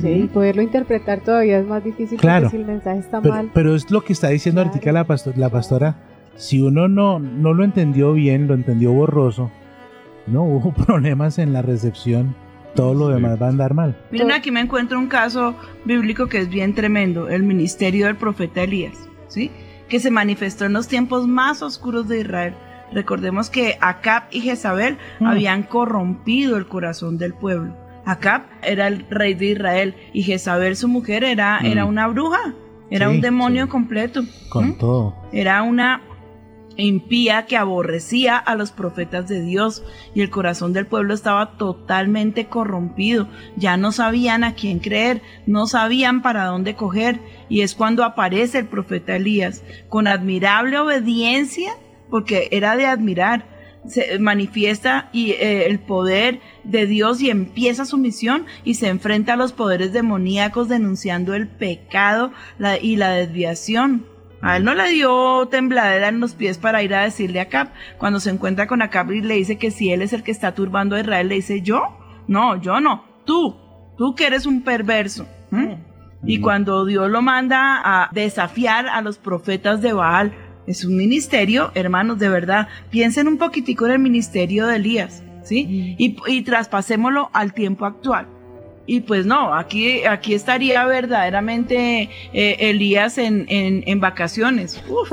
Sí, 0.00 0.08
y 0.08 0.26
poderlo 0.26 0.62
interpretar 0.62 1.20
todavía 1.20 1.58
es 1.58 1.66
más 1.66 1.84
difícil 1.84 2.18
Claro. 2.18 2.46
porque 2.46 2.56
si 2.56 2.62
el 2.62 2.68
mensaje 2.68 2.98
está 2.98 3.20
Pero, 3.20 3.34
mal. 3.34 3.50
pero 3.54 3.74
es 3.76 3.90
lo 3.90 4.02
que 4.02 4.12
está 4.12 4.28
diciendo 4.28 4.60
Claro. 4.62 4.74
ahorita 4.74 4.92
la, 4.92 5.04
pasto- 5.06 5.32
la 5.36 5.48
pastora. 5.50 5.96
Si 6.38 6.60
uno 6.62 6.88
no, 6.88 7.18
no 7.18 7.52
lo 7.52 7.64
entendió 7.64 8.12
bien, 8.14 8.46
lo 8.48 8.54
entendió 8.54 8.92
borroso, 8.92 9.50
no 10.26 10.42
hubo 10.44 10.72
problemas 10.72 11.38
en 11.38 11.52
la 11.52 11.62
recepción, 11.62 12.34
todo 12.74 12.94
lo 12.94 13.08
Sí. 13.08 13.14
demás 13.14 13.40
va 13.42 13.46
a 13.46 13.50
andar 13.50 13.74
mal. 13.74 13.96
Miren, 14.10 14.30
aquí 14.32 14.50
me 14.50 14.60
encuentro 14.60 14.98
un 14.98 15.08
caso 15.08 15.54
bíblico 15.84 16.28
que 16.28 16.38
es 16.38 16.48
bien 16.48 16.74
tremendo, 16.74 17.28
el 17.28 17.42
ministerio 17.42 18.06
del 18.06 18.16
profeta 18.16 18.62
Elías, 18.62 18.96
¿sí? 19.26 19.50
Que 19.88 20.00
se 20.00 20.10
manifestó 20.10 20.64
en 20.66 20.74
los 20.74 20.86
tiempos 20.86 21.26
más 21.26 21.60
oscuros 21.62 22.08
de 22.08 22.20
Israel. 22.20 22.54
Recordemos 22.92 23.50
que 23.50 23.76
Acab 23.80 24.24
y 24.30 24.40
Jezabel 24.40 24.96
Mm. 25.20 25.26
habían 25.26 25.62
corrompido 25.64 26.56
el 26.56 26.66
corazón 26.68 27.18
del 27.18 27.34
pueblo. 27.34 27.74
Acab 28.06 28.42
era 28.62 28.86
el 28.86 29.04
rey 29.10 29.34
de 29.34 29.46
Israel 29.46 29.94
y 30.14 30.22
Jezabel, 30.22 30.76
su 30.76 30.88
mujer, 30.88 31.24
era, 31.24 31.60
Mm. 31.60 31.66
era 31.66 31.84
una 31.84 32.06
bruja, 32.06 32.54
era 32.90 33.08
Sí, 33.08 33.14
un 33.16 33.20
demonio 33.20 33.64
sí. 33.64 33.70
completo. 33.70 34.22
Con 34.50 34.68
¿Mm? 34.70 34.78
todo. 34.78 35.14
Era 35.32 35.62
una 35.62 36.00
impía 36.84 37.46
que 37.46 37.56
aborrecía 37.56 38.36
a 38.36 38.54
los 38.54 38.70
profetas 38.70 39.28
de 39.28 39.42
Dios 39.42 39.82
y 40.14 40.22
el 40.22 40.30
corazón 40.30 40.72
del 40.72 40.86
pueblo 40.86 41.12
estaba 41.12 41.56
totalmente 41.58 42.46
corrompido. 42.46 43.28
Ya 43.56 43.76
no 43.76 43.92
sabían 43.92 44.44
a 44.44 44.54
quién 44.54 44.78
creer, 44.78 45.20
no 45.46 45.66
sabían 45.66 46.22
para 46.22 46.44
dónde 46.44 46.76
coger 46.76 47.20
y 47.48 47.62
es 47.62 47.74
cuando 47.74 48.04
aparece 48.04 48.58
el 48.58 48.66
profeta 48.66 49.16
Elías 49.16 49.62
con 49.88 50.06
admirable 50.06 50.78
obediencia, 50.78 51.72
porque 52.10 52.48
era 52.52 52.76
de 52.76 52.86
admirar. 52.86 53.58
Se 53.86 54.18
manifiesta 54.18 55.08
y, 55.12 55.30
eh, 55.32 55.66
el 55.66 55.78
poder 55.78 56.40
de 56.64 56.86
Dios 56.86 57.22
y 57.22 57.30
empieza 57.30 57.86
su 57.86 57.96
misión 57.96 58.44
y 58.64 58.74
se 58.74 58.88
enfrenta 58.88 59.32
a 59.32 59.36
los 59.36 59.52
poderes 59.52 59.92
demoníacos 59.92 60.68
denunciando 60.68 61.34
el 61.34 61.48
pecado 61.48 62.32
y 62.82 62.96
la 62.96 63.10
desviación. 63.10 64.17
A 64.40 64.56
él 64.56 64.64
no 64.64 64.74
le 64.74 64.88
dio 64.90 65.46
tembladera 65.46 66.08
en 66.08 66.20
los 66.20 66.34
pies 66.34 66.58
para 66.58 66.82
ir 66.82 66.94
a 66.94 67.02
decirle 67.02 67.40
a 67.40 67.44
Acab. 67.44 67.68
Cuando 67.98 68.20
se 68.20 68.30
encuentra 68.30 68.66
con 68.66 68.82
Acab 68.82 69.10
y 69.12 69.20
le 69.20 69.34
dice 69.34 69.58
que 69.58 69.70
si 69.70 69.90
él 69.90 70.02
es 70.02 70.12
el 70.12 70.22
que 70.22 70.30
está 70.30 70.54
turbando 70.54 70.96
a 70.96 71.00
Israel, 71.00 71.28
le 71.28 71.36
dice, 71.36 71.60
¿yo? 71.62 71.82
No, 72.28 72.60
yo 72.60 72.80
no. 72.80 73.04
Tú. 73.24 73.56
Tú 73.96 74.14
que 74.14 74.26
eres 74.26 74.46
un 74.46 74.62
perverso. 74.62 75.26
¿Mm? 75.50 75.72
Y 76.24 76.40
cuando 76.40 76.84
Dios 76.84 77.10
lo 77.10 77.22
manda 77.22 77.80
a 77.84 78.10
desafiar 78.12 78.86
a 78.88 79.02
los 79.02 79.18
profetas 79.18 79.80
de 79.80 79.92
Baal, 79.92 80.32
es 80.66 80.84
un 80.84 80.96
ministerio, 80.96 81.70
hermanos, 81.74 82.18
de 82.18 82.28
verdad. 82.28 82.68
Piensen 82.90 83.28
un 83.28 83.38
poquitico 83.38 83.86
en 83.86 83.92
el 83.92 83.98
ministerio 83.98 84.66
de 84.66 84.76
Elías, 84.76 85.22
¿sí? 85.42 85.96
Y, 85.98 86.16
y 86.26 86.42
traspasémoslo 86.42 87.30
al 87.32 87.54
tiempo 87.54 87.86
actual. 87.86 88.28
Y 88.90 89.00
pues 89.02 89.26
no, 89.26 89.54
aquí, 89.54 90.04
aquí 90.04 90.32
estaría 90.32 90.86
verdaderamente 90.86 92.08
eh, 92.32 92.56
Elías 92.58 93.18
en, 93.18 93.44
en, 93.50 93.84
en 93.86 94.00
vacaciones. 94.00 94.82
Uf, 94.88 95.12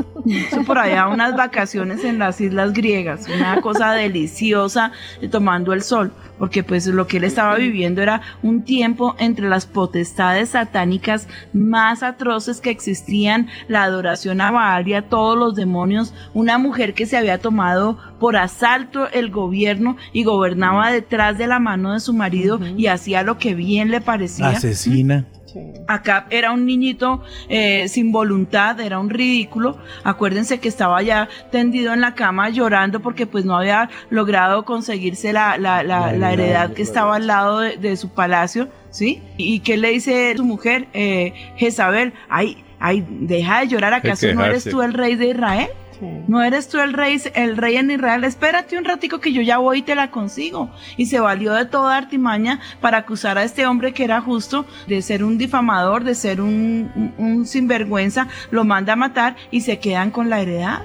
por 0.65 0.77
allá 0.77 1.09
unas 1.09 1.35
vacaciones 1.35 2.05
en 2.05 2.17
las 2.17 2.39
islas 2.39 2.71
griegas, 2.71 3.27
una 3.27 3.59
cosa 3.59 3.91
deliciosa 3.91 4.93
tomando 5.29 5.73
el 5.73 5.81
sol, 5.81 6.13
porque 6.37 6.63
pues 6.63 6.87
lo 6.87 7.07
que 7.07 7.17
él 7.17 7.23
estaba 7.23 7.55
viviendo 7.55 8.01
era 8.01 8.21
un 8.43 8.63
tiempo 8.63 9.15
entre 9.19 9.47
las 9.47 9.65
potestades 9.65 10.49
satánicas 10.49 11.27
más 11.53 12.03
atroces 12.03 12.61
que 12.61 12.69
existían, 12.69 13.47
la 13.67 13.83
adoración 13.83 14.41
a 14.41 14.51
Baal 14.51 14.87
y 14.87 14.93
a 14.93 15.09
todos 15.09 15.37
los 15.37 15.55
demonios, 15.55 16.13
una 16.33 16.57
mujer 16.57 16.93
que 16.93 17.05
se 17.05 17.17
había 17.17 17.39
tomado 17.39 17.97
por 18.19 18.37
asalto 18.37 19.09
el 19.11 19.29
gobierno 19.29 19.97
y 20.13 20.23
gobernaba 20.23 20.91
detrás 20.91 21.37
de 21.37 21.47
la 21.47 21.59
mano 21.59 21.93
de 21.93 21.99
su 21.99 22.13
marido 22.13 22.59
y 22.77 22.87
hacía 22.87 23.23
lo 23.23 23.37
que 23.37 23.55
bien 23.55 23.91
le 23.91 24.01
parecía. 24.01 24.49
Asesina. 24.49 25.25
Sí. 25.55 25.71
Acá 25.87 26.27
era 26.31 26.51
un 26.51 26.65
niñito 26.65 27.23
eh, 27.47 27.87
sin 27.87 28.11
voluntad, 28.11 28.77
era 28.81 28.99
un 28.99 29.09
ridículo. 29.09 29.77
Acuérdense 30.03 30.59
que 30.59 30.67
estaba 30.67 31.01
ya 31.01 31.29
tendido 31.49 31.93
en 31.93 32.01
la 32.01 32.13
cama 32.13 32.49
llorando 32.49 32.99
porque 32.99 33.25
pues 33.25 33.45
no 33.45 33.55
había 33.55 33.89
logrado 34.09 34.65
conseguirse 34.65 35.31
la, 35.31 35.57
la, 35.57 35.81
la, 35.81 36.11
la 36.11 36.33
heredad 36.33 36.73
que 36.73 36.81
estaba 36.81 37.15
al 37.15 37.27
lado 37.27 37.61
de, 37.61 37.77
de 37.77 37.95
su 37.95 38.09
palacio, 38.09 38.67
¿sí? 38.89 39.21
¿Y 39.37 39.61
qué 39.61 39.77
le 39.77 39.91
dice 39.91 40.33
su 40.35 40.43
mujer, 40.43 40.87
eh, 40.93 41.33
Jezabel? 41.55 42.11
Ay, 42.27 42.65
ay, 42.81 43.05
deja 43.09 43.61
de 43.61 43.69
llorar, 43.69 43.93
¿acaso 43.93 44.27
no 44.33 44.43
eres 44.43 44.65
tú 44.65 44.81
el 44.81 44.93
rey 44.93 45.15
de 45.15 45.29
Israel? 45.29 45.69
Sí. 45.99 46.05
¿No 46.27 46.43
eres 46.43 46.67
tú 46.67 46.79
el 46.79 46.91
rey, 46.93 47.21
el 47.35 47.55
rey 47.55 47.77
en 47.77 47.89
Israel? 47.89 48.23
Espérate 48.25 48.77
un 48.77 48.83
ratico 48.85 49.19
que 49.19 49.31
yo 49.31 49.41
ya 49.41 49.59
voy 49.59 49.79
y 49.79 49.81
te 49.81 49.95
la 49.95 50.11
consigo. 50.11 50.69
Y 50.97 51.05
se 51.05 51.19
valió 51.19 51.53
de 51.53 51.65
toda 51.65 51.95
artimaña 51.95 52.59
para 52.81 52.97
acusar 52.97 53.37
a 53.37 53.43
este 53.43 53.65
hombre 53.65 53.93
que 53.93 54.03
era 54.03 54.19
justo 54.19 54.65
de 54.87 55.01
ser 55.01 55.23
un 55.23 55.37
difamador, 55.37 56.03
de 56.03 56.15
ser 56.15 56.41
un, 56.41 56.91
un- 56.95 57.13
un 57.17 57.45
sinvergüenza, 57.45 58.27
lo 58.51 58.65
manda 58.65 58.93
a 58.93 58.97
matar 58.97 59.35
y 59.51 59.61
se 59.61 59.79
quedan 59.79 60.11
con 60.11 60.29
la 60.29 60.41
heredad. 60.41 60.83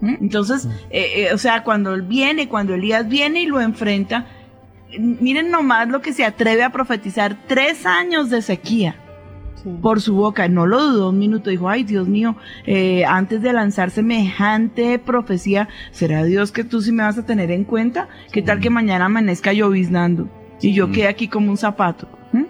¿Mm? 0.00 0.14
Entonces, 0.20 0.68
eh, 0.90 1.26
eh, 1.28 1.34
o 1.34 1.38
sea, 1.38 1.64
cuando 1.64 1.92
él 1.94 2.02
viene, 2.02 2.48
cuando 2.48 2.74
Elías 2.74 3.08
viene 3.08 3.40
y 3.42 3.46
lo 3.46 3.60
enfrenta, 3.60 4.26
miren 4.98 5.50
nomás 5.50 5.88
lo 5.88 6.00
que 6.00 6.12
se 6.12 6.24
atreve 6.24 6.62
a 6.62 6.70
profetizar, 6.70 7.36
tres 7.48 7.86
años 7.86 8.30
de 8.30 8.40
sequía. 8.42 8.96
Sí. 9.64 9.70
por 9.80 10.00
su 10.00 10.14
boca. 10.14 10.46
No 10.48 10.66
lo 10.66 10.82
dudó 10.84 11.08
un 11.10 11.18
minuto, 11.18 11.50
dijo, 11.50 11.68
ay 11.68 11.84
Dios 11.84 12.06
mío, 12.06 12.36
eh, 12.66 13.04
antes 13.06 13.40
de 13.42 13.52
lanzar 13.52 13.90
semejante 13.90 14.98
profecía, 14.98 15.68
¿será 15.90 16.22
Dios 16.24 16.52
que 16.52 16.64
tú 16.64 16.82
sí 16.82 16.92
me 16.92 17.02
vas 17.02 17.16
a 17.16 17.24
tener 17.24 17.50
en 17.50 17.64
cuenta? 17.64 18.08
¿Qué 18.30 18.42
tal 18.42 18.60
que 18.60 18.70
mañana 18.70 19.06
amanezca 19.06 19.52
lloviznando 19.52 20.28
y 20.60 20.74
yo 20.74 20.92
quede 20.92 21.08
aquí 21.08 21.28
como 21.28 21.50
un 21.50 21.56
zapato? 21.56 22.08
¿Mm? 22.32 22.44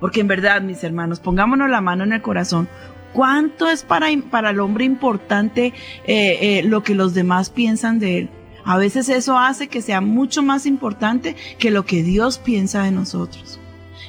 Porque 0.00 0.20
en 0.20 0.28
verdad, 0.28 0.62
mis 0.62 0.84
hermanos, 0.84 1.18
pongámonos 1.18 1.68
la 1.68 1.80
mano 1.80 2.04
en 2.04 2.12
el 2.12 2.22
corazón. 2.22 2.68
¿Cuánto 3.12 3.68
es 3.68 3.84
para, 3.84 4.08
para 4.30 4.50
el 4.50 4.60
hombre 4.60 4.84
importante 4.84 5.72
eh, 6.06 6.38
eh, 6.40 6.62
lo 6.64 6.82
que 6.82 6.94
los 6.94 7.14
demás 7.14 7.50
piensan 7.50 7.98
de 7.98 8.18
él? 8.18 8.30
A 8.64 8.78
veces 8.78 9.08
eso 9.08 9.38
hace 9.38 9.68
que 9.68 9.82
sea 9.82 10.00
mucho 10.00 10.42
más 10.42 10.66
importante 10.66 11.36
que 11.58 11.70
lo 11.70 11.84
que 11.84 12.02
Dios 12.02 12.38
piensa 12.38 12.82
de 12.82 12.90
nosotros. 12.90 13.60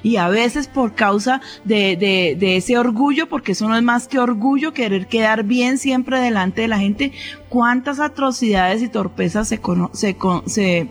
Y 0.06 0.18
a 0.18 0.28
veces 0.30 0.68
por 0.68 0.94
causa 0.94 1.42
de, 1.64 1.96
de- 1.98 2.36
de 2.40 2.58
ese 2.58 2.78
orgullo, 2.78 3.28
porque 3.28 3.54
eso 3.54 3.68
no 3.68 3.76
es 3.76 3.82
más 3.82 4.08
que 4.08 4.20
orgullo, 4.20 4.72
querer 4.72 5.08
quedar 5.08 5.44
bien 5.44 5.78
siempre 5.80 6.20
delante 6.20 6.62
de 6.62 6.68
la 6.68 6.78
gente, 6.78 7.12
cuántas 7.50 8.00
atrocidades 8.00 8.84
y 8.84 8.88
torpezas 8.88 9.48
se, 9.48 9.60
cono- 9.60 9.90
se, 9.94 10.16
con- 10.16 10.48
se, 10.48 10.90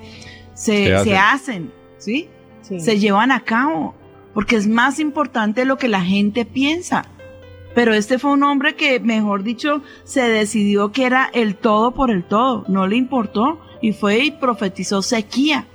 se, 0.54 0.86
Se 0.86 0.94
hacen. 0.94 1.04
se 1.04 1.16
hacen, 1.16 1.72
¿sí? 1.98 2.28
Sí. 2.62 2.80
se 2.80 2.98
llevan 2.98 3.30
a 3.30 3.40
cabo, 3.40 3.94
porque 4.34 4.56
es 4.56 4.66
más 4.66 4.98
importante 4.98 5.64
lo 5.64 5.76
que 5.78 5.86
la 5.88 6.00
gente 6.00 6.44
piensa. 6.44 7.04
Pero 7.74 7.92
este 7.94 8.18
fue 8.18 8.32
un 8.32 8.42
hombre 8.42 8.74
que, 8.74 8.98
mejor 9.00 9.42
dicho, 9.44 9.82
se 10.04 10.22
decidió 10.22 10.90
que 10.92 11.04
era 11.04 11.30
el 11.34 11.54
todo 11.56 11.92
por 11.92 12.10
el 12.10 12.24
todo, 12.24 12.64
no 12.68 12.86
le 12.88 12.96
importó 12.96 13.60
y 13.80 13.92
fue 13.92 14.24
y 14.24 14.30
profetizó 14.32 15.02
sequía. 15.02 15.66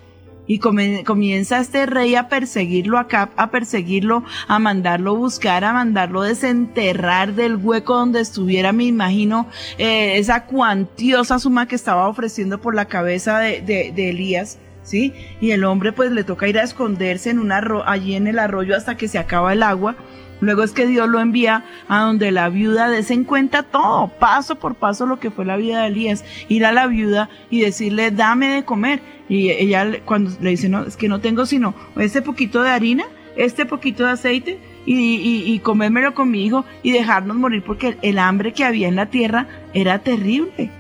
Y 0.49 0.57
comienza 0.57 1.59
este 1.59 1.85
rey 1.85 2.15
a 2.15 2.27
perseguirlo 2.27 2.97
acá, 2.97 3.29
a 3.37 3.51
perseguirlo, 3.51 4.23
a 4.47 4.57
mandarlo 4.57 5.15
buscar, 5.15 5.63
a 5.63 5.73
mandarlo 5.73 6.23
desenterrar 6.23 7.35
del 7.35 7.55
hueco 7.55 7.95
donde 7.95 8.19
estuviera, 8.19 8.71
me 8.73 8.85
imagino, 8.85 9.47
eh, 9.77 10.17
esa 10.17 10.45
cuantiosa 10.45 11.37
suma 11.37 11.67
que 11.67 11.75
estaba 11.75 12.07
ofreciendo 12.07 12.59
por 12.59 12.73
la 12.73 12.85
cabeza 12.85 13.37
de, 13.39 13.61
de- 13.61 13.91
de 13.95 14.09
Elías. 14.09 14.57
¿Sí? 14.81 15.13
Y 15.39 15.51
el 15.51 15.65
hombre 15.65 15.91
pues 15.91 16.11
le 16.11 16.23
toca 16.23 16.47
ir 16.47 16.57
a 16.57 16.63
esconderse 16.63 17.29
en 17.29 17.37
un 17.37 17.51
arro 17.51 17.87
allí 17.87 18.15
en 18.15 18.25
el 18.25 18.39
arroyo 18.39 18.75
hasta 18.75 18.97
que 18.97 19.07
se 19.07 19.19
acaba 19.19 19.53
el 19.53 19.61
agua. 19.61 19.95
Luego 20.41 20.63
es 20.63 20.71
que 20.71 20.87
Dios 20.87 21.09
lo 21.09 21.19
envía 21.19 21.65
a 21.87 22.01
donde 22.01 22.31
la 22.31 22.49
viuda 22.49 22.89
des 22.89 23.11
en 23.11 23.23
cuenta 23.23 23.63
todo, 23.63 24.07
paso 24.19 24.55
por 24.55 24.75
paso 24.75 25.05
lo 25.05 25.19
que 25.19 25.31
fue 25.31 25.45
la 25.45 25.57
vida 25.57 25.81
de 25.81 25.87
Elías. 25.87 26.23
Ir 26.47 26.65
a 26.65 26.71
la 26.71 26.87
viuda 26.87 27.29
y 27.49 27.61
decirle, 27.61 28.11
dame 28.11 28.49
de 28.49 28.63
comer. 28.63 29.01
Y 29.27 29.49
ella 29.51 29.85
cuando 30.05 30.31
le 30.41 30.51
dice, 30.51 30.69
no, 30.69 30.85
es 30.85 30.97
que 30.97 31.09
no 31.09 31.19
tengo 31.19 31.45
sino 31.45 31.75
este 31.97 32.21
poquito 32.21 32.61
de 32.61 32.69
harina, 32.69 33.05
este 33.35 33.65
poquito 33.65 34.05
de 34.05 34.11
aceite 34.11 34.59
y 34.85 35.59
comérmelo 35.59 36.15
con 36.15 36.31
mi 36.31 36.45
hijo 36.45 36.65
y 36.81 36.91
dejarnos 36.91 37.37
morir 37.37 37.61
porque 37.63 37.89
el, 37.89 37.97
el 38.01 38.19
hambre 38.19 38.53
que 38.53 38.65
había 38.65 38.87
en 38.87 38.95
la 38.95 39.07
tierra 39.07 39.47
era 39.73 39.99
terrible. 39.99 40.71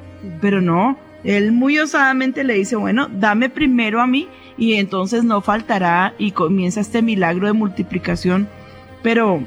Pero 0.41 0.61
no, 0.61 0.97
él 1.23 1.51
muy 1.51 1.77
osadamente 1.79 2.43
le 2.43 2.53
dice, 2.53 2.75
bueno, 2.75 3.07
dame 3.11 3.49
primero 3.49 4.01
a 4.01 4.07
mí 4.07 4.27
y 4.57 4.73
entonces 4.73 5.23
no 5.23 5.41
faltará 5.41 6.13
y 6.17 6.31
comienza 6.31 6.81
este 6.81 7.01
milagro 7.01 7.47
de 7.47 7.53
multiplicación. 7.53 8.47
Pero 9.01 9.43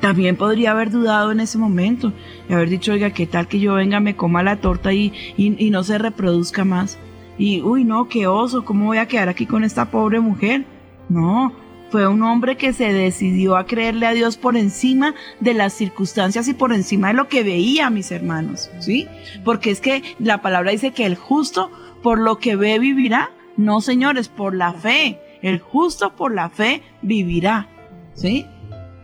también 0.00 0.36
podría 0.36 0.72
haber 0.72 0.90
dudado 0.90 1.32
en 1.32 1.40
ese 1.40 1.58
momento 1.58 2.12
y 2.48 2.52
haber 2.52 2.68
dicho, 2.68 2.92
oiga, 2.92 3.10
¿qué 3.10 3.26
tal 3.26 3.48
que 3.48 3.58
yo 3.58 3.74
venga, 3.74 4.00
me 4.00 4.16
coma 4.16 4.42
la 4.42 4.56
torta 4.56 4.92
y, 4.92 5.12
y, 5.36 5.70
no 5.70 5.82
se 5.82 5.98
reproduzca 5.98 6.64
más? 6.64 6.98
Y, 7.38 7.62
uy, 7.62 7.84
no, 7.84 8.08
qué 8.08 8.26
oso, 8.26 8.64
¿cómo 8.64 8.86
voy 8.86 8.98
a 8.98 9.08
quedar 9.08 9.28
aquí 9.28 9.46
con 9.46 9.64
esta 9.64 9.90
pobre 9.90 10.20
mujer? 10.20 10.64
No, 11.08 11.52
fue 11.90 12.06
un 12.06 12.22
hombre 12.22 12.56
que 12.56 12.72
se 12.72 12.92
decidió 12.92 13.56
a 13.56 13.66
creerle 13.66 14.06
a 14.06 14.12
Dios 14.12 14.36
por 14.36 14.56
encima 14.56 15.14
de 15.40 15.54
las 15.54 15.72
circunstancias 15.72 16.48
y 16.48 16.54
por 16.54 16.72
encima 16.72 17.08
de 17.08 17.14
lo 17.14 17.28
que 17.28 17.42
veía, 17.42 17.90
mis 17.90 18.12
hermanos, 18.12 18.70
¿sí? 18.78 19.08
Porque 19.44 19.70
es 19.70 19.80
que 19.80 20.02
la 20.18 20.40
palabra 20.40 20.70
dice 20.70 20.92
que 20.92 21.04
el 21.04 21.16
justo 21.16 21.70
por 22.02 22.18
lo 22.18 22.38
que 22.38 22.56
ve 22.56 22.78
vivirá. 22.78 23.30
No, 23.56 23.82
señores, 23.82 24.28
por 24.28 24.54
la 24.54 24.72
fe. 24.72 25.20
El 25.42 25.58
justo 25.58 26.14
por 26.14 26.32
la 26.32 26.48
fe 26.48 26.82
vivirá, 27.02 27.68
¿sí? 28.14 28.46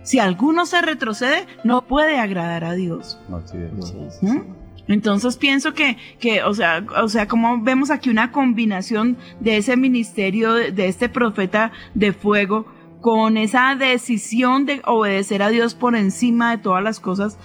Si 0.02 0.18
alguno 0.18 0.64
se 0.66 0.80
retrocede, 0.80 1.46
no 1.64 1.86
puede 1.86 2.18
agradar 2.18 2.64
a 2.64 2.72
Dios. 2.72 3.20
Así 3.32 3.58
es. 3.58 4.22
¿Mm? 4.22 4.40
Entonces 4.88 5.36
pienso 5.36 5.74
que, 5.74 5.98
que 6.18 6.42
o, 6.42 6.54
sea, 6.54 6.84
o 7.02 7.08
sea, 7.08 7.28
como 7.28 7.60
vemos 7.62 7.90
aquí 7.90 8.08
una 8.08 8.32
combinación 8.32 9.18
de 9.38 9.58
ese 9.58 9.76
ministerio, 9.76 10.54
de, 10.54 10.72
de 10.72 10.88
este 10.88 11.10
profeta 11.10 11.72
de 11.94 12.14
fuego, 12.14 12.66
con 13.00 13.36
esa 13.36 13.74
decisión 13.74 14.66
de 14.66 14.80
obedecer 14.84 15.42
a 15.42 15.50
Dios 15.50 15.74
por 15.74 15.94
encima 15.94 16.50
de 16.50 16.62
todas 16.62 16.82
las 16.82 17.00
cosas, 17.00 17.38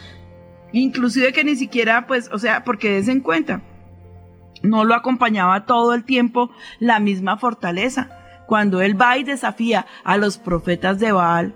inclusive 0.72 1.34
que 1.34 1.44
ni 1.44 1.56
siquiera, 1.56 2.08
pues, 2.08 2.30
o 2.32 2.40
sea, 2.40 2.64
porque 2.64 2.92
des 2.92 3.08
en 3.08 3.20
cuenta, 3.20 3.62
no 4.64 4.86
lo 4.86 4.96
acompañaba 4.96 5.66
todo 5.66 5.94
el 5.94 6.06
tiempo 6.06 6.50
la 6.80 7.00
misma 7.00 7.38
fortaleza. 7.38 8.23
Cuando 8.48 8.82
él 8.82 9.00
va 9.00 9.18
y 9.18 9.24
desafía 9.24 9.86
a 10.04 10.18
los 10.18 10.38
profetas 10.38 11.00
de 11.00 11.12
Baal 11.12 11.54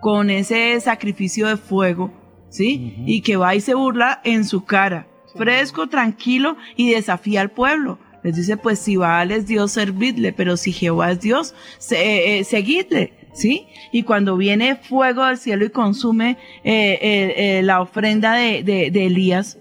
con 0.00 0.30
ese 0.30 0.78
sacrificio 0.80 1.46
de 1.48 1.56
fuego, 1.56 2.12
¿sí? 2.50 2.94
Y 3.06 3.22
que 3.22 3.36
va 3.36 3.54
y 3.54 3.60
se 3.60 3.74
burla 3.74 4.20
en 4.24 4.44
su 4.44 4.64
cara, 4.64 5.06
fresco, 5.36 5.88
tranquilo 5.88 6.56
y 6.76 6.90
desafía 6.90 7.40
al 7.40 7.50
pueblo. 7.50 7.98
Les 8.22 8.34
dice, 8.36 8.56
pues 8.56 8.78
si 8.78 8.96
Baal 8.96 9.30
es 9.30 9.46
Dios, 9.46 9.72
servidle, 9.72 10.32
pero 10.32 10.56
si 10.56 10.72
Jehová 10.72 11.12
es 11.12 11.20
Dios, 11.20 11.54
se- 11.78 12.38
eh, 12.38 12.44
seguidle. 12.44 13.12
¿Sí? 13.34 13.66
Y 13.92 14.04
cuando 14.04 14.38
viene 14.38 14.76
fuego 14.76 15.22
del 15.26 15.36
cielo 15.36 15.66
y 15.66 15.68
consume 15.68 16.38
eh, 16.64 16.98
eh, 17.02 17.34
eh, 17.58 17.62
la 17.62 17.82
ofrenda 17.82 18.32
de, 18.32 18.62
de- 18.62 18.90
de 18.90 19.06
Elías, 19.06 19.58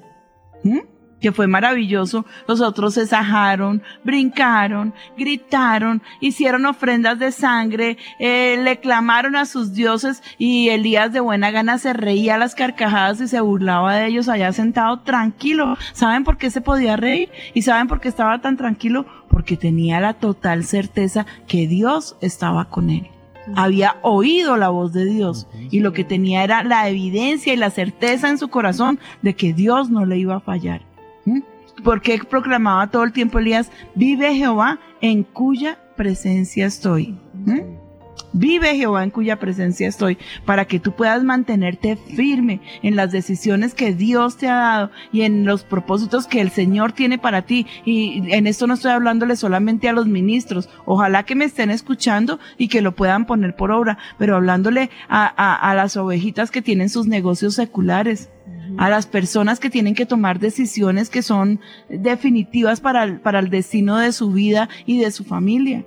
¿m? 0.64 0.86
Que 1.26 1.32
fue 1.32 1.48
maravilloso. 1.48 2.24
Los 2.48 2.62
otros 2.62 2.94
se 2.94 3.08
sajaron, 3.08 3.82
brincaron, 4.04 4.94
gritaron, 5.18 6.04
hicieron 6.20 6.68
ofrendas 6.68 7.18
de 7.18 7.32
sangre, 7.32 7.98
eh, 8.20 8.60
le 8.62 8.80
clamaron 8.80 9.36
a 9.36 9.48
sus 9.48 9.74
dioses 9.74 10.22
y 10.38 10.70
Elías 10.70 11.14
de 11.14 11.22
buena 11.22 11.50
gana 11.50 11.80
se 11.80 11.94
reía 11.94 12.36
a 12.36 12.38
las 12.38 12.54
carcajadas 12.54 13.22
y 13.22 13.28
se 13.28 13.42
burlaba 13.42 13.96
de 13.96 14.06
ellos 14.06 14.30
allá 14.30 14.54
sentado 14.54 15.00
tranquilo. 15.00 15.80
¿Saben 15.94 16.24
por 16.24 16.38
qué 16.38 16.52
se 16.52 16.62
podía 16.62 16.96
reír? 16.96 17.32
¿Y 17.56 17.64
saben 17.64 17.88
por 17.88 18.02
qué 18.02 18.10
estaba 18.10 18.40
tan 18.40 18.56
tranquilo? 18.56 19.08
Porque 19.28 19.58
tenía 19.58 20.00
la 20.00 20.14
total 20.14 20.64
certeza 20.64 21.26
que 21.48 21.66
Dios 21.66 22.18
estaba 22.22 22.66
con 22.66 22.92
él 22.92 23.10
había 23.56 23.98
oído 24.02 24.58
la 24.58 24.70
voz 24.70 24.92
de 24.92 25.06
Dios 25.06 25.48
y 25.70 25.82
lo 25.82 25.94
que 25.94 26.04
tenía 26.04 26.44
era 26.44 26.64
la 26.64 26.90
evidencia 26.90 27.54
y 27.54 27.58
la 27.58 27.70
certeza 27.70 28.30
en 28.30 28.40
su 28.40 28.48
corazón 28.48 29.00
de 29.22 29.36
que 29.36 29.54
Dios 29.54 29.92
no 29.92 30.06
le 30.06 30.18
iba 30.18 30.36
a 30.36 30.40
fallar. 30.40 30.82
Porque 31.84 32.20
proclamaba 32.30 32.90
todo 32.90 33.04
el 33.04 33.12
tiempo 33.12 33.40
Elías, 33.40 33.72
vive 33.96 34.34
Jehová 34.36 34.80
en 35.02 35.24
cuya 35.24 35.78
presencia 35.96 36.66
estoy. 36.66 37.18
¿Mm? 37.34 37.60
Vive 38.38 38.76
Jehová 38.76 39.04
en 39.04 39.12
cuya 39.12 39.40
presencia 39.40 39.88
estoy, 39.88 40.18
para 40.46 40.66
que 40.66 40.80
tú 40.80 40.92
puedas 40.94 41.24
mantenerte 41.24 41.96
firme 41.96 42.60
en 42.82 42.98
las 42.98 43.12
decisiones 43.14 43.74
que 43.74 43.94
Dios 43.94 44.36
te 44.36 44.50
ha 44.50 44.56
dado 44.56 44.92
y 45.14 45.22
en 45.22 45.46
los 45.46 45.64
propósitos 45.64 46.28
que 46.28 46.42
el 46.42 46.50
Señor 46.50 46.92
tiene 46.92 47.18
para 47.18 47.44
ti. 47.44 47.66
Y 47.86 48.24
en 48.34 48.46
esto 48.48 48.68
no 48.68 48.74
estoy 48.74 48.92
hablándole 48.92 49.38
solamente 49.38 49.88
a 49.88 49.94
los 49.94 50.08
ministros, 50.08 50.70
ojalá 50.86 51.24
que 51.24 51.36
me 51.36 51.46
estén 51.46 51.72
escuchando 51.72 52.40
y 52.58 52.68
que 52.68 52.82
lo 52.82 52.94
puedan 52.94 53.26
poner 53.26 53.56
por 53.56 53.72
obra, 53.72 53.98
pero 54.18 54.36
hablándole 54.36 54.90
a, 55.08 55.26
a- 55.38 55.56
a 55.72 55.74
las 55.76 55.96
ovejitas 55.96 56.52
que 56.52 56.62
tienen 56.62 56.90
sus 56.90 57.08
negocios 57.08 57.54
seculares, 57.56 58.30
a 58.78 58.90
las 58.90 59.08
personas 59.08 59.60
que 59.60 59.70
tienen 59.70 59.96
que 59.96 60.06
tomar 60.06 60.40
decisiones 60.40 61.10
que 61.10 61.22
son 61.22 61.60
definitivas 61.90 62.80
para 62.80 63.04
el, 63.04 63.20
para 63.20 63.40
el 63.40 63.50
destino 63.50 63.98
de 63.98 64.12
su 64.12 64.32
vida 64.32 64.70
y 64.86 65.00
de 65.00 65.12
su 65.12 65.24
familia. 65.24 65.86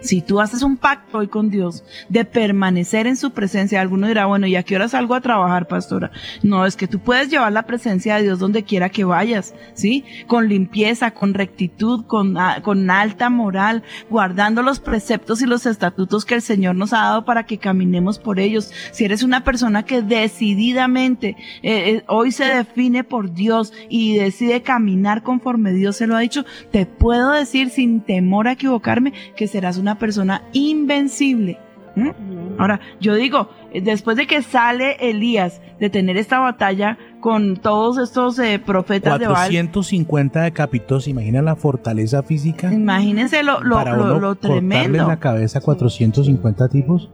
Si 0.00 0.20
tú 0.22 0.40
haces 0.40 0.62
un 0.62 0.76
pacto 0.76 1.18
hoy 1.18 1.28
con 1.28 1.50
Dios 1.50 1.84
de 2.08 2.24
permanecer 2.24 3.06
en 3.06 3.16
su 3.16 3.30
presencia, 3.32 3.80
alguno 3.80 4.06
dirá, 4.06 4.26
bueno, 4.26 4.46
¿y 4.46 4.54
a 4.56 4.62
qué 4.62 4.76
hora 4.76 4.88
salgo 4.88 5.14
a 5.14 5.20
trabajar, 5.20 5.66
pastora? 5.68 6.10
No, 6.42 6.64
es 6.66 6.76
que 6.76 6.86
tú 6.86 6.98
puedes 7.00 7.28
llevar 7.28 7.52
la 7.52 7.64
presencia 7.64 8.16
de 8.16 8.22
Dios 8.24 8.38
donde 8.38 8.62
quiera 8.62 8.88
que 8.88 9.04
vayas, 9.04 9.54
¿sí? 9.74 10.04
Con 10.26 10.48
limpieza, 10.48 11.10
con 11.12 11.34
rectitud, 11.34 12.04
con, 12.06 12.36
a- 12.38 12.62
con 12.62 12.90
alta 12.90 13.30
moral, 13.30 13.82
guardando 14.10 14.62
los 14.62 14.80
preceptos 14.80 15.42
y 15.42 15.46
los 15.46 15.66
estatutos 15.66 16.24
que 16.24 16.34
el 16.34 16.42
Señor 16.42 16.76
nos 16.76 16.92
ha 16.92 16.98
dado 16.98 17.24
para 17.24 17.44
que 17.46 17.58
caminemos 17.58 18.18
por 18.18 18.38
ellos. 18.38 18.70
Si 18.92 19.04
eres 19.04 19.22
una 19.22 19.44
persona 19.44 19.84
que 19.84 20.02
decididamente 20.02 21.36
eh, 21.62 21.90
eh, 21.90 22.04
hoy 22.08 22.32
se 22.32 22.44
define 22.44 23.04
por 23.04 23.32
Dios 23.32 23.72
y 23.88 24.16
decide 24.16 24.62
caminar 24.62 25.22
conforme 25.22 25.72
Dios 25.72 25.96
se 25.96 26.06
lo 26.06 26.16
ha 26.16 26.20
dicho, 26.20 26.44
te 26.70 26.86
puedo 26.86 27.32
decir 27.32 27.70
sin 27.70 28.00
temor 28.00 28.48
a 28.48 28.52
equivocarme 28.52 29.12
que 29.36 29.46
serás 29.48 29.78
una 29.78 29.85
persona 29.94 30.42
invencible. 30.52 31.58
¿Mm? 31.94 32.10
Ahora, 32.58 32.80
yo 33.00 33.14
digo, 33.14 33.48
eh, 33.72 33.80
después 33.80 34.18
de 34.18 34.26
que 34.26 34.42
sale 34.42 34.96
Elías 35.00 35.62
de 35.80 35.88
tener 35.88 36.18
esta 36.18 36.38
batalla 36.40 36.98
con 37.20 37.56
todos 37.56 37.96
estos 37.96 38.38
eh, 38.38 38.58
profetas 38.58 39.18
de 39.18 39.26
Baal, 39.26 39.48
450 39.50 40.42
decapitó, 40.42 41.00
¿se 41.00 41.10
imagina 41.10 41.40
la 41.40 41.56
fortaleza 41.56 42.22
física? 42.22 42.70
imagínense 42.72 43.42
lo, 43.42 43.62
lo, 43.62 43.76
para 43.76 43.96
lo- 43.96 44.04
uno 44.04 44.20
lo 44.20 44.34
tremendo. 44.34 45.08
la 45.08 45.18
cabeza 45.18 45.58
a 45.60 45.62
450 45.62 46.68
tipos. 46.68 47.08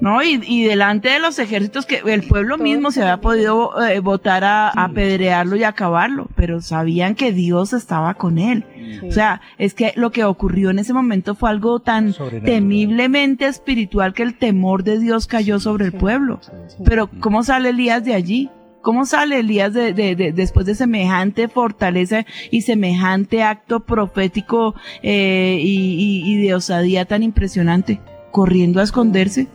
¿No? 0.00 0.22
Y, 0.22 0.40
y 0.46 0.64
delante 0.64 1.08
de 1.08 1.18
los 1.18 1.38
ejércitos 1.38 1.86
que 1.86 2.02
el 2.06 2.22
pueblo 2.22 2.58
mismo 2.58 2.90
se 2.90 3.00
había 3.02 3.20
podido 3.20 3.72
eh, 3.86 4.00
votar 4.00 4.44
a, 4.44 4.68
a 4.68 4.84
apedrearlo 4.84 5.56
y 5.56 5.64
acabarlo, 5.64 6.28
pero 6.36 6.60
sabían 6.60 7.14
que 7.14 7.32
Dios 7.32 7.72
estaba 7.72 8.14
con 8.14 8.38
él. 8.38 8.64
O 9.08 9.10
sea, 9.12 9.40
es 9.58 9.74
que 9.74 9.92
lo 9.96 10.10
que 10.12 10.24
ocurrió 10.24 10.70
en 10.70 10.78
ese 10.78 10.92
momento 10.92 11.34
fue 11.34 11.50
algo 11.50 11.80
tan 11.80 12.12
temiblemente 12.44 13.46
espiritual 13.46 14.14
que 14.14 14.22
el 14.22 14.34
temor 14.36 14.84
de 14.84 14.98
Dios 14.98 15.26
cayó 15.26 15.58
sobre 15.60 15.86
el 15.86 15.92
pueblo. 15.92 16.40
Pero 16.84 17.08
¿cómo 17.20 17.42
sale 17.42 17.70
Elías 17.70 18.04
de 18.04 18.14
allí? 18.14 18.50
¿Cómo 18.82 19.04
sale 19.04 19.40
Elías 19.40 19.72
de, 19.74 19.92
de- 19.92 20.14
de- 20.14 20.30
después 20.32 20.64
de 20.66 20.76
semejante 20.76 21.48
fortaleza 21.48 22.24
y 22.52 22.62
semejante 22.62 23.42
acto 23.42 23.80
profético 23.80 24.76
eh, 25.02 25.58
y, 25.60 25.94
y- 26.24 26.32
y 26.34 26.42
de 26.46 26.54
osadía 26.54 27.04
tan 27.04 27.24
impresionante? 27.24 28.00
Corriendo 28.30 28.80
a 28.80 28.84
esconderse. 28.84 29.48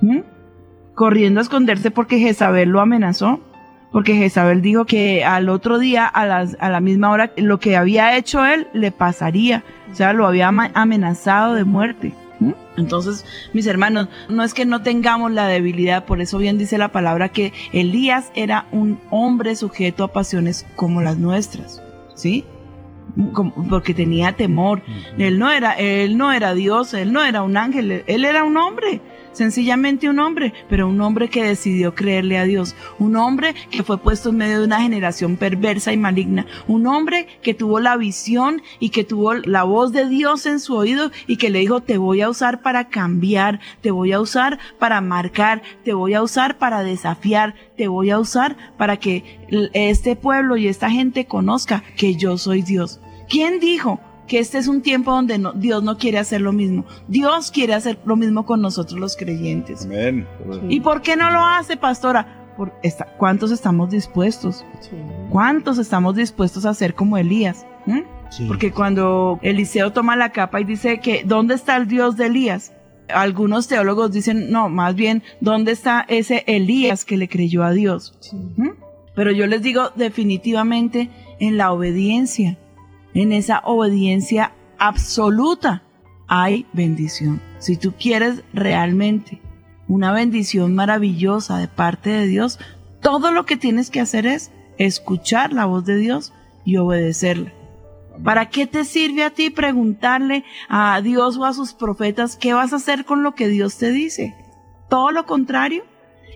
¿Mm? 0.00 0.18
Corriendo 0.94 1.40
a 1.40 1.42
esconderse 1.42 1.90
porque 1.90 2.18
Jezabel 2.18 2.68
lo 2.70 2.80
amenazó. 2.80 3.40
Porque 3.92 4.14
Jezabel 4.14 4.60
dijo 4.62 4.84
que 4.84 5.24
al 5.24 5.48
otro 5.48 5.78
día, 5.78 6.06
a, 6.06 6.26
las- 6.26 6.56
a 6.60 6.68
la 6.70 6.80
misma 6.80 7.10
hora, 7.10 7.30
lo 7.36 7.58
que 7.60 7.76
había 7.76 8.16
hecho 8.16 8.44
él 8.44 8.66
le 8.74 8.90
pasaría. 8.92 9.62
O 9.90 9.94
sea, 9.94 10.12
lo 10.12 10.26
había 10.26 10.48
amenazado 10.48 11.54
de 11.54 11.64
muerte. 11.64 12.12
¿Mm? 12.40 12.52
Entonces, 12.76 13.24
mis 13.54 13.66
hermanos, 13.66 14.08
no 14.28 14.42
es 14.42 14.52
que 14.52 14.66
no 14.66 14.82
tengamos 14.82 15.32
la 15.32 15.46
debilidad, 15.48 16.04
por 16.04 16.20
eso 16.20 16.36
bien 16.36 16.58
dice 16.58 16.76
la 16.76 16.88
palabra 16.92 17.30
que 17.30 17.54
Elías 17.72 18.30
era 18.34 18.66
un 18.72 18.98
hombre 19.10 19.56
sujeto 19.56 20.04
a 20.04 20.12
pasiones 20.12 20.66
como 20.76 21.00
las 21.00 21.16
nuestras, 21.16 21.82
¿sí? 22.14 22.44
Como- 23.32 23.54
porque 23.70 23.94
tenía 23.94 24.32
temor. 24.32 24.82
Él 25.16 25.38
no 25.38 25.50
era, 25.50 25.72
él 25.72 26.18
no 26.18 26.32
era 26.32 26.52
Dios, 26.52 26.92
él 26.92 27.14
no 27.14 27.24
era 27.24 27.42
un 27.42 27.56
ángel, 27.56 28.04
él 28.06 28.24
era 28.26 28.44
un 28.44 28.58
hombre, 28.58 29.00
sencillamente 29.36 30.08
un 30.08 30.18
hombre, 30.18 30.52
pero 30.68 30.88
un 30.88 31.00
hombre 31.00 31.28
que 31.28 31.44
decidió 31.44 31.94
creerle 31.94 32.38
a 32.38 32.44
Dios, 32.44 32.74
un 32.98 33.16
hombre 33.16 33.54
que 33.70 33.82
fue 33.82 33.98
puesto 33.98 34.30
en 34.30 34.38
medio 34.38 34.60
de 34.60 34.64
una 34.64 34.80
generación 34.80 35.36
perversa 35.36 35.92
y 35.92 35.96
maligna, 35.96 36.46
un 36.66 36.86
hombre 36.86 37.26
que 37.42 37.54
tuvo 37.54 37.78
la 37.78 37.96
visión 37.96 38.62
y 38.80 38.90
que 38.90 39.04
tuvo 39.04 39.34
la 39.34 39.64
voz 39.64 39.92
de 39.92 40.08
Dios 40.08 40.46
en 40.46 40.58
su 40.58 40.74
oído 40.74 41.10
y 41.26 41.36
que 41.36 41.50
le 41.50 41.60
dijo, 41.60 41.80
te 41.80 41.98
voy 41.98 42.22
a 42.22 42.30
usar 42.30 42.62
para 42.62 42.88
cambiar, 42.88 43.60
te 43.82 43.90
voy 43.90 44.12
a 44.12 44.20
usar 44.20 44.58
para 44.78 45.00
marcar, 45.00 45.62
te 45.84 45.92
voy 45.92 46.14
a 46.14 46.22
usar 46.22 46.58
para 46.58 46.82
desafiar, 46.82 47.54
te 47.76 47.88
voy 47.88 48.10
a 48.10 48.18
usar 48.18 48.56
para 48.78 48.96
que 48.96 49.22
este 49.74 50.16
pueblo 50.16 50.56
y 50.56 50.68
esta 50.68 50.90
gente 50.90 51.26
conozca 51.26 51.84
que 51.96 52.16
yo 52.16 52.38
soy 52.38 52.62
Dios. 52.62 53.00
¿Quién 53.28 53.60
dijo 53.60 54.00
que 54.26 54.38
este 54.38 54.58
es 54.58 54.66
un 54.68 54.82
tiempo 54.82 55.10
donde 55.12 55.38
no- 55.38 55.52
Dios 55.52 55.82
no 55.82 55.96
quiere 55.98 56.18
hacer 56.18 56.40
lo 56.40 56.52
mismo? 56.52 56.84
Dios 57.08 57.50
quiere 57.50 57.74
hacer 57.74 57.98
lo 58.04 58.16
mismo 58.16 58.44
con 58.44 58.60
nosotros 58.60 58.98
los 58.98 59.16
creyentes. 59.16 59.84
Amén. 59.86 60.26
¿Y 60.68 60.80
por 60.80 61.02
qué 61.02 61.16
no 61.16 61.30
lo 61.30 61.40
hace, 61.44 61.76
pastora? 61.76 62.42
Por 62.56 62.72
esta- 62.82 63.06
¿Cuántos 63.18 63.50
estamos 63.50 63.90
dispuestos? 63.90 64.64
¿Cuántos 65.30 65.78
estamos 65.78 66.16
dispuestos 66.16 66.64
a 66.64 66.74
ser 66.74 66.94
como 66.94 67.18
Elías? 67.18 67.66
¿Mm? 67.86 68.00
Sí. 68.30 68.44
Porque 68.48 68.72
cuando 68.72 69.38
Eliseo 69.42 69.92
toma 69.92 70.16
la 70.16 70.30
capa 70.32 70.60
y 70.60 70.64
dice 70.64 70.98
que 71.00 71.22
¿dónde 71.24 71.54
está 71.54 71.76
el 71.76 71.86
Dios 71.86 72.16
de 72.16 72.26
Elías? 72.26 72.72
Algunos 73.08 73.68
teólogos 73.68 74.10
dicen, 74.10 74.50
no, 74.50 74.68
más 74.68 74.96
bien, 74.96 75.22
¿dónde 75.40 75.70
está 75.70 76.04
ese 76.08 76.42
Elías 76.48 77.04
que 77.04 77.16
le 77.16 77.28
creyó 77.28 77.62
a 77.62 77.70
Dios? 77.70 78.18
¿Mm? 78.56 78.70
Pero 79.14 79.30
yo 79.30 79.46
les 79.46 79.62
digo 79.62 79.90
definitivamente 79.94 81.10
en 81.38 81.56
la 81.56 81.72
obediencia, 81.72 82.58
en 83.16 83.32
esa 83.32 83.60
obediencia 83.64 84.52
absoluta, 84.78 85.82
hay 86.28 86.66
bendición. 86.74 87.40
Si 87.58 87.78
tú 87.78 87.94
quieres 87.98 88.42
realmente 88.52 89.40
una 89.88 90.12
bendición 90.12 90.74
maravillosa 90.74 91.56
de 91.56 91.66
parte 91.66 92.10
de 92.10 92.26
Dios, 92.26 92.58
todo 93.00 93.32
lo 93.32 93.46
que 93.46 93.56
tienes 93.56 93.88
que 93.88 94.00
hacer 94.00 94.26
es 94.26 94.52
escuchar 94.76 95.54
la 95.54 95.64
voz 95.64 95.86
de 95.86 95.96
Dios 95.96 96.34
y 96.66 96.76
obedecerla. 96.76 97.54
¿Para 98.22 98.50
qué 98.50 98.66
te 98.66 98.84
sirve 98.84 99.24
a 99.24 99.30
ti 99.30 99.48
preguntarle 99.48 100.44
a 100.68 101.00
Dios 101.00 101.38
o 101.38 101.46
a 101.46 101.54
sus 101.54 101.72
profetas 101.72 102.36
qué 102.36 102.52
vas 102.52 102.74
a 102.74 102.76
hacer 102.76 103.06
con 103.06 103.22
lo 103.22 103.34
que 103.34 103.48
Dios 103.48 103.78
te 103.78 103.92
dice? 103.92 104.34
Todo 104.90 105.10
lo 105.10 105.24
contrario. 105.24 105.84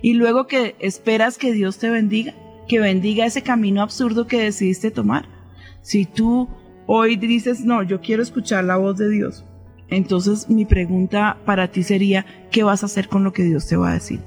Y 0.01 0.15
luego 0.15 0.47
que 0.47 0.77
esperas 0.79 1.37
que 1.37 1.53
Dios 1.53 1.77
te 1.77 1.91
bendiga, 1.91 2.33
que 2.69 2.81
bendiga 2.81 3.27
ese 3.27 3.43
camino 3.43 3.83
absurdo 3.83 4.27
que 4.27 4.41
decidiste 4.41 4.91
tomar. 4.91 5.29
Si 5.83 6.07
tú 6.07 6.49
hoy 6.93 7.15
dices, 7.15 7.65
no, 7.65 7.85
yo 7.85 8.01
quiero 8.01 8.21
escuchar 8.21 8.65
la 8.65 8.77
voz 8.77 8.97
de 8.97 9.09
Dios, 9.09 9.45
entonces 9.91 10.51
mi 10.51 10.65
pregunta 10.65 11.39
para 11.45 11.69
ti 11.69 11.85
sería, 11.85 12.27
¿qué 12.51 12.65
vas 12.65 12.83
a 12.83 12.87
hacer 12.87 13.07
con 13.07 13.23
lo 13.23 13.33
que 13.33 13.45
Dios 13.45 13.69
te 13.69 13.77
va 13.77 13.91
a 13.91 13.95
decir? 13.95 14.19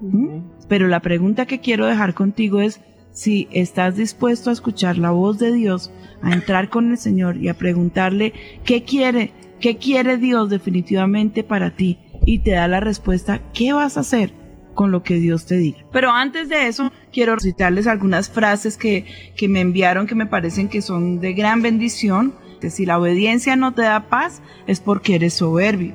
¿Mm? 0.00 0.40
Pero 0.68 0.88
la 0.88 0.98
pregunta 0.98 1.46
que 1.46 1.60
quiero 1.60 1.86
dejar 1.86 2.14
contigo 2.14 2.60
es 2.60 2.80
si 3.12 3.46
estás 3.52 3.96
dispuesto 3.96 4.50
a 4.50 4.52
escuchar 4.52 4.98
la 4.98 5.12
voz 5.12 5.38
de 5.38 5.52
Dios, 5.52 5.92
a 6.22 6.32
entrar 6.32 6.70
con 6.70 6.90
el 6.90 6.98
Señor 6.98 7.36
y 7.36 7.48
a 7.48 7.54
preguntarle 7.54 8.32
qué 8.64 8.82
quiere, 8.82 9.32
qué 9.60 9.76
quiere 9.76 10.16
Dios 10.16 10.50
definitivamente 10.50 11.44
para 11.44 11.70
ti 11.70 12.00
y 12.26 12.40
te 12.40 12.50
da 12.50 12.66
la 12.66 12.80
respuesta, 12.80 13.40
¿qué 13.54 13.72
vas 13.72 13.96
a 13.96 14.00
hacer? 14.00 14.32
Con 14.74 14.90
lo 14.90 15.02
que 15.02 15.16
Dios 15.16 15.46
te 15.46 15.56
diga. 15.56 15.78
Pero 15.92 16.10
antes 16.10 16.48
de 16.48 16.66
eso, 16.66 16.92
quiero 17.12 17.38
citarles 17.38 17.86
algunas 17.86 18.30
frases 18.30 18.76
que, 18.76 19.04
que 19.36 19.48
me 19.48 19.60
enviaron 19.60 20.06
que 20.06 20.14
me 20.14 20.26
parecen 20.26 20.68
que 20.68 20.82
son 20.82 21.20
de 21.20 21.32
gran 21.32 21.62
bendición. 21.62 22.34
Que 22.60 22.70
si 22.70 22.86
la 22.86 22.98
obediencia 22.98 23.56
no 23.56 23.74
te 23.74 23.82
da 23.82 24.08
paz, 24.08 24.40
es 24.66 24.80
porque 24.80 25.16
eres 25.16 25.34
soberbio. 25.34 25.94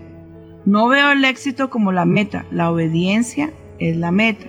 No 0.65 0.89
veo 0.89 1.11
el 1.11 1.23
éxito 1.23 1.69
como 1.69 1.93
la 1.93 2.03
meta, 2.03 2.45
la 2.51 2.69
obediencia 2.69 3.51
es 3.79 3.95
la 3.95 4.11
meta. 4.11 4.47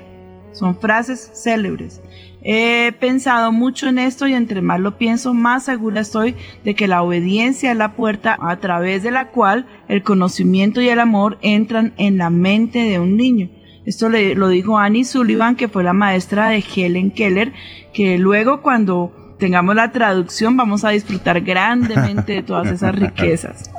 Son 0.52 0.76
frases 0.76 1.30
célebres. 1.32 2.02
He 2.42 2.92
pensado 2.98 3.52
mucho 3.52 3.88
en 3.88 3.98
esto 3.98 4.26
y 4.26 4.34
entre 4.34 4.62
más 4.62 4.80
lo 4.80 4.96
pienso, 4.96 5.34
más 5.34 5.64
segura 5.64 6.00
estoy 6.00 6.34
de 6.64 6.74
que 6.74 6.88
la 6.88 7.02
obediencia 7.02 7.70
es 7.70 7.76
la 7.76 7.94
puerta 7.94 8.36
a 8.40 8.56
través 8.58 9.02
de 9.02 9.10
la 9.10 9.28
cual 9.28 9.66
el 9.88 10.02
conocimiento 10.02 10.80
y 10.80 10.88
el 10.88 11.00
amor 11.00 11.38
entran 11.42 11.94
en 11.98 12.18
la 12.18 12.30
mente 12.30 12.80
de 12.80 12.98
un 12.98 13.16
niño. 13.16 13.50
Esto 13.88 14.10
le, 14.10 14.34
lo 14.34 14.48
dijo 14.48 14.76
Annie 14.76 15.02
Sullivan, 15.02 15.56
que 15.56 15.66
fue 15.66 15.82
la 15.82 15.94
maestra 15.94 16.50
de 16.50 16.62
Helen 16.62 17.10
Keller, 17.10 17.54
que 17.94 18.18
luego 18.18 18.60
cuando 18.60 19.34
tengamos 19.38 19.74
la 19.74 19.92
traducción 19.92 20.58
vamos 20.58 20.84
a 20.84 20.90
disfrutar 20.90 21.40
grandemente 21.40 22.34
de 22.34 22.42
todas 22.42 22.66
esas 22.68 22.94
riquezas. 23.00 23.70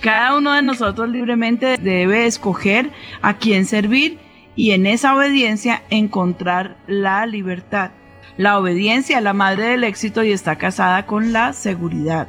Cada 0.00 0.34
uno 0.38 0.54
de 0.54 0.62
nosotros 0.62 1.10
libremente 1.10 1.76
debe 1.76 2.24
escoger 2.24 2.88
a 3.20 3.36
quién 3.36 3.66
servir 3.66 4.18
y 4.56 4.70
en 4.70 4.86
esa 4.86 5.14
obediencia 5.14 5.82
encontrar 5.90 6.78
la 6.86 7.26
libertad. 7.26 7.90
La 8.38 8.58
obediencia 8.58 9.18
es 9.18 9.24
la 9.24 9.34
madre 9.34 9.64
del 9.64 9.84
éxito 9.84 10.24
y 10.24 10.32
está 10.32 10.56
casada 10.56 11.04
con 11.04 11.34
la 11.34 11.52
seguridad. 11.52 12.28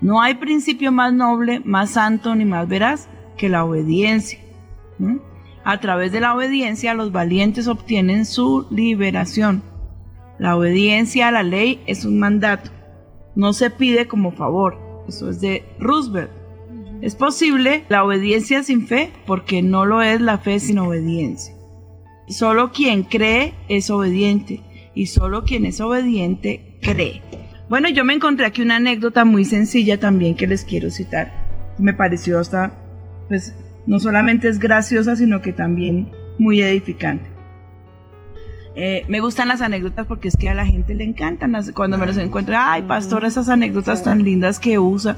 No 0.00 0.20
hay 0.20 0.34
principio 0.34 0.90
más 0.90 1.12
noble, 1.12 1.60
más 1.64 1.90
santo 1.90 2.34
ni 2.34 2.44
más 2.44 2.66
veraz 2.66 3.08
que 3.36 3.48
la 3.48 3.64
obediencia. 3.64 4.40
¿Mm? 4.98 5.18
A 5.64 5.78
través 5.80 6.12
de 6.12 6.20
la 6.20 6.34
obediencia 6.34 6.94
los 6.94 7.12
valientes 7.12 7.68
obtienen 7.68 8.26
su 8.26 8.66
liberación. 8.70 9.62
La 10.38 10.56
obediencia 10.56 11.28
a 11.28 11.32
la 11.32 11.42
ley 11.42 11.80
es 11.86 12.04
un 12.04 12.18
mandato. 12.18 12.70
No 13.36 13.52
se 13.52 13.70
pide 13.70 14.08
como 14.08 14.32
favor. 14.32 15.04
Eso 15.08 15.30
es 15.30 15.40
de 15.40 15.64
Roosevelt. 15.78 16.30
Es 17.00 17.14
posible 17.16 17.84
la 17.88 18.04
obediencia 18.04 18.62
sin 18.62 18.86
fe 18.86 19.12
porque 19.26 19.62
no 19.62 19.84
lo 19.84 20.02
es 20.02 20.20
la 20.20 20.38
fe 20.38 20.58
sin 20.60 20.78
obediencia. 20.78 21.54
Solo 22.28 22.72
quien 22.72 23.02
cree 23.02 23.54
es 23.68 23.90
obediente 23.90 24.60
y 24.94 25.06
solo 25.06 25.44
quien 25.44 25.66
es 25.66 25.80
obediente 25.80 26.78
cree. 26.80 27.22
Bueno, 27.68 27.88
yo 27.88 28.04
me 28.04 28.14
encontré 28.14 28.46
aquí 28.46 28.62
una 28.62 28.76
anécdota 28.76 29.24
muy 29.24 29.44
sencilla 29.44 29.98
también 29.98 30.34
que 30.34 30.46
les 30.46 30.64
quiero 30.64 30.90
citar. 30.90 31.32
Me 31.78 31.94
pareció 31.94 32.38
hasta, 32.38 32.72
pues, 33.28 33.54
no 33.86 33.98
solamente 33.98 34.48
es 34.48 34.58
graciosa, 34.58 35.16
sino 35.16 35.40
que 35.42 35.52
también 35.52 36.10
muy 36.38 36.62
edificante. 36.62 37.31
Eh, 38.74 39.04
me 39.08 39.20
gustan 39.20 39.48
las 39.48 39.60
anécdotas 39.60 40.06
porque 40.06 40.28
es 40.28 40.36
que 40.36 40.48
a 40.48 40.54
la 40.54 40.64
gente 40.64 40.94
le 40.94 41.04
encantan 41.04 41.52
las- 41.52 41.72
cuando 41.72 41.98
me 41.98 42.06
los 42.06 42.16
encuentro. 42.16 42.54
Ay, 42.58 42.82
pastor, 42.82 43.24
esas 43.26 43.48
anécdotas 43.50 44.02
tan 44.02 44.22
lindas 44.24 44.58
que 44.58 44.78
usa. 44.78 45.16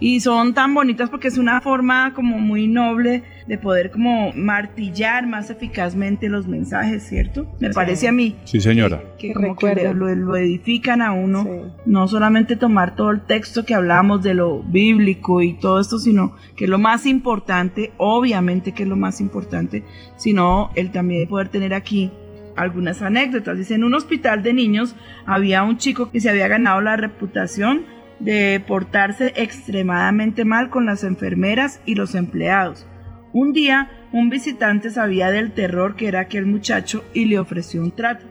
Y 0.00 0.20
son 0.20 0.54
tan 0.54 0.74
bonitas 0.74 1.08
porque 1.08 1.28
es 1.28 1.38
una 1.38 1.60
forma 1.60 2.12
como 2.14 2.38
muy 2.38 2.66
noble 2.66 3.22
de 3.46 3.58
poder 3.58 3.92
como 3.92 4.32
martillar 4.32 5.26
más 5.26 5.50
eficazmente 5.50 6.28
los 6.28 6.48
mensajes, 6.48 7.04
¿cierto? 7.04 7.46
Me 7.60 7.70
parece 7.70 8.08
a 8.08 8.12
mí 8.12 8.34
Sí, 8.44 8.60
señora. 8.60 9.00
que 9.18 9.28
Que 9.28 9.34
como 9.34 9.56
que 9.56 9.68
recuerdan. 9.68 9.98
lo, 10.00 10.12
lo 10.14 10.36
edifican 10.36 11.00
a 11.00 11.12
uno. 11.12 11.44
Sí. 11.44 11.50
No 11.86 12.08
solamente 12.08 12.56
tomar 12.56 12.96
todo 12.96 13.12
el 13.12 13.20
texto 13.20 13.64
que 13.64 13.74
hablamos 13.74 14.22
de 14.24 14.34
lo 14.34 14.62
bíblico 14.64 15.42
y 15.42 15.54
todo 15.54 15.80
esto, 15.80 15.98
sino 16.00 16.34
que 16.56 16.64
es 16.64 16.70
lo 16.70 16.78
más 16.78 17.06
importante, 17.06 17.92
obviamente 17.98 18.72
que 18.72 18.82
es 18.82 18.88
lo 18.88 18.96
más 18.96 19.20
importante, 19.20 19.84
sino 20.16 20.70
el 20.74 20.90
también 20.90 21.28
poder 21.28 21.48
tener 21.48 21.72
aquí 21.72 22.10
algunas 22.56 23.02
anécdotas. 23.02 23.58
Dice, 23.58 23.74
en 23.74 23.84
un 23.84 23.94
hospital 23.94 24.42
de 24.42 24.52
niños 24.52 24.96
había 25.26 25.62
un 25.62 25.78
chico 25.78 26.10
que 26.10 26.20
se 26.20 26.30
había 26.30 26.48
ganado 26.48 26.80
la 26.80 26.96
reputación 26.96 27.84
de 28.18 28.62
portarse 28.66 29.32
extremadamente 29.36 30.44
mal 30.44 30.70
con 30.70 30.86
las 30.86 31.04
enfermeras 31.04 31.80
y 31.84 31.94
los 31.94 32.14
empleados. 32.14 32.86
Un 33.32 33.52
día, 33.52 33.90
un 34.12 34.30
visitante 34.30 34.90
sabía 34.90 35.30
del 35.30 35.52
terror 35.52 35.96
que 35.96 36.08
era 36.08 36.20
aquel 36.20 36.46
muchacho 36.46 37.04
y 37.12 37.26
le 37.26 37.38
ofreció 37.38 37.82
un 37.82 37.92
trato. 37.92 38.24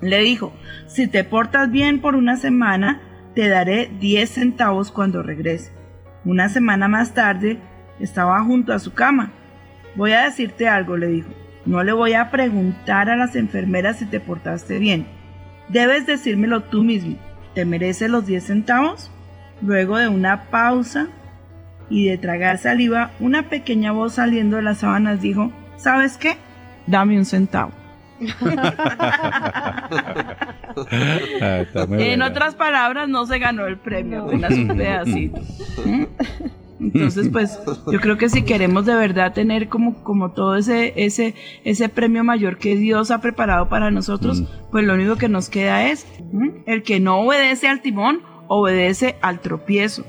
Le 0.00 0.20
dijo, 0.20 0.54
si 0.86 1.06
te 1.06 1.24
portas 1.24 1.70
bien 1.70 2.00
por 2.00 2.16
una 2.16 2.36
semana, 2.36 3.02
te 3.34 3.48
daré 3.48 3.90
10 4.00 4.30
centavos 4.30 4.90
cuando 4.90 5.22
regrese. 5.22 5.72
Una 6.24 6.48
semana 6.48 6.88
más 6.88 7.14
tarde, 7.14 7.58
estaba 7.98 8.42
junto 8.42 8.72
a 8.72 8.78
su 8.78 8.92
cama. 8.92 9.32
Voy 9.96 10.12
a 10.12 10.24
decirte 10.24 10.68
algo, 10.68 10.96
le 10.96 11.08
dijo. 11.08 11.30
No 11.66 11.82
le 11.84 11.92
voy 11.92 12.14
a 12.14 12.30
preguntar 12.30 13.10
a 13.10 13.16
las 13.16 13.36
enfermeras 13.36 13.98
si 13.98 14.06
te 14.06 14.20
portaste 14.20 14.78
bien. 14.78 15.06
Debes 15.68 16.06
decírmelo 16.06 16.62
tú 16.64 16.82
mismo. 16.82 17.16
¿Te 17.54 17.64
mereces 17.64 18.10
los 18.10 18.26
10 18.26 18.44
centavos? 18.44 19.10
Luego 19.62 19.98
de 19.98 20.08
una 20.08 20.44
pausa 20.50 21.08
y 21.90 22.06
de 22.08 22.16
tragar 22.18 22.58
saliva, 22.58 23.10
una 23.20 23.48
pequeña 23.48 23.92
voz 23.92 24.14
saliendo 24.14 24.56
de 24.56 24.62
las 24.62 24.78
sábanas 24.78 25.20
dijo, 25.20 25.52
¿sabes 25.76 26.16
qué? 26.16 26.36
Dame 26.86 27.18
un 27.18 27.24
centavo. 27.24 27.72
Ah, 31.40 31.64
En 31.74 31.88
buena. 31.88 32.26
otras 32.26 32.54
palabras, 32.54 33.08
no 33.08 33.26
se 33.26 33.38
ganó 33.38 33.66
el 33.66 33.76
premio, 33.76 34.18
No. 34.20 34.24
apenas 34.26 34.52
un 34.52 34.68
pedacito. 34.68 35.40
Entonces, 36.80 37.28
pues, 37.32 37.58
yo 37.92 38.00
creo 38.00 38.16
que 38.16 38.28
si 38.28 38.42
queremos 38.42 38.86
de 38.86 38.94
verdad 38.94 39.32
tener 39.34 39.68
como, 39.68 40.02
como 40.02 40.32
todo 40.32 40.56
ese, 40.56 40.92
ese, 40.96 41.34
ese 41.64 41.88
premio 41.88 42.24
mayor 42.24 42.56
que 42.58 42.76
Dios 42.76 43.10
ha 43.10 43.20
preparado 43.20 43.68
para 43.68 43.90
nosotros, 43.90 44.40
Mm. 44.40 44.46
pues 44.70 44.84
lo 44.84 44.94
único 44.94 45.16
que 45.16 45.28
nos 45.28 45.48
queda 45.50 45.88
es 45.90 46.06
el 46.66 46.82
que 46.82 47.00
no 47.00 47.20
obedece 47.20 47.68
al 47.68 47.82
timón, 47.82 48.20
obedece 48.48 49.16
al 49.20 49.40
tropiezo. 49.40 50.04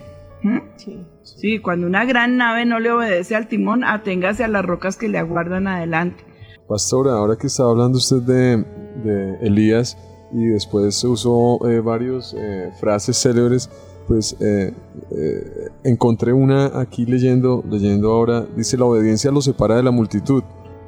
Sí. 0.77 1.05
Sí, 1.23 1.59
cuando 1.59 1.85
una 1.85 2.03
gran 2.05 2.37
nave 2.37 2.65
no 2.65 2.79
le 2.79 2.91
obedece 2.91 3.35
al 3.35 3.47
timón, 3.47 3.83
aténgase 3.83 4.43
a 4.43 4.47
las 4.47 4.65
rocas 4.65 4.97
que 4.97 5.07
le 5.07 5.19
aguardan 5.19 5.67
adelante. 5.67 6.23
Pastora, 6.67 7.11
ahora 7.13 7.35
que 7.35 7.47
estaba 7.47 7.69
hablando 7.71 7.97
usted 7.99 8.21
de, 8.21 8.65
de 9.03 9.37
Elías 9.45 9.97
y 10.33 10.45
después 10.45 11.03
usó 11.03 11.59
eh, 11.69 11.79
varias 11.81 12.35
frases 12.79 13.17
célebres, 13.21 13.69
pues 14.07 14.35
eh, 14.39 14.73
eh, 15.11 15.69
encontré 15.83 16.33
una 16.33 16.79
aquí 16.79 17.05
leyendo, 17.05 17.63
leyendo 17.69 18.11
ahora, 18.11 18.45
dice 18.55 18.77
la 18.77 18.85
obediencia 18.85 19.31
lo 19.31 19.41
separa 19.41 19.75
de 19.77 19.83
la 19.83 19.91
multitud, 19.91 20.43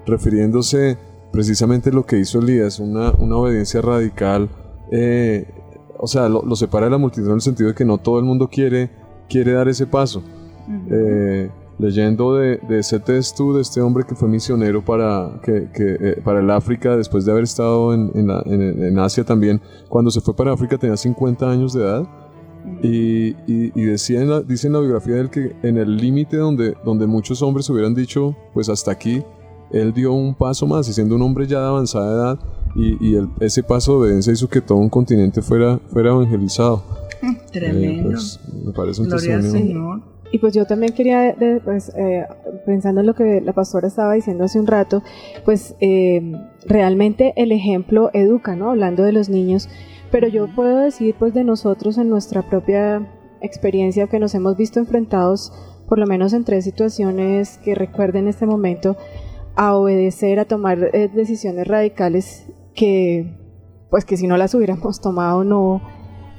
refiriéndose 0.06 0.98
precisamente 1.32 1.90
a 1.90 1.94
lo 1.94 2.06
que 2.06 2.20
hizo 2.20 2.40
Elías, 2.40 2.80
una, 2.80 3.12
una 3.12 3.38
obediencia 3.38 3.82
radical, 3.82 4.50
eh, 4.92 5.48
o 5.98 6.08
sea, 6.08 6.30
lo, 6.30 6.44
lo 6.44 6.56
separa 6.56 6.86
de 6.86 6.92
la 6.92 6.98
multitud 6.98 7.28
en 7.30 7.36
el 7.36 7.42
sentido 7.42 7.70
de 7.70 7.76
que 7.76 7.86
no 7.86 7.98
todo 7.98 8.20
el 8.20 8.26
mundo 8.26 8.50
quiere, 8.50 8.92
quiere 9.30 9.54
dar 9.54 9.68
ese 9.68 9.88
paso. 9.88 10.22
Eh, 10.90 11.50
leyendo 11.80 12.36
de, 12.36 12.58
de 12.70 12.84
C.T. 12.84 13.22
Stu, 13.24 13.56
de 13.56 13.62
este 13.62 13.82
hombre 13.82 14.06
que 14.08 14.14
fue 14.16 14.28
misionero 14.30 14.86
para, 14.86 15.40
que, 15.44 15.70
que, 15.74 15.98
eh, 16.00 16.22
para 16.24 16.40
el 16.40 16.50
África 16.52 16.96
después 16.96 17.26
de 17.26 17.32
haber 17.32 17.46
estado 17.46 17.94
en, 17.94 18.12
en, 18.14 18.28
la- 18.28 18.44
en- 18.46 18.84
en 18.84 19.00
Asia 19.00 19.24
también. 19.24 19.60
Cuando 19.90 20.12
se 20.12 20.22
fue 20.22 20.36
para 20.36 20.54
África 20.54 20.78
tenía 20.78 20.96
50 20.96 21.50
años 21.50 21.74
de 21.74 21.82
edad 21.84 22.08
y, 22.82 23.30
y- 23.48 23.72
y 23.76 23.82
decía 23.84 24.22
en 24.22 24.30
la, 24.30 24.42
dice 24.42 24.68
en 24.68 24.74
la 24.74 24.80
biografía 24.80 25.16
de 25.16 25.22
él 25.22 25.30
que 25.30 25.56
en 25.64 25.78
el 25.78 25.98
límite 25.98 26.38
donde, 26.38 26.76
donde 26.86 27.08
muchos 27.08 27.42
hombres 27.42 27.70
hubieran 27.70 27.94
dicho, 27.94 28.36
pues 28.54 28.70
hasta 28.70 28.92
aquí, 28.92 29.24
él 29.72 29.94
dio 29.94 30.14
un 30.14 30.36
paso 30.36 30.68
más 30.68 30.88
y 30.90 30.94
siendo 30.94 31.16
un 31.16 31.22
hombre 31.24 31.48
ya 31.48 31.60
de 31.62 31.68
avanzada 31.68 32.14
edad 32.14 32.40
y, 32.76 32.98
y 33.06 33.16
el- 33.16 33.30
ese 33.40 33.64
paso 33.64 33.94
de 33.94 33.98
obediencia 34.06 34.34
hizo 34.34 34.48
que 34.50 34.62
todo 34.62 34.78
un 34.78 34.90
continente 34.90 35.42
fuera, 35.42 35.80
fuera 35.90 36.12
evangelizado. 36.12 36.84
Eh, 37.22 37.38
Tremendo. 37.52 38.10
pues, 38.12 38.40
me 38.66 38.72
parece 38.74 39.02
un 39.02 39.08
Gloria 39.08 39.36
al 39.36 39.42
testimonio. 39.42 39.68
Señor. 39.74 40.14
Y 40.32 40.40
pues 40.40 40.54
yo 40.56 40.66
también 40.66 40.94
quería, 40.94 41.34
de- 41.34 41.62
pues, 41.64 41.92
eh, 41.96 42.26
pensando 42.66 43.02
en 43.02 43.08
lo 43.08 43.14
que 43.14 43.40
la 43.42 43.54
pastora 43.54 43.88
estaba 43.88 44.14
diciendo 44.14 44.44
hace 44.44 44.60
un 44.60 44.66
rato, 44.66 45.04
pues 45.46 45.76
eh, 45.80 46.34
realmente 46.66 47.34
el 47.36 47.52
ejemplo 47.52 48.10
educa, 48.14 48.56
¿no? 48.56 48.72
Hablando 48.72 49.04
de 49.04 49.12
los 49.12 49.30
niños, 49.30 49.70
pero 50.14 50.28
yo 50.30 50.48
puedo 50.56 50.78
decir 50.78 51.16
pues 51.20 51.34
de 51.34 51.44
nosotros 51.44 51.98
en 51.98 52.08
nuestra 52.08 52.44
propia 52.44 53.06
experiencia 53.42 54.08
que 54.08 54.20
nos 54.20 54.34
hemos 54.36 54.56
visto 54.56 54.80
enfrentados 54.80 55.52
por 55.90 55.98
lo 56.00 56.06
menos 56.08 56.32
en 56.34 56.44
tres 56.46 56.64
situaciones 56.64 57.58
que 57.66 57.76
recuerdo 57.76 58.20
en 58.20 58.28
este 58.30 58.46
momento 58.46 58.96
a 59.56 59.76
obedecer, 59.76 60.40
a 60.40 60.46
tomar 60.46 60.78
eh, 60.94 61.10
decisiones 61.14 61.68
radicales 61.68 62.46
que 62.76 63.38
pues 63.90 64.06
que 64.06 64.16
si 64.18 64.28
no 64.28 64.38
las 64.38 64.54
hubiéramos 64.56 65.02
tomado 65.02 65.44
no, 65.44 65.82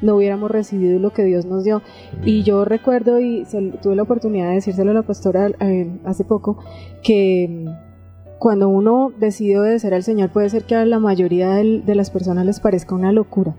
no 0.03 0.17
hubiéramos 0.17 0.51
recibido 0.51 0.99
lo 0.99 1.11
que 1.13 1.23
Dios 1.25 1.45
nos 1.45 1.63
dio. 1.65 1.83
Y 2.25 2.43
yo 2.43 2.65
recuerdo, 2.65 3.21
y 3.21 3.45
se- 3.45 3.73
tuve 3.83 3.95
la 3.97 4.03
oportunidad 4.03 4.49
de 4.49 4.55
decírselo 4.55 4.91
a 4.91 4.95
la 4.95 5.03
pastora 5.03 5.51
eh, 5.61 6.01
hace 6.05 6.25
poco, 6.25 6.59
que 7.03 7.67
cuando 8.39 8.69
uno 8.69 9.13
decide 9.19 9.59
obedecer 9.59 9.95
al 9.95 10.03
Señor 10.03 10.31
puede 10.31 10.51
ser 10.51 10.65
que 10.65 10.75
a 10.75 10.85
la 10.85 10.99
mayoría 10.99 11.51
de 11.55 11.95
las 11.95 12.11
personas 12.11 12.45
les 12.47 12.61
parezca 12.61 12.95
una 12.95 13.13
locura. 13.13 13.55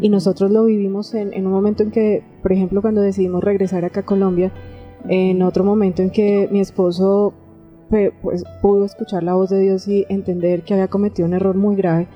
Y 0.00 0.08
nosotros 0.08 0.50
lo 0.50 0.64
vivimos 0.64 1.14
en, 1.14 1.32
en 1.32 1.46
un 1.46 1.52
momento 1.52 1.82
en 1.82 1.90
que, 1.90 2.24
por 2.42 2.52
ejemplo, 2.52 2.82
cuando 2.82 3.02
decidimos 3.02 3.44
regresar 3.44 3.84
acá 3.84 4.00
a 4.00 4.06
Colombia, 4.06 4.52
en 5.08 5.42
otro 5.42 5.64
momento 5.64 6.02
en 6.02 6.10
que 6.10 6.48
mi 6.50 6.60
esposo 6.60 7.34
pues, 7.88 8.44
pudo 8.60 8.84
escuchar 8.84 9.22
la 9.22 9.34
voz 9.34 9.50
de 9.50 9.60
Dios 9.60 9.86
y 9.86 10.06
entender 10.08 10.62
que 10.62 10.74
había 10.74 10.88
cometido 10.88 11.26
un 11.28 11.34
error 11.34 11.56
muy 11.56 11.76
grave, 11.76 12.08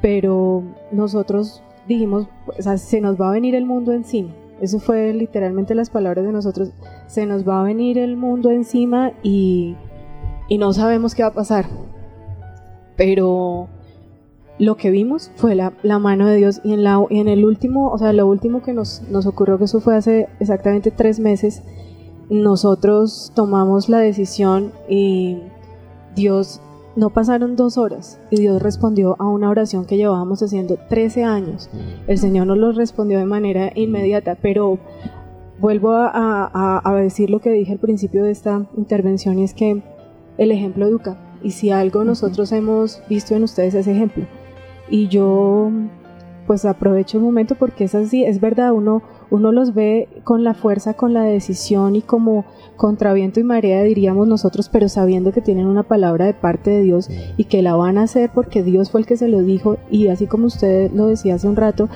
pero 0.00 0.64
nosotros 0.90 1.62
dijimos, 1.86 2.26
o 2.46 2.60
sea, 2.60 2.76
se 2.76 3.00
nos 3.00 3.20
va 3.20 3.28
a 3.28 3.32
venir 3.32 3.54
el 3.54 3.66
mundo 3.66 3.92
encima. 3.92 4.30
Eso 4.60 4.78
fue 4.78 5.12
literalmente 5.12 5.74
las 5.74 5.90
palabras 5.90 6.24
de 6.24 6.32
nosotros, 6.32 6.72
se 7.06 7.26
nos 7.26 7.46
va 7.46 7.60
a 7.60 7.64
venir 7.64 7.98
el 7.98 8.16
mundo 8.16 8.50
encima 8.50 9.12
y, 9.22 9.76
y 10.52 10.58
no 10.58 10.72
sabemos 10.72 11.14
qué 11.14 11.22
va 11.22 11.30
a 11.30 11.34
pasar. 11.34 11.64
Pero 12.96 13.68
lo 14.58 14.76
que 14.76 14.90
vimos 14.90 15.30
fue 15.36 15.54
la, 15.54 15.72
la 15.82 15.98
mano 15.98 16.26
de 16.26 16.36
Dios 16.36 16.60
y 16.62 16.72
en, 16.74 16.84
la, 16.84 17.04
y 17.10 17.20
en 17.20 17.28
el 17.28 17.44
último, 17.44 17.88
o 17.90 17.98
sea, 17.98 18.12
lo 18.12 18.26
último 18.26 18.62
que 18.62 18.72
nos, 18.72 19.02
nos 19.10 19.26
ocurrió, 19.26 19.58
que 19.58 19.64
eso 19.64 19.80
fue 19.80 19.96
hace 19.96 20.28
exactamente 20.40 20.90
tres 20.90 21.18
meses, 21.20 21.62
nosotros 22.30 23.32
tomamos 23.34 23.88
la 23.88 23.98
decisión 23.98 24.72
y 24.88 25.38
Dios, 26.14 26.60
no 26.96 27.10
pasaron 27.10 27.56
dos 27.56 27.78
horas 27.78 28.20
y 28.30 28.36
Dios 28.36 28.60
respondió 28.62 29.16
a 29.18 29.26
una 29.28 29.48
oración 29.48 29.86
que 29.86 29.96
llevábamos 29.96 30.42
haciendo 30.42 30.76
13 30.88 31.24
años. 31.24 31.70
El 32.06 32.18
Señor 32.18 32.46
nos 32.46 32.58
lo 32.58 32.72
respondió 32.72 33.18
de 33.18 33.24
manera 33.24 33.72
inmediata, 33.74 34.36
pero 34.40 34.78
vuelvo 35.58 35.92
a, 35.92 36.10
a- 36.12 36.80
a 36.84 36.94
decir 36.96 37.30
lo 37.30 37.38
que 37.40 37.50
dije 37.50 37.72
al 37.72 37.78
principio 37.78 38.22
de 38.24 38.30
esta 38.32 38.66
intervención 38.76 39.38
y 39.38 39.44
es 39.44 39.54
que 39.54 39.82
el 40.44 40.52
ejemplo 40.52 40.86
educa. 40.86 41.16
Y 41.42 41.50
si 41.50 41.70
algo 41.70 42.04
nosotros 42.04 42.52
hemos 42.52 43.02
visto 43.08 43.34
en 43.34 43.42
ustedes 43.44 43.74
es 43.74 43.86
ejemplo. 43.86 44.26
Y 44.88 45.08
yo 45.08 45.70
pues 46.46 46.64
aprovecho 46.64 47.18
el 47.18 47.24
momento 47.24 47.54
porque 47.54 47.84
es 47.84 47.94
así, 47.94 48.24
es 48.24 48.40
verdad, 48.40 48.72
uno, 48.72 49.02
uno 49.30 49.52
los 49.52 49.74
ve 49.74 50.08
con 50.24 50.44
la 50.44 50.54
fuerza, 50.54 50.94
con 50.94 51.14
la 51.14 51.22
decisión 51.22 51.96
y 51.96 52.02
como 52.02 52.44
contra 52.76 53.12
viento 53.12 53.40
y 53.40 53.44
marea 53.44 53.82
diríamos 53.82 54.26
nosotros, 54.26 54.68
pero 54.68 54.88
sabiendo 54.88 55.32
que 55.32 55.40
tienen 55.40 55.66
una 55.66 55.84
palabra 55.84 56.26
de 56.26 56.34
parte 56.34 56.70
de 56.70 56.82
Dios 56.82 57.08
y 57.36 57.44
que 57.44 57.62
la 57.62 57.76
van 57.76 57.96
a 57.96 58.02
hacer 58.02 58.30
porque 58.34 58.62
Dios 58.62 58.90
fue 58.90 59.00
el 59.00 59.06
que 59.06 59.16
se 59.16 59.28
lo 59.28 59.40
dijo 59.42 59.78
y 59.90 60.08
así 60.08 60.26
como 60.26 60.46
usted 60.46 60.90
lo 60.92 61.06
decía 61.06 61.36
hace 61.36 61.48
un 61.48 61.56
rato, 61.56 61.88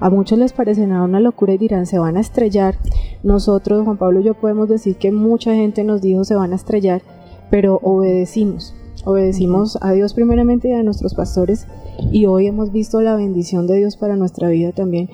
a 0.00 0.10
muchos 0.10 0.38
les 0.38 0.52
parecerá 0.52 1.02
una 1.02 1.18
locura 1.18 1.54
y 1.54 1.58
dirán 1.58 1.86
se 1.86 1.98
van 1.98 2.16
a 2.16 2.20
estrellar. 2.20 2.76
Nosotros, 3.24 3.84
Juan 3.84 3.96
Pablo 3.96 4.20
y 4.20 4.24
yo 4.24 4.34
podemos 4.34 4.68
decir 4.68 4.96
que 4.96 5.10
mucha 5.10 5.54
gente 5.54 5.82
nos 5.82 6.00
dijo 6.00 6.22
se 6.24 6.36
van 6.36 6.52
a 6.52 6.56
estrellar, 6.56 7.02
pero 7.50 7.78
obedecimos. 7.82 8.74
Obedecimos 9.04 9.78
a 9.80 9.92
Dios 9.92 10.12
primeramente 10.12 10.68
y 10.68 10.72
a 10.72 10.82
nuestros 10.82 11.14
pastores 11.14 11.66
y 12.12 12.26
hoy 12.26 12.46
hemos 12.46 12.72
visto 12.72 13.00
la 13.00 13.16
bendición 13.16 13.66
de 13.66 13.76
Dios 13.76 13.96
para 13.96 14.16
nuestra 14.16 14.48
vida 14.48 14.72
también. 14.72 15.08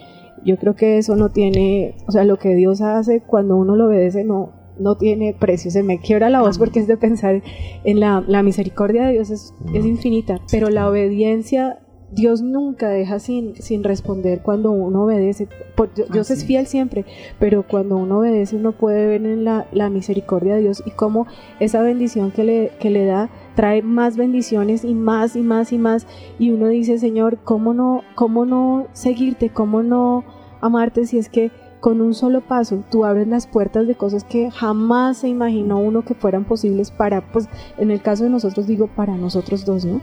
Yo 0.44 0.56
creo 0.58 0.74
que 0.74 0.98
eso 0.98 1.16
no 1.16 1.30
tiene, 1.30 1.94
o 2.06 2.12
sea, 2.12 2.24
lo 2.24 2.38
que 2.38 2.54
Dios 2.54 2.80
hace 2.80 3.20
cuando 3.20 3.56
uno 3.56 3.76
lo 3.76 3.86
obedece 3.86 4.24
no, 4.24 4.52
no 4.78 4.96
tiene 4.96 5.34
precio. 5.38 5.70
Se 5.70 5.82
me 5.82 5.98
quiebra 5.98 6.30
la 6.30 6.42
voz 6.42 6.58
porque 6.58 6.80
es 6.80 6.86
de 6.86 6.96
pensar 6.96 7.42
en 7.84 8.00
la, 8.00 8.24
la 8.26 8.42
misericordia 8.42 9.06
de 9.06 9.12
Dios 9.12 9.30
es, 9.30 9.54
es 9.72 9.84
infinita, 9.84 10.40
pero 10.50 10.70
la 10.70 10.88
obediencia, 10.88 11.78
Dios 12.14 12.42
nunca 12.42 12.88
deja 12.88 13.18
sin, 13.18 13.56
sin 13.56 13.82
responder 13.82 14.40
cuando 14.42 14.70
uno 14.70 15.04
obedece. 15.04 15.48
Por- 15.74 15.92
Dios 15.94 16.08
Así 16.10 16.32
es 16.34 16.38
es. 16.40 16.44
fiel 16.44 16.66
siempre, 16.66 17.04
pero 17.38 17.66
cuando 17.66 17.96
uno 17.96 18.18
obedece 18.20 18.56
uno 18.56 18.72
puede 18.72 19.06
ver 19.06 19.24
en 19.26 19.44
la, 19.44 19.66
la 19.72 19.90
misericordia 19.90 20.54
de 20.54 20.60
Dios 20.62 20.82
y 20.86 20.90
cómo 20.92 21.26
esa 21.60 21.80
bendición 21.82 22.30
que 22.30 22.44
le, 22.44 22.70
que 22.78 22.90
le 22.90 23.04
da 23.06 23.30
trae 23.56 23.82
más 23.82 24.16
bendiciones 24.16 24.84
y 24.84 24.94
más 24.94 25.34
y 25.36 25.42
más 25.42 25.72
y 25.72 25.78
más 25.78 26.06
y 26.38 26.50
uno 26.50 26.68
dice 26.68 26.98
Señor 26.98 27.38
cómo 27.44 27.72
no 27.74 28.02
cómo 28.16 28.44
no 28.46 28.86
seguirte 28.92 29.50
cómo 29.50 29.82
no 29.82 30.24
amarte 30.60 31.06
si 31.06 31.18
es 31.18 31.28
que 31.28 31.50
con 31.80 32.00
un 32.00 32.14
solo 32.14 32.40
paso 32.40 32.82
tú 32.90 33.04
abres 33.04 33.28
las 33.28 33.46
puertas 33.46 33.86
de 33.86 33.94
cosas 33.94 34.24
que 34.24 34.50
jamás 34.50 35.18
se 35.18 35.28
imaginó 35.28 35.78
uno 35.78 36.02
que 36.04 36.14
fueran 36.14 36.44
posibles 36.44 36.90
para 36.90 37.20
pues 37.32 37.48
en 37.78 37.90
el 37.92 38.00
caso 38.02 38.24
de 38.24 38.30
nosotros 38.30 38.66
digo 38.66 38.88
para 38.88 39.16
nosotros 39.16 39.64
dos 39.64 39.84
no 39.84 40.00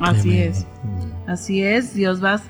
Así 0.00 0.38
es. 0.38 0.66
Así 1.26 1.62
es, 1.62 1.94
Dios 1.94 2.22
va, 2.22 2.40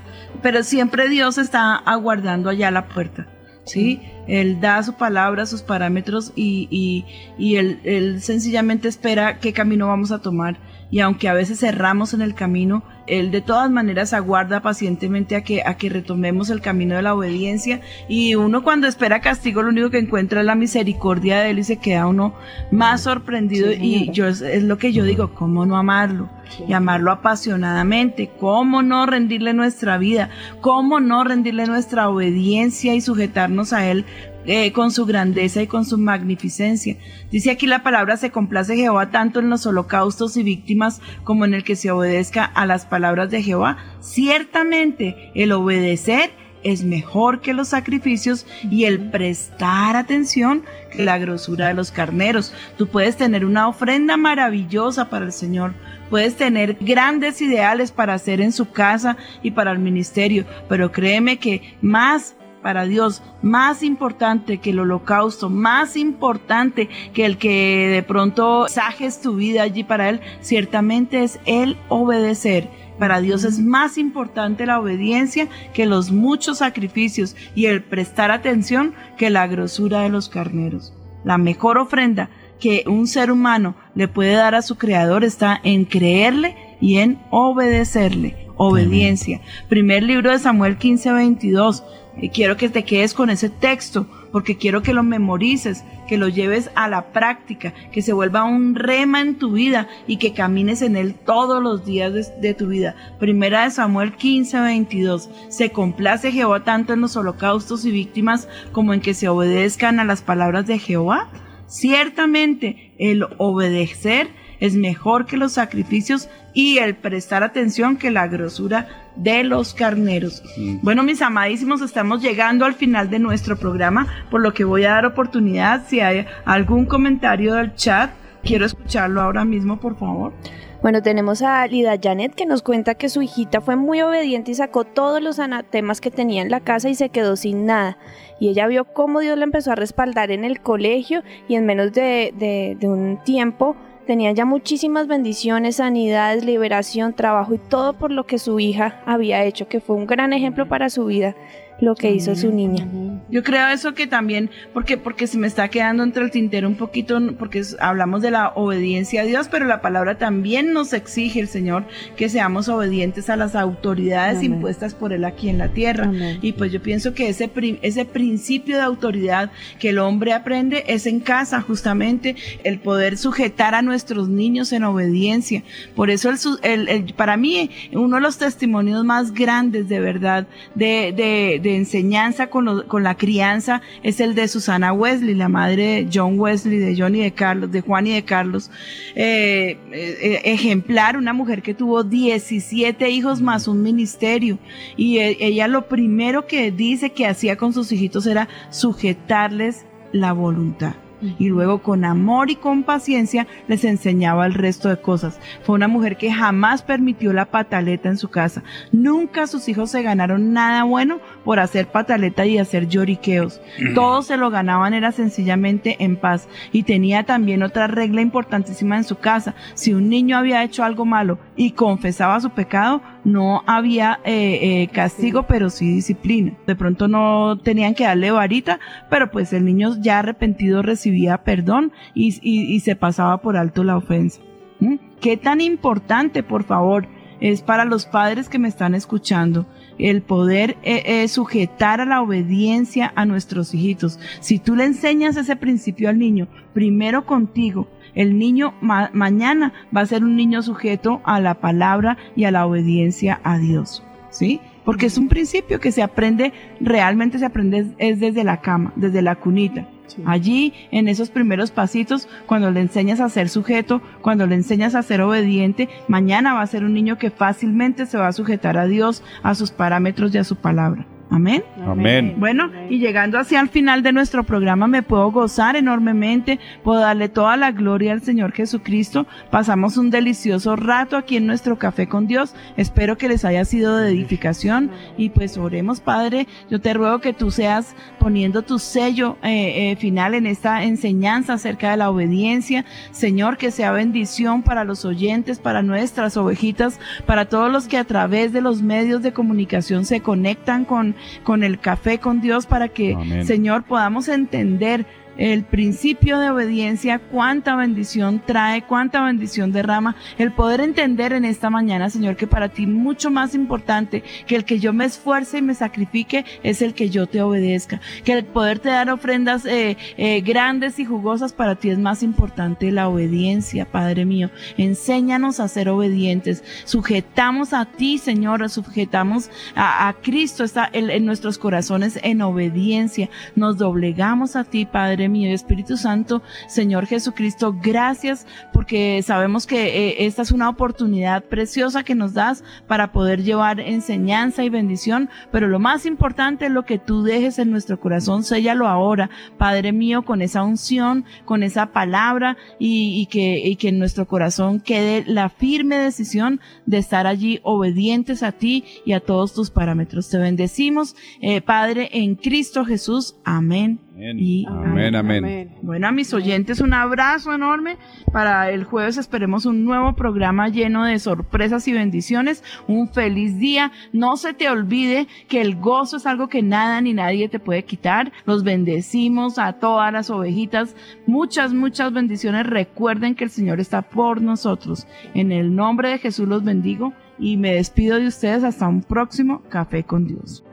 pero 0.42 0.62
siempre 0.62 1.08
Dios 1.08 1.38
está 1.38 1.74
aguardando 1.74 2.50
allá 2.50 2.70
la 2.70 2.86
puerta. 2.88 3.26
¿sí? 3.68 4.00
Él 4.26 4.60
da 4.60 4.82
su 4.82 4.94
palabra, 4.94 5.46
sus 5.46 5.62
parámetros 5.62 6.32
y, 6.34 6.68
y, 6.70 7.04
y 7.38 7.56
él, 7.56 7.80
él 7.84 8.20
sencillamente 8.20 8.88
espera 8.88 9.38
qué 9.38 9.52
camino 9.52 9.88
vamos 9.88 10.10
a 10.10 10.20
tomar. 10.20 10.58
Y 10.90 11.00
aunque 11.00 11.28
a 11.28 11.34
veces 11.34 11.60
cerramos 11.60 12.14
en 12.14 12.22
el 12.22 12.34
camino, 12.34 12.82
Él 13.06 13.30
de 13.30 13.42
todas 13.42 13.70
maneras 13.70 14.14
aguarda 14.14 14.60
pacientemente 14.60 15.36
a 15.36 15.42
que, 15.42 15.62
a 15.62 15.76
que 15.76 15.90
retomemos 15.90 16.48
el 16.48 16.60
camino 16.60 16.96
de 16.96 17.02
la 17.02 17.14
obediencia. 17.14 17.80
Y 18.08 18.34
uno 18.36 18.62
cuando 18.62 18.86
espera 18.86 19.20
castigo, 19.20 19.62
lo 19.62 19.68
único 19.68 19.90
que 19.90 19.98
encuentra 19.98 20.40
es 20.40 20.46
la 20.46 20.54
misericordia 20.54 21.40
de 21.40 21.50
Él 21.50 21.58
y 21.58 21.64
se 21.64 21.76
queda 21.76 22.06
uno 22.06 22.34
más 22.70 23.02
sorprendido. 23.02 23.70
Sí, 23.70 23.78
y 23.80 24.12
yo 24.12 24.26
es, 24.28 24.40
es 24.40 24.62
lo 24.62 24.78
que 24.78 24.92
yo 24.92 25.04
digo, 25.04 25.34
¿cómo 25.34 25.66
no 25.66 25.76
amarlo? 25.76 26.30
Y 26.66 26.72
amarlo 26.72 27.12
apasionadamente. 27.12 28.30
¿Cómo 28.40 28.82
no 28.82 29.04
rendirle 29.04 29.52
nuestra 29.52 29.98
vida? 29.98 30.30
¿Cómo 30.62 31.00
no 31.00 31.22
rendirle 31.22 31.66
nuestra 31.66 32.08
obediencia 32.08 32.94
y 32.94 33.02
sujetarnos 33.02 33.74
a 33.74 33.86
Él 33.90 34.06
eh, 34.50 34.72
con 34.72 34.90
su 34.90 35.04
grandeza 35.04 35.60
y 35.60 35.66
con 35.66 35.84
su 35.84 35.98
magnificencia. 35.98 36.96
Dice 37.30 37.50
aquí 37.50 37.66
la 37.66 37.82
palabra, 37.82 38.16
se 38.16 38.30
complace 38.30 38.76
Jehová 38.76 39.10
tanto 39.10 39.40
en 39.40 39.50
los 39.50 39.66
holocaustos 39.66 40.38
y 40.38 40.42
víctimas 40.42 41.02
como 41.22 41.44
en 41.44 41.52
el 41.52 41.64
que 41.64 41.76
se 41.76 41.90
obedezca 41.90 42.46
a 42.46 42.64
las 42.64 42.86
palabras 42.86 43.30
de 43.30 43.42
Jehová. 43.42 43.76
Ciertamente 44.00 45.30
el 45.34 45.52
obedecer 45.52 46.30
es 46.62 46.82
mejor 46.82 47.42
que 47.42 47.52
los 47.52 47.68
sacrificios 47.68 48.46
y 48.70 48.84
el 48.84 49.10
prestar 49.10 49.96
atención 49.96 50.64
que 50.90 51.04
la 51.04 51.18
grosura 51.18 51.68
de 51.68 51.74
los 51.74 51.90
carneros. 51.90 52.54
Tú 52.78 52.88
puedes 52.88 53.18
tener 53.18 53.44
una 53.44 53.68
ofrenda 53.68 54.16
maravillosa 54.16 55.10
para 55.10 55.26
el 55.26 55.32
Señor, 55.32 55.74
puedes 56.08 56.36
tener 56.36 56.78
grandes 56.80 57.42
ideales 57.42 57.92
para 57.92 58.14
hacer 58.14 58.40
en 58.40 58.52
su 58.52 58.70
casa 58.70 59.18
y 59.42 59.50
para 59.50 59.72
el 59.72 59.78
ministerio, 59.78 60.46
pero 60.70 60.90
créeme 60.90 61.38
que 61.38 61.76
más 61.82 62.34
para 62.62 62.84
Dios, 62.84 63.22
más 63.42 63.82
importante 63.82 64.58
que 64.58 64.70
el 64.70 64.80
holocausto, 64.80 65.50
más 65.50 65.96
importante 65.96 66.88
que 67.12 67.24
el 67.24 67.38
que 67.38 67.88
de 67.88 68.02
pronto 68.02 68.68
sajes 68.68 69.20
tu 69.20 69.36
vida 69.36 69.62
allí 69.62 69.84
para 69.84 70.08
Él, 70.08 70.20
ciertamente 70.40 71.22
es 71.22 71.40
el 71.46 71.76
obedecer. 71.88 72.68
Para 72.98 73.20
Dios 73.20 73.44
es 73.44 73.60
más 73.60 73.96
importante 73.96 74.66
la 74.66 74.80
obediencia 74.80 75.48
que 75.72 75.86
los 75.86 76.10
muchos 76.10 76.58
sacrificios 76.58 77.36
y 77.54 77.66
el 77.66 77.82
prestar 77.82 78.30
atención 78.30 78.94
que 79.16 79.30
la 79.30 79.46
grosura 79.46 80.00
de 80.00 80.08
los 80.08 80.28
carneros. 80.28 80.92
La 81.24 81.38
mejor 81.38 81.78
ofrenda 81.78 82.28
que 82.58 82.84
un 82.86 83.06
ser 83.06 83.30
humano 83.30 83.76
le 83.94 84.08
puede 84.08 84.32
dar 84.32 84.54
a 84.54 84.62
su 84.62 84.76
creador 84.76 85.24
está 85.24 85.60
en 85.62 85.84
creerle 85.84 86.56
y 86.80 86.98
en 86.98 87.20
obedecerle. 87.30 88.48
Obediencia. 88.56 89.40
Primer 89.68 90.02
libro 90.02 90.32
de 90.32 90.40
Samuel 90.40 90.78
15, 90.78 91.12
22. 91.12 91.84
Eh, 92.20 92.30
quiero 92.30 92.56
que 92.56 92.68
te 92.68 92.84
quedes 92.84 93.14
con 93.14 93.30
ese 93.30 93.48
texto 93.48 94.06
porque 94.32 94.56
quiero 94.56 94.82
que 94.82 94.92
lo 94.92 95.02
memorices, 95.02 95.84
que 96.06 96.18
lo 96.18 96.28
lleves 96.28 96.70
a 96.74 96.88
la 96.88 97.12
práctica, 97.12 97.72
que 97.92 98.02
se 98.02 98.12
vuelva 98.12 98.44
un 98.44 98.74
rema 98.74 99.20
en 99.20 99.36
tu 99.36 99.52
vida 99.52 99.88
y 100.06 100.16
que 100.16 100.32
camines 100.32 100.82
en 100.82 100.96
él 100.96 101.14
todos 101.14 101.62
los 101.62 101.84
días 101.84 102.12
de, 102.12 102.26
de 102.40 102.54
tu 102.54 102.68
vida. 102.68 102.94
Primera 103.18 103.64
de 103.64 103.70
Samuel 103.70 104.12
15, 104.12 104.60
22. 104.60 105.30
Se 105.48 105.70
complace 105.70 106.32
Jehová 106.32 106.64
tanto 106.64 106.92
en 106.92 107.00
los 107.00 107.16
holocaustos 107.16 107.84
y 107.84 107.90
víctimas 107.90 108.48
como 108.72 108.92
en 108.92 109.00
que 109.00 109.14
se 109.14 109.28
obedezcan 109.28 110.00
a 110.00 110.04
las 110.04 110.22
palabras 110.22 110.66
de 110.66 110.78
Jehová. 110.78 111.30
Ciertamente 111.66 112.92
el 112.98 113.26
obedecer 113.36 114.28
es 114.60 114.74
mejor 114.74 115.26
que 115.26 115.36
los 115.36 115.52
sacrificios 115.52 116.28
y 116.52 116.78
el 116.78 116.94
prestar 116.96 117.42
atención 117.42 117.96
que 117.96 118.10
la 118.10 118.26
grosura 118.26 118.88
de 119.16 119.44
los 119.44 119.74
carneros. 119.74 120.42
Bueno, 120.82 121.02
mis 121.02 121.22
amadísimos, 121.22 121.80
estamos 121.82 122.22
llegando 122.22 122.64
al 122.64 122.74
final 122.74 123.10
de 123.10 123.18
nuestro 123.18 123.56
programa, 123.56 124.06
por 124.30 124.40
lo 124.40 124.54
que 124.54 124.64
voy 124.64 124.84
a 124.84 124.90
dar 124.92 125.06
oportunidad 125.06 125.84
si 125.86 126.00
hay 126.00 126.26
algún 126.44 126.86
comentario 126.86 127.54
del 127.54 127.74
chat. 127.74 128.10
Quiero 128.42 128.64
escucharlo 128.66 129.20
ahora 129.20 129.44
mismo, 129.44 129.78
por 129.80 129.96
favor. 129.98 130.32
Bueno, 130.80 131.02
tenemos 131.02 131.42
a 131.42 131.66
Lida 131.66 131.96
Janet 132.00 132.36
que 132.36 132.46
nos 132.46 132.62
cuenta 132.62 132.94
que 132.94 133.08
su 133.08 133.20
hijita 133.20 133.60
fue 133.60 133.74
muy 133.74 134.00
obediente 134.00 134.52
y 134.52 134.54
sacó 134.54 134.84
todos 134.84 135.20
los 135.20 135.40
anatemas 135.40 136.00
que 136.00 136.12
tenía 136.12 136.40
en 136.40 136.52
la 136.52 136.60
casa 136.60 136.88
y 136.88 136.94
se 136.94 137.08
quedó 137.08 137.34
sin 137.34 137.66
nada. 137.66 137.98
Y 138.38 138.48
ella 138.48 138.68
vio 138.68 138.84
cómo 138.84 139.18
Dios 139.18 139.36
la 139.36 139.42
empezó 139.42 139.72
a 139.72 139.74
respaldar 139.74 140.30
en 140.30 140.44
el 140.44 140.60
colegio 140.60 141.24
y 141.48 141.56
en 141.56 141.66
menos 141.66 141.92
de, 141.92 142.32
de- 142.38 142.76
de 142.78 142.88
un 142.88 143.18
tiempo 143.24 143.74
tenía 144.08 144.32
ya 144.32 144.46
muchísimas 144.46 145.06
bendiciones, 145.06 145.76
sanidades, 145.76 146.42
liberación, 146.42 147.12
trabajo 147.12 147.52
y 147.52 147.58
todo 147.58 147.92
por 147.92 148.10
lo 148.10 148.24
que 148.24 148.38
su 148.38 148.58
hija 148.58 149.02
había 149.04 149.44
hecho, 149.44 149.68
que 149.68 149.80
fue 149.80 149.96
un 149.96 150.06
gran 150.06 150.32
ejemplo 150.32 150.66
para 150.66 150.88
su 150.88 151.04
vida 151.04 151.36
lo 151.80 151.94
que 151.94 152.10
hizo 152.10 152.34
su 152.34 152.52
niña. 152.52 152.86
Yo 153.30 153.42
creo 153.42 153.68
eso 153.68 153.92
que 153.94 154.06
también, 154.06 154.48
porque, 154.72 154.96
porque 154.96 155.26
se 155.26 155.36
me 155.38 155.46
está 155.46 155.68
quedando 155.68 156.02
entre 156.02 156.24
el 156.24 156.30
tintero 156.30 156.66
un 156.66 156.76
poquito, 156.76 157.20
porque 157.38 157.62
hablamos 157.78 158.22
de 158.22 158.30
la 158.30 158.48
obediencia 158.54 159.20
a 159.20 159.24
Dios, 159.24 159.48
pero 159.50 159.66
la 159.66 159.80
palabra 159.82 160.16
también 160.16 160.72
nos 160.72 160.92
exige 160.94 161.38
el 161.40 161.48
Señor 161.48 161.84
que 162.16 162.28
seamos 162.30 162.68
obedientes 162.70 163.28
a 163.28 163.36
las 163.36 163.54
autoridades 163.54 164.38
Amén. 164.38 164.54
impuestas 164.54 164.94
por 164.94 165.12
Él 165.12 165.24
aquí 165.26 165.50
en 165.50 165.58
la 165.58 165.68
tierra. 165.68 166.04
Amén. 166.06 166.38
Y 166.40 166.52
pues 166.52 166.72
yo 166.72 166.80
pienso 166.80 167.12
que 167.12 167.28
ese, 167.28 167.50
ese 167.82 168.04
principio 168.06 168.76
de 168.76 168.82
autoridad 168.82 169.50
que 169.78 169.90
el 169.90 169.98
hombre 169.98 170.32
aprende 170.32 170.84
es 170.88 171.06
en 171.06 171.20
casa, 171.20 171.60
justamente, 171.60 172.34
el 172.64 172.78
poder 172.80 173.18
sujetar 173.18 173.74
a 173.74 173.82
nuestros 173.82 174.28
niños 174.30 174.72
en 174.72 174.84
obediencia. 174.84 175.62
Por 175.94 176.08
eso 176.10 176.30
el, 176.30 176.38
el- 176.62 176.88
el- 176.88 177.14
para 177.14 177.36
mí, 177.36 177.70
uno 177.92 178.16
de 178.16 178.22
los 178.22 178.38
testimonios 178.38 179.04
más 179.04 179.32
grandes 179.34 179.88
de 179.88 180.00
verdad 180.00 180.46
de, 180.74 181.12
de- 181.14 181.60
de 181.62 181.67
enseñanza 181.76 182.48
con, 182.48 182.64
lo- 182.64 182.86
con 182.88 183.02
la 183.02 183.16
crianza 183.16 183.80
es 184.02 184.20
el 184.20 184.34
de 184.34 184.48
Susana 184.48 184.92
Wesley, 184.92 185.34
la 185.34 185.48
madre 185.48 186.04
de 186.04 186.08
John 186.12 186.38
Wesley, 186.38 186.78
de 186.78 186.96
Johnny 186.96 187.20
de 187.20 187.32
Carlos, 187.32 187.70
de 187.70 187.80
Juan 187.80 188.06
y 188.06 188.12
de 188.12 188.24
Carlos. 188.24 188.70
Eh, 189.14 189.76
eh, 189.92 190.40
ejemplar, 190.44 191.16
una 191.16 191.32
mujer 191.32 191.62
que 191.62 191.74
tuvo 191.74 192.04
17 192.04 193.10
hijos 193.10 193.40
más 193.40 193.68
un 193.68 193.82
ministerio. 193.82 194.58
Y 194.96 195.18
eh, 195.18 195.36
ella 195.40 195.68
lo 195.68 195.88
primero 195.88 196.46
que 196.46 196.70
dice 196.70 197.10
que 197.10 197.26
hacía 197.26 197.56
con 197.56 197.72
sus 197.72 197.90
hijitos 197.92 198.26
era 198.26 198.48
sujetarles 198.70 199.84
la 200.12 200.32
voluntad. 200.32 200.94
Y 201.38 201.48
luego 201.48 201.82
con 201.82 202.04
amor 202.04 202.50
y 202.50 202.56
con 202.56 202.82
paciencia 202.82 203.46
les 203.66 203.84
enseñaba 203.84 204.46
el 204.46 204.54
resto 204.54 204.88
de 204.88 205.00
cosas. 205.00 205.40
Fue 205.62 205.74
una 205.74 205.88
mujer 205.88 206.16
que 206.16 206.32
jamás 206.32 206.82
permitió 206.82 207.32
la 207.32 207.46
pataleta 207.46 208.08
en 208.08 208.18
su 208.18 208.28
casa. 208.28 208.62
Nunca 208.92 209.46
sus 209.46 209.68
hijos 209.68 209.90
se 209.90 210.02
ganaron 210.02 210.52
nada 210.52 210.84
bueno 210.84 211.20
por 211.44 211.58
hacer 211.58 211.88
pataleta 211.88 212.46
y 212.46 212.58
hacer 212.58 212.88
lloriqueos. 212.88 213.60
Todos 213.94 214.26
se 214.26 214.36
lo 214.36 214.50
ganaban 214.50 214.94
era 214.94 215.12
sencillamente 215.12 215.96
en 215.98 216.16
paz. 216.16 216.48
Y 216.72 216.84
tenía 216.84 217.24
también 217.24 217.62
otra 217.62 217.86
regla 217.86 218.20
importantísima 218.20 218.96
en 218.96 219.04
su 219.04 219.16
casa. 219.16 219.54
Si 219.74 219.94
un 219.94 220.08
niño 220.08 220.36
había 220.36 220.62
hecho 220.62 220.84
algo 220.84 221.04
malo 221.04 221.38
y 221.56 221.72
confesaba 221.72 222.40
su 222.40 222.50
pecado, 222.50 223.02
no 223.24 223.62
había 223.66 224.20
eh, 224.24 224.82
eh, 224.82 224.88
castigo, 224.92 225.44
pero 225.46 225.70
sí 225.70 225.92
disciplina. 225.92 226.52
De 226.66 226.76
pronto 226.76 227.08
no 227.08 227.58
tenían 227.58 227.94
que 227.94 228.04
darle 228.04 228.30
varita, 228.30 228.78
pero 229.10 229.30
pues 229.30 229.52
el 229.52 229.64
niño 229.64 229.96
ya 230.00 230.20
arrepentido 230.20 230.82
recibía 230.82 231.38
perdón 231.44 231.92
y, 232.14 232.34
y- 232.42 232.74
y 232.74 232.80
se 232.80 232.96
pasaba 232.96 233.38
por 233.42 233.56
alto 233.56 233.84
la 233.84 233.96
ofensa. 233.96 234.40
¿Mm? 234.80 234.96
¿Qué 235.20 235.36
tan 235.36 235.60
importante, 235.60 236.42
por 236.42 236.62
favor, 236.64 237.06
es 237.40 237.62
para 237.62 237.84
los 237.84 238.06
padres 238.06 238.48
que 238.48 238.58
me 238.58 238.68
están 238.68 238.94
escuchando 238.94 239.66
el 239.98 240.22
poder 240.22 240.76
eh, 240.82 241.02
eh, 241.22 241.28
sujetar 241.28 242.00
a 242.00 242.04
la 242.04 242.20
obediencia 242.22 243.12
a 243.16 243.24
nuestros 243.24 243.74
hijitos? 243.74 244.18
Si 244.40 244.58
tú 244.58 244.74
le 244.76 244.84
enseñas 244.84 245.36
ese 245.36 245.56
principio 245.56 246.08
al 246.08 246.18
niño, 246.18 246.48
primero 246.72 247.26
contigo, 247.26 247.88
el 248.14 248.38
niño 248.38 248.74
ma- 248.80 249.10
mañana 249.12 249.72
va 249.96 250.02
a 250.02 250.06
ser 250.06 250.24
un 250.24 250.36
niño 250.36 250.62
sujeto 250.62 251.20
a 251.24 251.40
la 251.40 251.54
palabra 251.54 252.16
y 252.36 252.44
a 252.44 252.50
la 252.50 252.66
obediencia 252.66 253.40
a 253.44 253.58
Dios. 253.58 254.02
¿Sí? 254.30 254.60
Porque 254.84 255.06
es 255.06 255.16
un 255.18 255.28
principio 255.28 255.80
que 255.80 255.90
se 255.90 256.02
aprende, 256.02 256.52
realmente 256.80 257.38
se 257.38 257.46
aprende 257.46 257.78
es- 257.78 257.86
es 257.98 258.20
desde 258.20 258.44
la 258.44 258.58
cama, 258.60 258.92
desde 258.96 259.22
la 259.22 259.36
cunita. 259.36 259.88
Sí. 260.06 260.22
Allí, 260.26 260.72
en 260.90 261.08
esos 261.08 261.28
primeros 261.30 261.70
pasitos, 261.70 262.28
cuando 262.46 262.70
le 262.70 262.80
enseñas 262.80 263.20
a 263.20 263.28
ser 263.28 263.48
sujeto, 263.50 264.00
cuando 264.22 264.46
le 264.46 264.54
enseñas 264.54 264.94
a 264.94 265.02
ser 265.02 265.20
obediente, 265.20 265.88
mañana 266.08 266.54
va 266.54 266.62
a 266.62 266.66
ser 266.66 266.84
un 266.84 266.94
niño 266.94 267.18
que 267.18 267.30
fácilmente 267.30 268.06
se 268.06 268.16
va 268.16 268.28
a 268.28 268.32
sujetar 268.32 268.78
a 268.78 268.86
Dios, 268.86 269.22
a 269.42 269.54
sus 269.54 269.70
parámetros 269.70 270.34
y 270.34 270.38
a 270.38 270.44
su 270.44 270.56
palabra. 270.56 271.06
Amén. 271.30 271.62
Amén. 271.86 272.36
Bueno, 272.38 272.70
y 272.88 272.98
llegando 272.98 273.38
hacia 273.38 273.60
el 273.60 273.68
final 273.68 274.02
de 274.02 274.12
nuestro 274.12 274.44
programa 274.44 274.86
me 274.86 275.02
puedo 275.02 275.30
gozar 275.30 275.76
enormemente, 275.76 276.58
puedo 276.82 277.00
darle 277.00 277.28
toda 277.28 277.56
la 277.56 277.70
gloria 277.70 278.12
al 278.12 278.22
Señor 278.22 278.52
Jesucristo. 278.52 279.26
Pasamos 279.50 279.98
un 279.98 280.08
delicioso 280.10 280.74
rato 280.74 281.16
aquí 281.16 281.36
en 281.36 281.46
nuestro 281.46 281.78
café 281.78 282.08
con 282.08 282.26
Dios. 282.26 282.54
Espero 282.78 283.18
que 283.18 283.28
les 283.28 283.44
haya 283.44 283.64
sido 283.66 283.98
de 283.98 284.10
edificación 284.10 284.90
y 285.18 285.28
pues 285.28 285.58
oremos, 285.58 286.00
Padre. 286.00 286.46
Yo 286.70 286.80
te 286.80 286.94
ruego 286.94 287.20
que 287.20 287.34
tú 287.34 287.50
seas 287.50 287.94
poniendo 288.18 288.62
tu 288.62 288.78
sello 288.78 289.36
eh, 289.42 289.92
eh, 289.92 289.96
final 289.96 290.34
en 290.34 290.46
esta 290.46 290.82
enseñanza 290.84 291.54
acerca 291.54 291.90
de 291.90 291.98
la 291.98 292.10
obediencia. 292.10 292.86
Señor, 293.10 293.58
que 293.58 293.70
sea 293.70 293.92
bendición 293.92 294.62
para 294.62 294.84
los 294.84 295.04
oyentes, 295.04 295.58
para 295.58 295.82
nuestras 295.82 296.38
ovejitas, 296.38 296.98
para 297.26 297.44
todos 297.44 297.70
los 297.70 297.86
que 297.86 297.98
a 297.98 298.04
través 298.04 298.52
de 298.54 298.62
los 298.62 298.80
medios 298.80 299.22
de 299.22 299.32
comunicación 299.32 300.06
se 300.06 300.20
conectan 300.20 300.86
con 300.86 301.17
con 301.42 301.62
el 301.62 301.78
café 301.78 302.18
con 302.18 302.40
Dios 302.40 302.66
para 302.66 302.88
que, 302.88 303.14
Amén. 303.14 303.46
Señor, 303.46 303.84
podamos 303.84 304.28
entender 304.28 305.06
el 305.38 305.64
principio 305.64 306.38
de 306.38 306.50
obediencia, 306.50 307.20
cuánta 307.20 307.76
bendición 307.76 308.42
trae, 308.44 308.82
cuánta 308.82 309.24
bendición 309.24 309.72
derrama, 309.72 310.16
el 310.36 310.52
poder 310.52 310.80
entender 310.80 311.32
en 311.32 311.44
esta 311.44 311.70
mañana, 311.70 312.10
Señor, 312.10 312.36
que 312.36 312.46
para 312.46 312.68
ti 312.68 312.86
mucho 312.86 313.30
más 313.30 313.54
importante 313.54 314.24
que 314.46 314.56
el 314.56 314.64
que 314.64 314.80
yo 314.80 314.92
me 314.92 315.04
esfuerce 315.04 315.58
y 315.58 315.62
me 315.62 315.74
sacrifique 315.74 316.44
es 316.62 316.82
el 316.82 316.92
que 316.92 317.08
yo 317.08 317.26
te 317.26 317.40
obedezca, 317.40 318.00
que 318.24 318.32
el 318.32 318.44
poderte 318.44 318.90
dar 318.90 319.10
ofrendas 319.10 319.64
eh, 319.64 319.96
eh, 320.16 320.40
grandes 320.40 320.98
y 320.98 321.04
jugosas 321.04 321.52
para 321.52 321.76
ti 321.76 321.90
es 321.90 321.98
más 321.98 322.22
importante 322.22 322.90
la 322.90 323.08
obediencia, 323.08 323.84
Padre 323.84 324.24
mío. 324.24 324.50
Enséñanos 324.76 325.60
a 325.60 325.68
ser 325.68 325.88
obedientes, 325.88 326.64
sujetamos 326.84 327.72
a 327.72 327.84
ti, 327.84 328.18
Señor, 328.18 328.68
sujetamos 328.68 329.50
a, 329.76 330.14
Cristo 330.20 330.64
está 330.64 330.88
en, 330.92 331.10
en 331.10 331.24
nuestros 331.24 331.58
corazones 331.58 332.18
en 332.22 332.42
obediencia, 332.42 333.30
nos 333.54 333.78
doblegamos 333.78 334.56
a 334.56 334.64
ti, 334.64 334.84
Padre 334.84 335.27
mío, 335.28 335.48
y 335.48 335.52
Espíritu 335.52 335.96
Santo, 335.96 336.42
Señor 336.66 337.06
Jesucristo, 337.06 337.76
gracias 337.80 338.46
porque 338.72 339.22
sabemos 339.22 339.66
que 339.66 340.08
eh, 340.08 340.26
esta 340.26 340.42
es 340.42 340.52
una 340.52 340.68
oportunidad 340.68 341.44
preciosa 341.44 342.02
que 342.02 342.14
nos 342.14 342.34
das 342.34 342.64
para 342.86 343.12
poder 343.12 343.42
llevar 343.42 343.80
enseñanza 343.80 344.64
y 344.64 344.68
bendición, 344.68 345.28
pero 345.50 345.68
lo 345.68 345.78
más 345.78 346.06
importante 346.06 346.66
es 346.66 346.72
lo 346.72 346.84
que 346.84 346.98
tú 346.98 347.22
dejes 347.22 347.58
en 347.58 347.70
nuestro 347.70 348.00
corazón, 348.00 348.44
séllalo 348.44 348.86
ahora, 348.86 349.30
Padre 349.56 349.92
mío, 349.92 350.22
con 350.22 350.42
esa 350.42 350.62
unción, 350.62 351.24
con 351.44 351.62
esa 351.62 351.86
palabra 351.92 352.56
y, 352.78 353.20
y 353.20 353.26
que, 353.26 353.58
y 353.58 353.76
que 353.76 353.88
en 353.88 353.98
nuestro 353.98 354.26
corazón 354.26 354.80
quede 354.80 355.24
la 355.26 355.48
firme 355.48 355.96
decisión 355.96 356.60
de 356.86 356.98
estar 356.98 357.26
allí 357.26 357.60
obedientes 357.62 358.42
a 358.42 358.52
ti 358.52 358.84
y 359.04 359.12
a 359.12 359.20
todos 359.20 359.52
tus 359.54 359.70
parámetros. 359.70 360.28
Te 360.28 360.38
bendecimos, 360.38 361.16
eh, 361.40 361.60
Padre, 361.60 362.08
en 362.12 362.34
Cristo 362.34 362.84
Jesús. 362.84 363.36
Amén. 363.44 364.07
Amén. 364.18 364.36
Y 364.40 364.66
Amén, 364.66 365.14
amén. 365.14 365.76
bueno, 365.80 366.08
a 366.08 366.12
mis 366.12 366.34
oyentes 366.34 366.80
un 366.80 366.92
abrazo 366.92 367.52
enorme. 367.52 367.98
Para 368.32 368.68
el 368.72 368.82
jueves 368.82 369.16
esperemos 369.16 369.64
un 369.64 369.84
nuevo 369.84 370.16
programa 370.16 370.68
lleno 370.68 371.04
de 371.04 371.20
sorpresas 371.20 371.86
y 371.86 371.92
bendiciones. 371.92 372.64
Un 372.88 373.08
feliz 373.08 373.60
día. 373.60 373.92
No 374.12 374.36
se 374.36 374.54
te 374.54 374.68
olvide 374.68 375.28
que 375.46 375.60
el 375.60 375.76
gozo 375.76 376.16
es 376.16 376.26
algo 376.26 376.48
que 376.48 376.62
nada 376.62 377.00
ni 377.00 377.12
nadie 377.14 377.48
te 377.48 377.60
puede 377.60 377.84
quitar. 377.84 378.32
Los 378.44 378.64
bendecimos 378.64 379.56
a 379.56 379.74
todas 379.74 380.12
las 380.12 380.30
ovejitas. 380.30 380.96
Muchas, 381.28 381.72
muchas 381.72 382.12
bendiciones. 382.12 382.66
Recuerden 382.66 383.36
que 383.36 383.44
el 383.44 383.50
Señor 383.50 383.78
está 383.78 384.02
por 384.02 384.42
nosotros. 384.42 385.06
En 385.34 385.52
el 385.52 385.76
nombre 385.76 386.08
de 386.08 386.18
Jesús 386.18 386.48
los 386.48 386.64
bendigo 386.64 387.12
y 387.38 387.56
me 387.56 387.74
despido 387.74 388.18
de 388.18 388.26
ustedes 388.26 388.64
hasta 388.64 388.88
un 388.88 389.02
próximo 389.02 389.62
Café 389.68 390.02
con 390.02 390.26
Dios. 390.26 390.64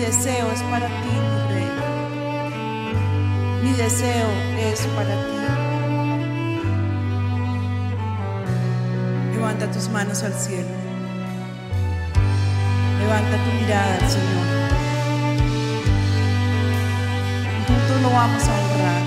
Deseo 0.00 0.50
es 0.50 0.62
para 0.62 0.86
ti, 0.86 1.12
mi 1.12 1.54
rey. 1.54 1.70
Mi 3.62 3.72
deseo 3.72 4.28
es 4.58 4.80
para 4.96 5.10
ti. 5.10 5.40
Levanta 9.34 9.70
tus 9.70 9.88
manos 9.88 10.22
al 10.22 10.32
cielo. 10.34 10.68
Levanta 13.00 13.36
tu 13.44 13.50
mirada 13.60 13.94
al 13.94 14.08
Señor. 14.08 14.46
Y 17.58 17.64
juntos 17.66 18.02
lo 18.02 18.10
vamos 18.10 18.42
a 18.48 18.52
honrar. 18.52 19.02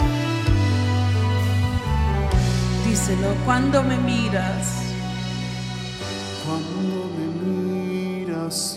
Díselo, 2.86 3.36
cuando 3.46 3.84
me 3.84 3.98
miras, 3.98 4.83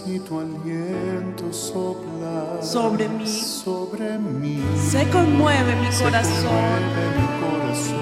y 0.06 0.18
tu 0.20 0.40
aliento 0.40 1.52
sopla 1.52 2.62
Sobre 2.62 3.08
mí. 3.08 3.26
sobre 3.26 4.18
mí, 4.18 4.62
se 4.90 5.06
conmueve 5.10 5.76
mi 5.76 5.92
se 5.92 6.04
corazón. 6.04 6.46
conmueve 6.46 7.04
mi 7.18 7.26
corazón. 7.42 7.98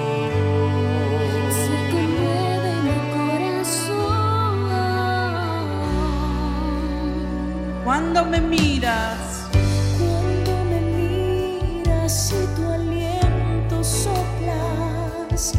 Se 1.51 1.75
conmueve 1.91 2.71
mi 2.85 2.97
corazón. 3.17 4.55
Cuando 7.83 8.25
me 8.25 8.39
miras, 8.41 9.47
Cuando 9.99 10.53
me 10.69 10.79
miras 10.97 12.31
y 12.31 12.55
tu 12.55 12.63
aliento 12.69 13.83
soplas 13.83 15.53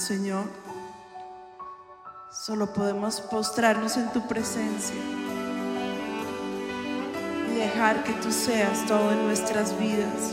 Señor. 0.00 0.44
Solo 2.32 2.72
podemos 2.72 3.20
postrarnos 3.20 3.98
en 3.98 4.10
tu 4.12 4.26
presencia 4.26 4.96
y 7.50 7.54
dejar 7.54 8.02
que 8.02 8.12
tú 8.14 8.32
seas 8.32 8.86
todo 8.86 9.12
en 9.12 9.26
nuestras 9.26 9.78
vidas. 9.78 10.32